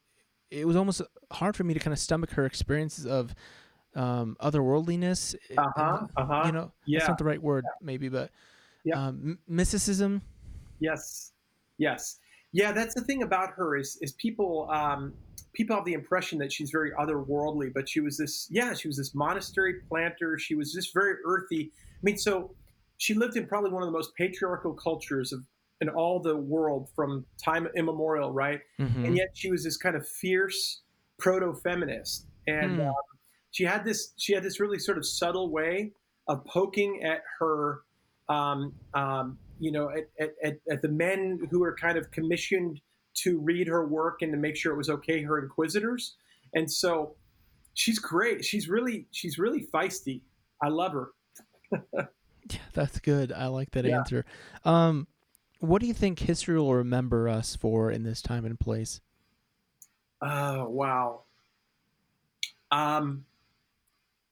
it 0.49 0.65
was 0.65 0.75
almost 0.75 1.01
hard 1.31 1.55
for 1.55 1.63
me 1.63 1.73
to 1.73 1.79
kind 1.79 1.93
of 1.93 1.99
stomach 1.99 2.31
her 2.31 2.45
experiences 2.45 3.05
of 3.05 3.35
um 3.95 4.37
otherworldliness 4.39 5.35
uh 5.57 5.63
huh, 5.75 6.07
uh 6.15 6.25
huh. 6.25 6.43
you 6.45 6.51
know 6.51 6.71
yeah. 6.85 6.99
that's 6.99 7.09
not 7.09 7.17
the 7.17 7.23
right 7.23 7.41
word 7.41 7.65
maybe 7.81 8.07
but 8.09 8.29
Yeah. 8.83 8.95
um 9.07 9.19
m- 9.23 9.39
mysticism 9.47 10.21
Yes, 10.79 11.33
yes, 11.77 12.19
yeah. 12.53 12.71
That's 12.71 12.95
the 12.95 13.01
thing 13.01 13.23
about 13.23 13.49
her 13.51 13.75
is 13.75 13.97
is 14.01 14.13
people 14.13 14.69
um, 14.71 15.13
people 15.53 15.75
have 15.75 15.83
the 15.83 15.93
impression 15.93 16.39
that 16.39 16.53
she's 16.53 16.69
very 16.71 16.91
otherworldly, 16.91 17.73
but 17.73 17.89
she 17.89 17.99
was 17.99 18.17
this 18.17 18.47
yeah 18.49 18.73
she 18.73 18.87
was 18.87 18.95
this 18.95 19.13
monastery 19.13 19.81
planter. 19.89 20.37
She 20.39 20.55
was 20.55 20.71
just 20.71 20.93
very 20.93 21.15
earthy. 21.25 21.71
I 21.75 21.99
mean, 22.03 22.17
so 22.17 22.55
she 22.97 23.13
lived 23.13 23.35
in 23.35 23.45
probably 23.45 23.71
one 23.71 23.83
of 23.83 23.87
the 23.87 23.91
most 23.91 24.15
patriarchal 24.15 24.73
cultures 24.73 25.33
of 25.33 25.43
in 25.81 25.89
all 25.89 26.21
the 26.21 26.37
world 26.37 26.89
from 26.95 27.25
time 27.43 27.67
immemorial, 27.75 28.31
right? 28.31 28.61
Mhm. 28.79 29.05
and 29.05 29.17
yet 29.17 29.29
she 29.33 29.51
was 29.51 29.63
this 29.65 29.75
kind 29.75 29.95
of 29.97 30.07
fierce 30.07 30.81
proto-feminist 31.17 32.25
and 32.47 32.75
Hmm. 32.79 32.87
um, 32.87 32.93
she 33.51 33.63
had 33.63 33.83
this 33.83 34.13
she 34.17 34.33
had 34.33 34.43
this 34.43 34.59
really 34.59 34.79
sort 34.79 34.97
of 34.97 35.05
subtle 35.05 35.49
way 35.49 35.91
of 36.27 36.43
poking 36.45 37.03
at 37.03 37.23
her 37.39 37.81
um, 38.29 38.73
um, 38.93 39.37
you 39.59 39.71
know 39.71 39.89
at, 39.89 40.09
at, 40.19 40.35
at, 40.43 40.59
at 40.71 40.81
the 40.81 40.87
men 40.89 41.39
who 41.49 41.59
were 41.59 41.75
kind 41.75 41.97
of 41.97 42.09
commissioned 42.11 42.79
to 43.15 43.39
read 43.39 43.67
her 43.67 43.85
work 43.87 44.21
and 44.21 44.31
to 44.31 44.37
make 44.37 44.55
sure 44.55 44.73
it 44.73 44.77
was 44.77 44.89
okay 44.89 45.21
her 45.23 45.39
inquisitors. 45.39 46.15
And 46.53 46.71
so 46.71 47.15
she's 47.73 47.99
great. 47.99 48.45
She's 48.45 48.69
really 48.69 49.07
she's 49.11 49.37
really 49.39 49.67
feisty. 49.73 50.21
I 50.61 50.69
love 50.69 50.93
her. 50.93 51.09
Yeah 51.71 52.05
that's 52.73 52.99
good. 52.99 53.31
I 53.31 53.47
like 53.47 53.71
that 53.71 53.85
Yeah. 53.85 53.97
answer. 53.99 54.25
Um 54.63 55.07
what 55.59 55.81
do 55.81 55.87
you 55.87 55.93
think 55.93 56.19
history 56.19 56.57
will 56.57 56.73
remember 56.73 57.27
us 57.27 57.55
for 57.55 57.91
in 57.91 58.03
this 58.03 58.21
time 58.21 58.45
and 58.45 58.59
place? 58.59 59.01
Oh 60.21 60.69
wow. 60.69 61.23
Um, 62.71 63.25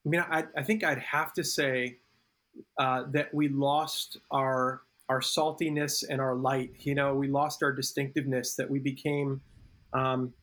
I 0.08 0.10
mean, 0.10 0.22
I, 0.22 0.45
I 0.55 0.64
think 0.64 0.84
I'd 0.86 0.99
have 0.99 1.34
to 1.34 1.43
say 1.43 1.97
uh, 2.80 3.03
that 3.12 3.34
we 3.34 3.49
lost 3.49 4.18
our 4.32 4.82
our 5.10 5.20
saltiness 5.22 6.03
and 6.10 6.20
our 6.20 6.36
light. 6.36 6.72
You 6.80 6.95
know, 6.95 7.14
we 7.16 7.28
lost 7.28 7.62
our 7.64 7.72
distinctiveness. 7.74 8.55
That 8.55 8.70
we 8.70 8.80
became 8.80 9.41
um, 9.93 10.34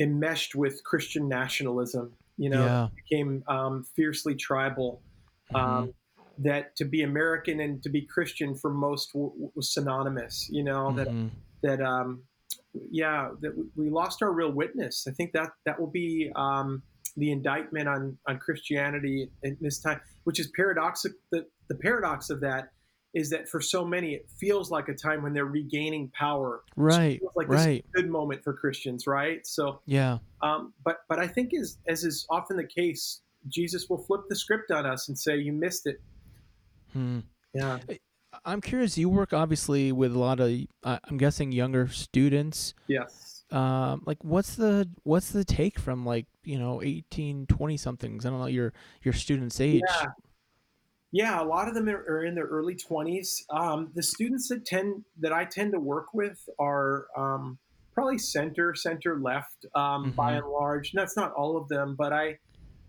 enmeshed 0.00 0.54
with 0.54 0.82
Christian 0.84 1.28
nationalism. 1.28 2.12
You 2.38 2.50
know, 2.50 2.64
Yeah. 2.64 2.88
became 2.96 3.44
um, 3.48 3.84
fiercely 3.94 4.34
tribal. 4.34 5.02
Um, 5.54 5.92
that 6.38 6.74
to 6.76 6.86
be 6.86 7.02
American 7.02 7.60
and 7.60 7.82
to 7.82 7.90
be 7.90 8.00
Christian 8.06 8.54
for 8.54 8.70
most 8.72 9.12
w- 9.12 9.30
w- 9.32 9.52
was 9.54 9.74
synonymous. 9.74 10.48
You 10.50 10.64
know 10.64 10.92
that 10.96 11.08
Mhm. 11.08 11.30
that 11.62 11.82
um, 11.82 12.22
yeah 12.90 13.30
that 13.42 13.54
we- 13.56 13.68
we 13.76 13.90
lost 13.90 14.22
our 14.22 14.32
real 14.32 14.50
witness. 14.50 15.06
I 15.06 15.10
think 15.12 15.32
that 15.32 15.50
that 15.66 15.78
will 15.78 15.90
be 15.90 16.32
um, 16.34 16.82
the 17.16 17.30
indictment 17.32 17.88
on 17.88 18.18
on 18.28 18.38
Christianity 18.38 19.30
in 19.42 19.56
this 19.60 19.78
time, 19.78 20.00
which 20.24 20.38
is 20.40 20.50
paradoxic. 20.56 21.12
The 21.30 21.46
the 21.68 21.74
paradox 21.76 22.30
of 22.30 22.40
that 22.40 22.70
is 23.14 23.28
that 23.30 23.46
for 23.48 23.60
so 23.60 23.84
many 23.84 24.14
it 24.14 24.26
feels 24.40 24.70
like 24.70 24.88
a 24.88 24.94
time 24.94 25.22
when 25.22 25.34
they're 25.34 25.44
regaining 25.44 26.10
power. 26.18 26.62
So 26.68 26.72
it 26.72 26.84
right 26.84 27.20
feels 27.20 27.32
like 27.36 27.48
this 27.48 27.60
is 27.60 27.66
right 27.66 27.84
a 27.94 28.02
good 28.02 28.10
moment 28.10 28.42
for 28.42 28.54
Christians, 28.54 29.06
right? 29.06 29.46
So, 29.46 29.80
yeah 29.86 30.18
um, 30.42 30.72
but 30.84 30.98
but 31.08 31.18
I 31.18 31.26
think 31.26 31.52
as 31.54 31.78
as 31.88 32.04
is 32.04 32.26
often 32.30 32.56
the 32.56 32.66
case, 32.66 33.20
Jesus 33.48 33.88
will 33.88 33.98
flip 33.98 34.22
the 34.28 34.36
script 34.36 34.70
on 34.70 34.86
us 34.86 35.08
and 35.08 35.18
say, 35.18 35.36
"You 35.36 35.52
missed 35.52 35.86
it." 35.86 36.00
Hmm. 36.92 37.20
Yeah. 37.54 37.78
i'm 38.46 38.60
curious 38.62 38.96
you 38.96 39.08
work 39.10 39.32
obviously 39.34 39.92
with 39.92 40.14
a 40.14 40.18
lot 40.18 40.40
of 40.40 40.50
uh, 40.84 40.98
i'm 41.04 41.18
guessing 41.18 41.52
younger 41.52 41.86
students 41.88 42.72
Yes. 42.88 43.31
Um 43.52 44.02
like 44.06 44.22
what's 44.24 44.56
the 44.56 44.88
what's 45.04 45.30
the 45.30 45.44
take 45.44 45.78
from 45.78 46.04
like 46.06 46.26
you 46.44 46.58
know 46.58 46.82
18 46.82 47.46
20 47.46 47.76
somethings 47.76 48.24
i 48.26 48.30
don't 48.30 48.40
know 48.40 48.46
your 48.46 48.72
your 49.02 49.14
students 49.14 49.60
age 49.60 49.82
Yeah. 49.86 50.06
Yeah, 51.14 51.42
a 51.42 51.44
lot 51.44 51.68
of 51.68 51.74
them 51.74 51.90
are, 51.90 52.02
are 52.08 52.24
in 52.24 52.34
their 52.34 52.46
early 52.46 52.74
20s. 52.74 53.42
Um, 53.50 53.90
the 53.94 54.02
students 54.02 54.48
that 54.48 54.64
tend 54.64 55.04
that 55.20 55.30
I 55.30 55.44
tend 55.44 55.72
to 55.72 55.78
work 55.78 56.14
with 56.14 56.48
are 56.58 57.06
um, 57.14 57.58
probably 57.92 58.16
center, 58.16 58.74
center 58.74 59.20
left, 59.20 59.66
um, 59.74 60.12
by 60.12 60.32
Mhm. 60.32 60.38
and 60.38 60.46
large. 60.48 60.92
That's 60.92 61.14
not 61.14 61.32
all 61.34 61.58
of 61.58 61.68
them, 61.68 61.96
but 61.96 62.14
I, 62.14 62.38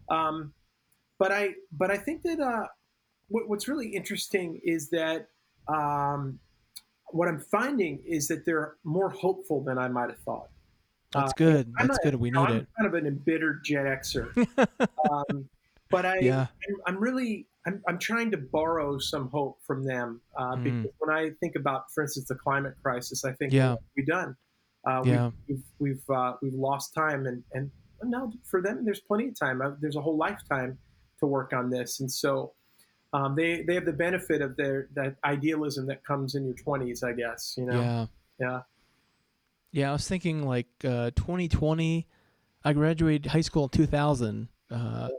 um, 0.09 0.53
but 1.19 1.33
I, 1.33 1.55
but 1.73 1.91
I 1.91 1.97
think 1.97 2.21
that 2.23 2.39
uh, 2.39 2.67
what, 3.27 3.49
what's 3.49 3.67
really 3.67 3.89
interesting 3.89 4.61
is 4.63 4.89
that 4.91 5.27
um, 5.67 6.39
what 7.07 7.27
I'm 7.27 7.41
finding 7.41 8.01
is 8.07 8.29
that 8.29 8.45
they're 8.45 8.77
more 8.85 9.09
hopeful 9.09 9.65
than 9.65 9.77
I 9.77 9.89
might 9.89 10.09
have 10.11 10.19
thought. 10.19 10.47
That's 11.13 11.31
Uh, 11.31 11.35
good 11.37 11.73
that's 11.79 11.97
a- 11.97 12.01
good 12.03 12.15
we 12.15 12.31
need 12.31 12.37
I'm 12.39 12.57
it 12.57 12.67
kind 12.77 12.87
of 12.87 12.93
an 12.95 13.05
embittered 13.07 13.63
Gen 13.63 13.85
Xer, 13.85 14.27
um, 15.11 15.47
but 15.89 16.05
I, 16.05 16.19
yeah 16.19 16.47
I'm, 16.69 16.75
I'm 16.87 16.97
really 17.01 17.47
I'm, 17.65 17.81
I'm 17.87 17.97
trying 17.99 18.29
to 18.31 18.37
borrow 18.37 18.97
some 18.99 19.29
hope 19.29 19.57
from 19.65 19.85
them 19.85 20.19
uh, 20.37 20.55
Mm. 20.55 20.63
because 20.65 20.91
when 20.99 21.15
I 21.15 21.29
think 21.39 21.55
about, 21.55 21.89
for 21.93 22.03
instance, 22.03 22.27
the 22.27 22.35
climate 22.35 22.73
crisis, 22.83 23.23
I 23.23 23.31
think 23.33 23.53
Yeah. 23.53 23.69
what 23.71 23.79
have 23.79 23.89
we 23.95 24.03
done? 24.05 24.35
Uh, 24.85 25.01
Yeah. 25.05 25.31
We've 25.47 25.63
we've 25.79 26.03
we've, 26.07 26.09
uh, 26.17 26.33
we've 26.41 26.53
lost 26.53 26.93
time, 26.93 27.25
and 27.25 27.41
and 27.53 27.71
now 28.03 28.33
for 28.43 28.61
them, 28.61 28.83
there's 28.83 28.99
plenty 28.99 29.29
of 29.29 29.39
time. 29.39 29.61
Uh, 29.61 29.71
There's 29.79 29.95
a 29.95 30.01
whole 30.01 30.17
lifetime 30.17 30.77
to 31.19 31.25
work 31.25 31.53
on 31.53 31.69
this, 31.69 31.99
and 32.01 32.11
so. 32.11 32.53
Um, 33.15 33.35
they, 33.35 33.61
they 33.61 33.75
have 33.75 33.85
the 33.85 33.93
benefit 33.93 34.41
of 34.41 34.55
their 34.57 34.87
that 34.95 35.17
idealism 35.23 35.85
that 35.85 36.03
comes 36.03 36.33
in 36.33 36.45
your 36.45 36.55
20s, 36.55 37.03
I 37.03 37.13
guess. 37.13 37.53
You 37.55 37.67
know, 37.67 37.79
yeah 37.79 38.05
yeah, 38.39 38.59
yeah 39.73 39.89
i 39.89 39.91
was 39.91 40.07
thinking 40.07 40.45
like 40.45 40.67
uh 40.85 41.11
2020 41.17 42.07
i 42.63 42.71
graduated 42.71 43.25
high 43.25 43.41
school 43.41 43.63
in 43.63 43.69
2000 43.69 44.47
uh 44.71 45.09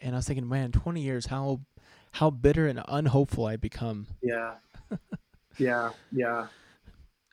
and 0.00 0.14
i 0.14 0.18
was 0.18 0.26
thinking 0.26 0.48
man 0.48 0.70
20 0.70 1.00
years 1.00 1.26
how 1.26 1.60
how 2.12 2.30
bitter 2.30 2.68
and 2.68 2.80
unhopeful 2.86 3.44
i 3.44 3.56
become. 3.56 4.06
Yeah, 4.22 4.54
yeah, 5.58 5.90
yeah. 6.12 6.46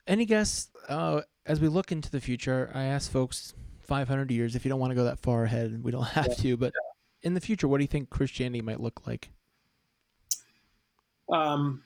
any 0.08 0.26
guess 0.26 0.70
uh, 0.90 1.22
as 1.46 1.60
we 1.60 1.68
look 1.68 1.92
into 1.92 2.10
the 2.10 2.20
future 2.20 2.72
i 2.74 2.86
ask 2.86 3.12
folks 3.12 3.54
500 3.82 4.32
years 4.32 4.56
if 4.56 4.66
you 4.66 4.70
don't 4.70 4.80
want 4.80 4.90
to 4.90 4.96
go 4.96 5.04
that 5.04 5.20
far 5.20 5.44
ahead 5.44 5.84
we 5.84 5.92
don't 5.92 6.04
have 6.18 6.30
Yeah, 6.30 6.34
to 6.34 6.58
but 6.58 6.74
in 7.22 7.36
the 7.36 7.42
future 7.42 7.68
what 7.68 7.78
do 7.78 7.84
you 7.84 7.88
think 7.88 8.10
christianity 8.10 8.62
might 8.62 8.80
look 8.80 9.06
like? 9.06 9.30
Um, 11.30 11.84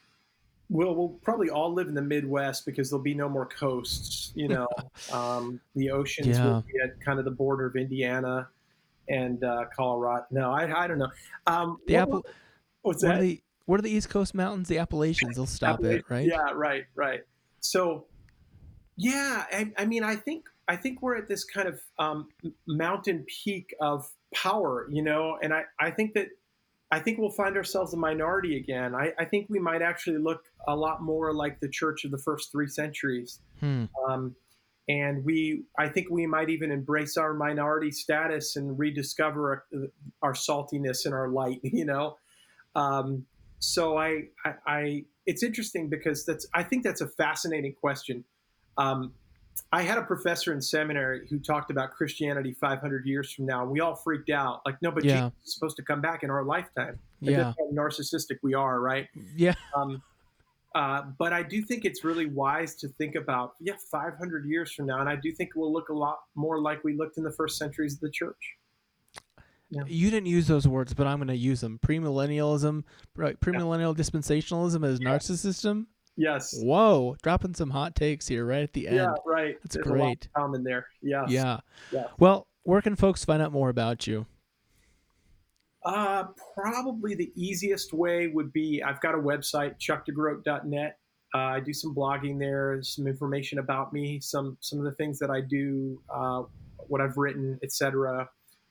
we'll 0.69 0.95
we'll 0.95 1.19
probably 1.23 1.49
all 1.49 1.73
live 1.73 1.87
in 1.87 1.93
the 1.93 2.01
Midwest 2.01 2.65
because 2.65 2.89
there'll 2.89 3.03
be 3.03 3.13
no 3.15 3.29
more 3.29 3.45
coasts. 3.45 4.31
You 4.35 4.47
know, 4.49 4.67
um, 5.13 5.59
the 5.75 5.91
oceans 5.91 6.27
Yeah. 6.27 6.45
will 6.45 6.61
be 6.61 6.73
at 6.83 6.99
kind 7.03 7.19
of 7.19 7.25
the 7.25 7.31
border 7.31 7.65
of 7.65 7.75
Indiana 7.75 8.47
and 9.09 9.43
uh, 9.43 9.65
Colorado. 9.75 10.25
No, 10.31 10.51
I, 10.51 10.83
I 10.83 10.87
don't 10.87 10.97
know. 10.97 11.11
Um, 11.47 11.79
the 11.87 11.93
what- 11.95 12.01
apple 12.01 12.25
what's 12.81 13.03
what 13.03 13.11
are 13.13 13.15
that? 13.17 13.21
the 13.21 13.41
what 13.65 13.79
are 13.79 13.83
the 13.83 13.89
east 13.91 14.09
coast 14.09 14.35
mountains 14.35 14.67
the 14.67 14.77
appalachians 14.77 15.35
they'll 15.37 15.47
stop 15.47 15.83
it 15.83 16.05
right 16.09 16.27
Yeah, 16.27 16.51
right, 16.53 16.85
right. 16.93 17.21
So, 17.61 18.05
yeah, 18.95 19.45
I, 19.51 19.71
I 19.77 19.85
mean, 19.85 20.03
I 20.03 20.15
think 20.15 20.45
I 20.67 20.75
think 20.75 21.01
we're 21.01 21.15
at 21.15 21.27
this 21.27 21.43
kind 21.43 21.67
of 21.67 21.79
um, 21.99 22.27
mountain 22.67 23.25
peak 23.27 23.73
of 23.81 24.07
power, 24.33 24.87
you 24.91 25.01
know, 25.03 25.37
and 25.41 25.53
I, 25.53 25.63
I 25.79 25.89
think 25.91 26.13
that 26.13 26.27
I 26.95 26.99
think 26.99 27.19
we'll 27.19 27.29
find 27.29 27.57
ourselves 27.57 27.93
a 27.93 27.97
minority 27.97 28.55
again. 28.55 28.95
I, 28.95 29.11
I 29.19 29.25
think 29.25 29.47
we 29.49 29.59
might 29.59 29.81
actually 29.81 30.17
look 30.17 30.45
a 30.65 30.73
lot 30.73 31.01
more 31.01 31.33
like 31.33 31.59
the 31.59 31.67
church 31.67 32.05
of 32.05 32.11
the 32.11 32.17
first 32.17 32.53
three 32.53 32.67
centuries. 32.67 33.41
hmm. 33.59 33.85
Um, 34.07 34.33
and 34.87 35.25
we, 35.25 35.63
I 35.77 35.89
think 35.89 36.09
we 36.09 36.25
might 36.25 36.49
even 36.49 36.71
embrace 36.71 37.17
our 37.17 37.33
minority 37.33 37.91
status 37.91 38.55
and 38.55 38.79
rediscover 38.79 39.65
our, 39.73 39.87
our 40.21 40.33
saltiness 40.33 41.03
and 41.03 41.13
our 41.13 41.27
light, 41.27 41.59
you 41.63 41.83
know? 41.83 42.15
Um, 42.75 43.25
so 43.59 43.97
I, 43.97 44.27
I, 44.45 44.53
I, 44.65 45.05
it's 45.25 45.43
interesting 45.43 45.89
because 45.89 46.25
that's, 46.25 46.47
I 46.53 46.63
think 46.63 46.85
that's 46.85 47.01
a 47.01 47.09
fascinating 47.09 47.73
question. 47.73 48.23
Um, 48.77 49.11
I 49.71 49.81
had 49.81 49.97
a 49.97 50.03
professor 50.03 50.53
in 50.53 50.61
seminary 50.61 51.27
who 51.29 51.39
talked 51.39 51.69
about 51.69 51.91
Christianity 51.91 52.53
500 52.53 53.05
years 53.05 53.33
from 53.33 53.45
now, 53.45 53.63
and 53.63 53.71
we 53.71 53.81
all 53.81 53.95
freaked 53.95 54.29
out. 54.29 54.61
Like, 54.65 54.81
no, 54.81 54.91
but 54.91 55.03
Yeah. 55.03 55.25
Jesus 55.25 55.33
is 55.45 55.53
supposed 55.53 55.75
to 55.77 55.83
come 55.83 56.01
back 56.01 56.23
in 56.23 56.29
our 56.29 56.43
lifetime. 56.43 56.99
Like, 57.21 57.31
yeah 57.35 57.53
how 57.57 57.71
narcissistic 57.73 58.37
we 58.41 58.53
are, 58.53 58.79
right? 58.79 59.07
yeah 59.35 59.55
Um, 59.75 60.01
Uh, 60.75 61.03
but 61.17 61.31
I 61.31 61.41
do 61.41 61.61
think 61.61 61.85
it's 61.85 62.03
really 62.03 62.25
wise 62.25 62.75
to 62.75 62.89
think 62.89 63.15
about, 63.15 63.55
yeah, 63.61 63.75
500 63.89 64.45
years 64.45 64.73
from 64.73 64.87
now. 64.87 64.99
And 64.99 65.07
I 65.07 65.15
do 65.15 65.31
think 65.31 65.51
we'll 65.55 65.71
look 65.71 65.87
a 65.87 65.93
lot 65.93 66.19
more 66.35 66.59
like 66.59 66.83
we 66.83 66.93
looked 66.97 67.17
in 67.17 67.23
the 67.23 67.31
first 67.31 67.57
centuries 67.57 67.93
of 67.93 68.01
the 68.01 68.11
church. 68.11 68.57
Yeah. 69.69 69.83
You 69.87 70.11
didn't 70.11 70.27
use 70.27 70.47
those 70.47 70.67
words, 70.67 70.93
but 70.93 71.07
I'm 71.07 71.17
going 71.17 71.29
to 71.29 71.35
use 71.35 71.61
them. 71.61 71.79
Premillennialism, 71.81 72.83
right? 73.15 73.39
Premillennial 73.39 73.95
dispensationalism 73.95 74.85
as 74.85 74.99
yeah. 74.99 75.09
narcissism. 75.09 75.85
Yes. 76.17 76.55
Whoa, 76.61 77.15
dropping 77.21 77.53
some 77.53 77.69
hot 77.69 77.95
takes 77.95 78.27
here 78.27 78.45
right 78.45 78.63
at 78.63 78.73
the 78.73 78.87
end. 78.87 78.97
Yeah, 78.97 79.13
right. 79.25 79.57
That's 79.63 79.75
There's 79.75 79.85
great. 79.87 80.29
A 80.35 80.53
in 80.53 80.63
there. 80.63 80.87
Yeah. 81.01 81.25
Yeah. 81.27 81.59
Yeah. 81.91 82.05
Well, 82.19 82.47
where 82.63 82.81
can 82.81 82.95
folks 82.95 83.25
find 83.25 83.41
out 83.41 83.51
more 83.51 83.69
about 83.69 84.07
you? 84.07 84.25
Uh, 85.85 86.23
probably 86.55 87.13
the 87.13 87.31
easiest 87.35 87.93
way 87.93 88.27
would 88.27 88.51
be 88.51 88.81
I've 88.81 88.99
got 89.01 89.13
a 89.13 89.19
website, 89.19 89.75
chuckdegroat.net. 89.79 90.97
Uh, 91.33 91.37
I 91.37 91.59
do 91.59 91.73
some 91.73 91.93
blogging 91.93 92.39
there, 92.39 92.79
some 92.81 93.07
information 93.07 93.59
about 93.59 93.93
me, 93.93 94.19
some 94.19 94.57
some 94.61 94.79
of 94.79 94.85
the 94.85 94.93
things 94.93 95.19
that 95.19 95.29
I 95.29 95.41
do, 95.41 96.01
uh, 96.09 96.43
what 96.87 97.01
I've 97.01 97.17
written, 97.17 97.59
etc. 97.61 98.27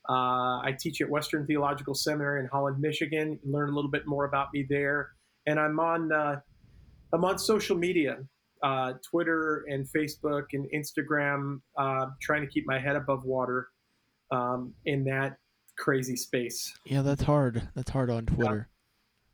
Uh, 0.09 0.13
I 0.61 0.75
teach 0.79 1.01
at 1.01 1.09
Western 1.09 1.47
Theological 1.47 1.95
Seminary 1.95 2.41
in 2.41 2.47
Holland, 2.47 2.81
Michigan. 2.81 3.39
Learn 3.45 3.69
a 3.71 3.75
little 3.75 3.91
bit 3.91 4.07
more 4.07 4.25
about 4.25 4.49
me 4.53 4.67
there, 4.69 5.11
and 5.47 5.61
I'm 5.61 5.79
on 5.79 6.11
uh, 6.11 6.41
I'm 7.15 7.25
on 7.25 7.39
social 7.39 7.77
media, 7.77 8.19
uh, 8.63 8.95
Twitter 9.09 9.65
and 9.69 9.87
Facebook 9.87 10.47
and 10.53 10.67
Instagram, 10.75 11.61
uh, 11.79 12.07
trying 12.21 12.43
to 12.43 12.49
keep 12.49 12.65
my 12.67 12.79
head 12.79 12.97
above 12.97 13.25
water 13.25 13.69
um, 14.33 14.75
in 14.85 15.05
that 15.05 15.37
crazy 15.79 16.17
space. 16.17 16.73
Yeah, 16.85 17.03
that's 17.03 17.23
hard. 17.23 17.69
That's 17.75 17.91
hard 17.91 18.11
on 18.11 18.27
Twitter. 18.27 18.69
Yeah. 18.69 18.75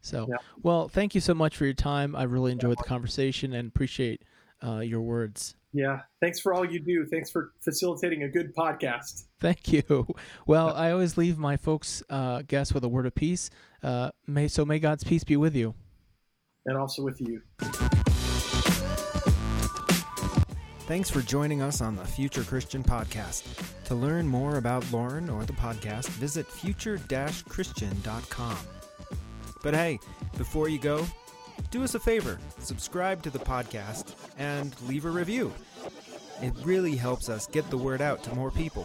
So, 0.03 0.27
yeah. 0.29 0.37
well, 0.63 0.89
thank 0.89 1.15
you 1.15 1.21
so 1.21 1.35
much 1.35 1.57
for 1.57 1.65
your 1.65 1.75
time. 1.75 2.15
I 2.15 2.25
really 2.25 2.53
enjoyed 2.53 2.79
the 2.79 2.85
conversation 2.85 3.53
and 3.55 3.69
appreciate 3.69 4.23
uh, 4.65 4.81
your 4.81 5.01
words. 5.01 5.57
Yeah. 5.73 6.01
Thanks 6.21 6.41
for 6.41 6.53
all 6.53 6.65
you 6.65 6.81
do. 6.81 7.07
Thanks 7.07 7.31
for 7.31 7.53
facilitating 7.61 8.25
a 8.25 8.29
good 8.29 8.55
podcast. 8.55 9.25
Thank 9.41 9.73
you. 9.73 10.07
Well, 10.47 10.75
I 10.75 10.91
always 10.91 11.17
leave 11.17 11.39
my 11.39 11.57
folks 11.57 12.03
uh, 12.11 12.43
guests 12.43 12.75
with 12.75 12.83
a 12.83 12.89
word 12.89 13.07
of 13.07 13.15
peace. 13.15 13.51
Uh, 13.83 14.11
may 14.27 14.49
so 14.49 14.65
may 14.65 14.81
God's 14.81 15.05
peace 15.05 15.23
be 15.23 15.37
with 15.37 15.55
you, 15.55 15.75
and 16.67 16.77
also 16.77 17.03
with 17.03 17.21
you. 17.21 17.41
Thanks 20.91 21.09
for 21.09 21.23
joining 21.23 21.63
us 21.63 21.81
on 21.81 21.95
the 21.95 22.05
Future 22.05 22.43
Christian 22.43 22.83
Podcast. 22.83 23.45
To 23.85 23.95
learn 23.95 24.27
more 24.27 24.57
about 24.57 24.85
Lauren 24.93 25.31
or 25.31 25.45
the 25.45 25.53
podcast, 25.53 26.09
visit 26.09 26.49
future-christian.com. 26.49 28.57
But 29.63 29.75
hey, 29.75 30.01
before 30.37 30.69
you 30.69 30.81
go, 30.81 31.07
do 31.71 31.85
us 31.85 31.95
a 31.95 32.01
favor 32.01 32.41
subscribe 32.59 33.23
to 33.23 33.31
the 33.31 33.39
podcast 33.39 34.17
and 34.37 34.75
leave 34.89 35.05
a 35.05 35.11
review. 35.11 35.53
It 36.43 36.55
really 36.65 36.97
helps 36.97 37.29
us 37.29 37.47
get 37.47 37.71
the 37.71 37.79
word 37.79 38.01
out 38.01 38.25
to 38.25 38.35
more 38.35 38.51
people. 38.51 38.85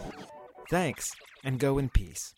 Thanks, 0.70 1.10
and 1.42 1.58
go 1.58 1.78
in 1.78 1.88
peace. 1.88 2.35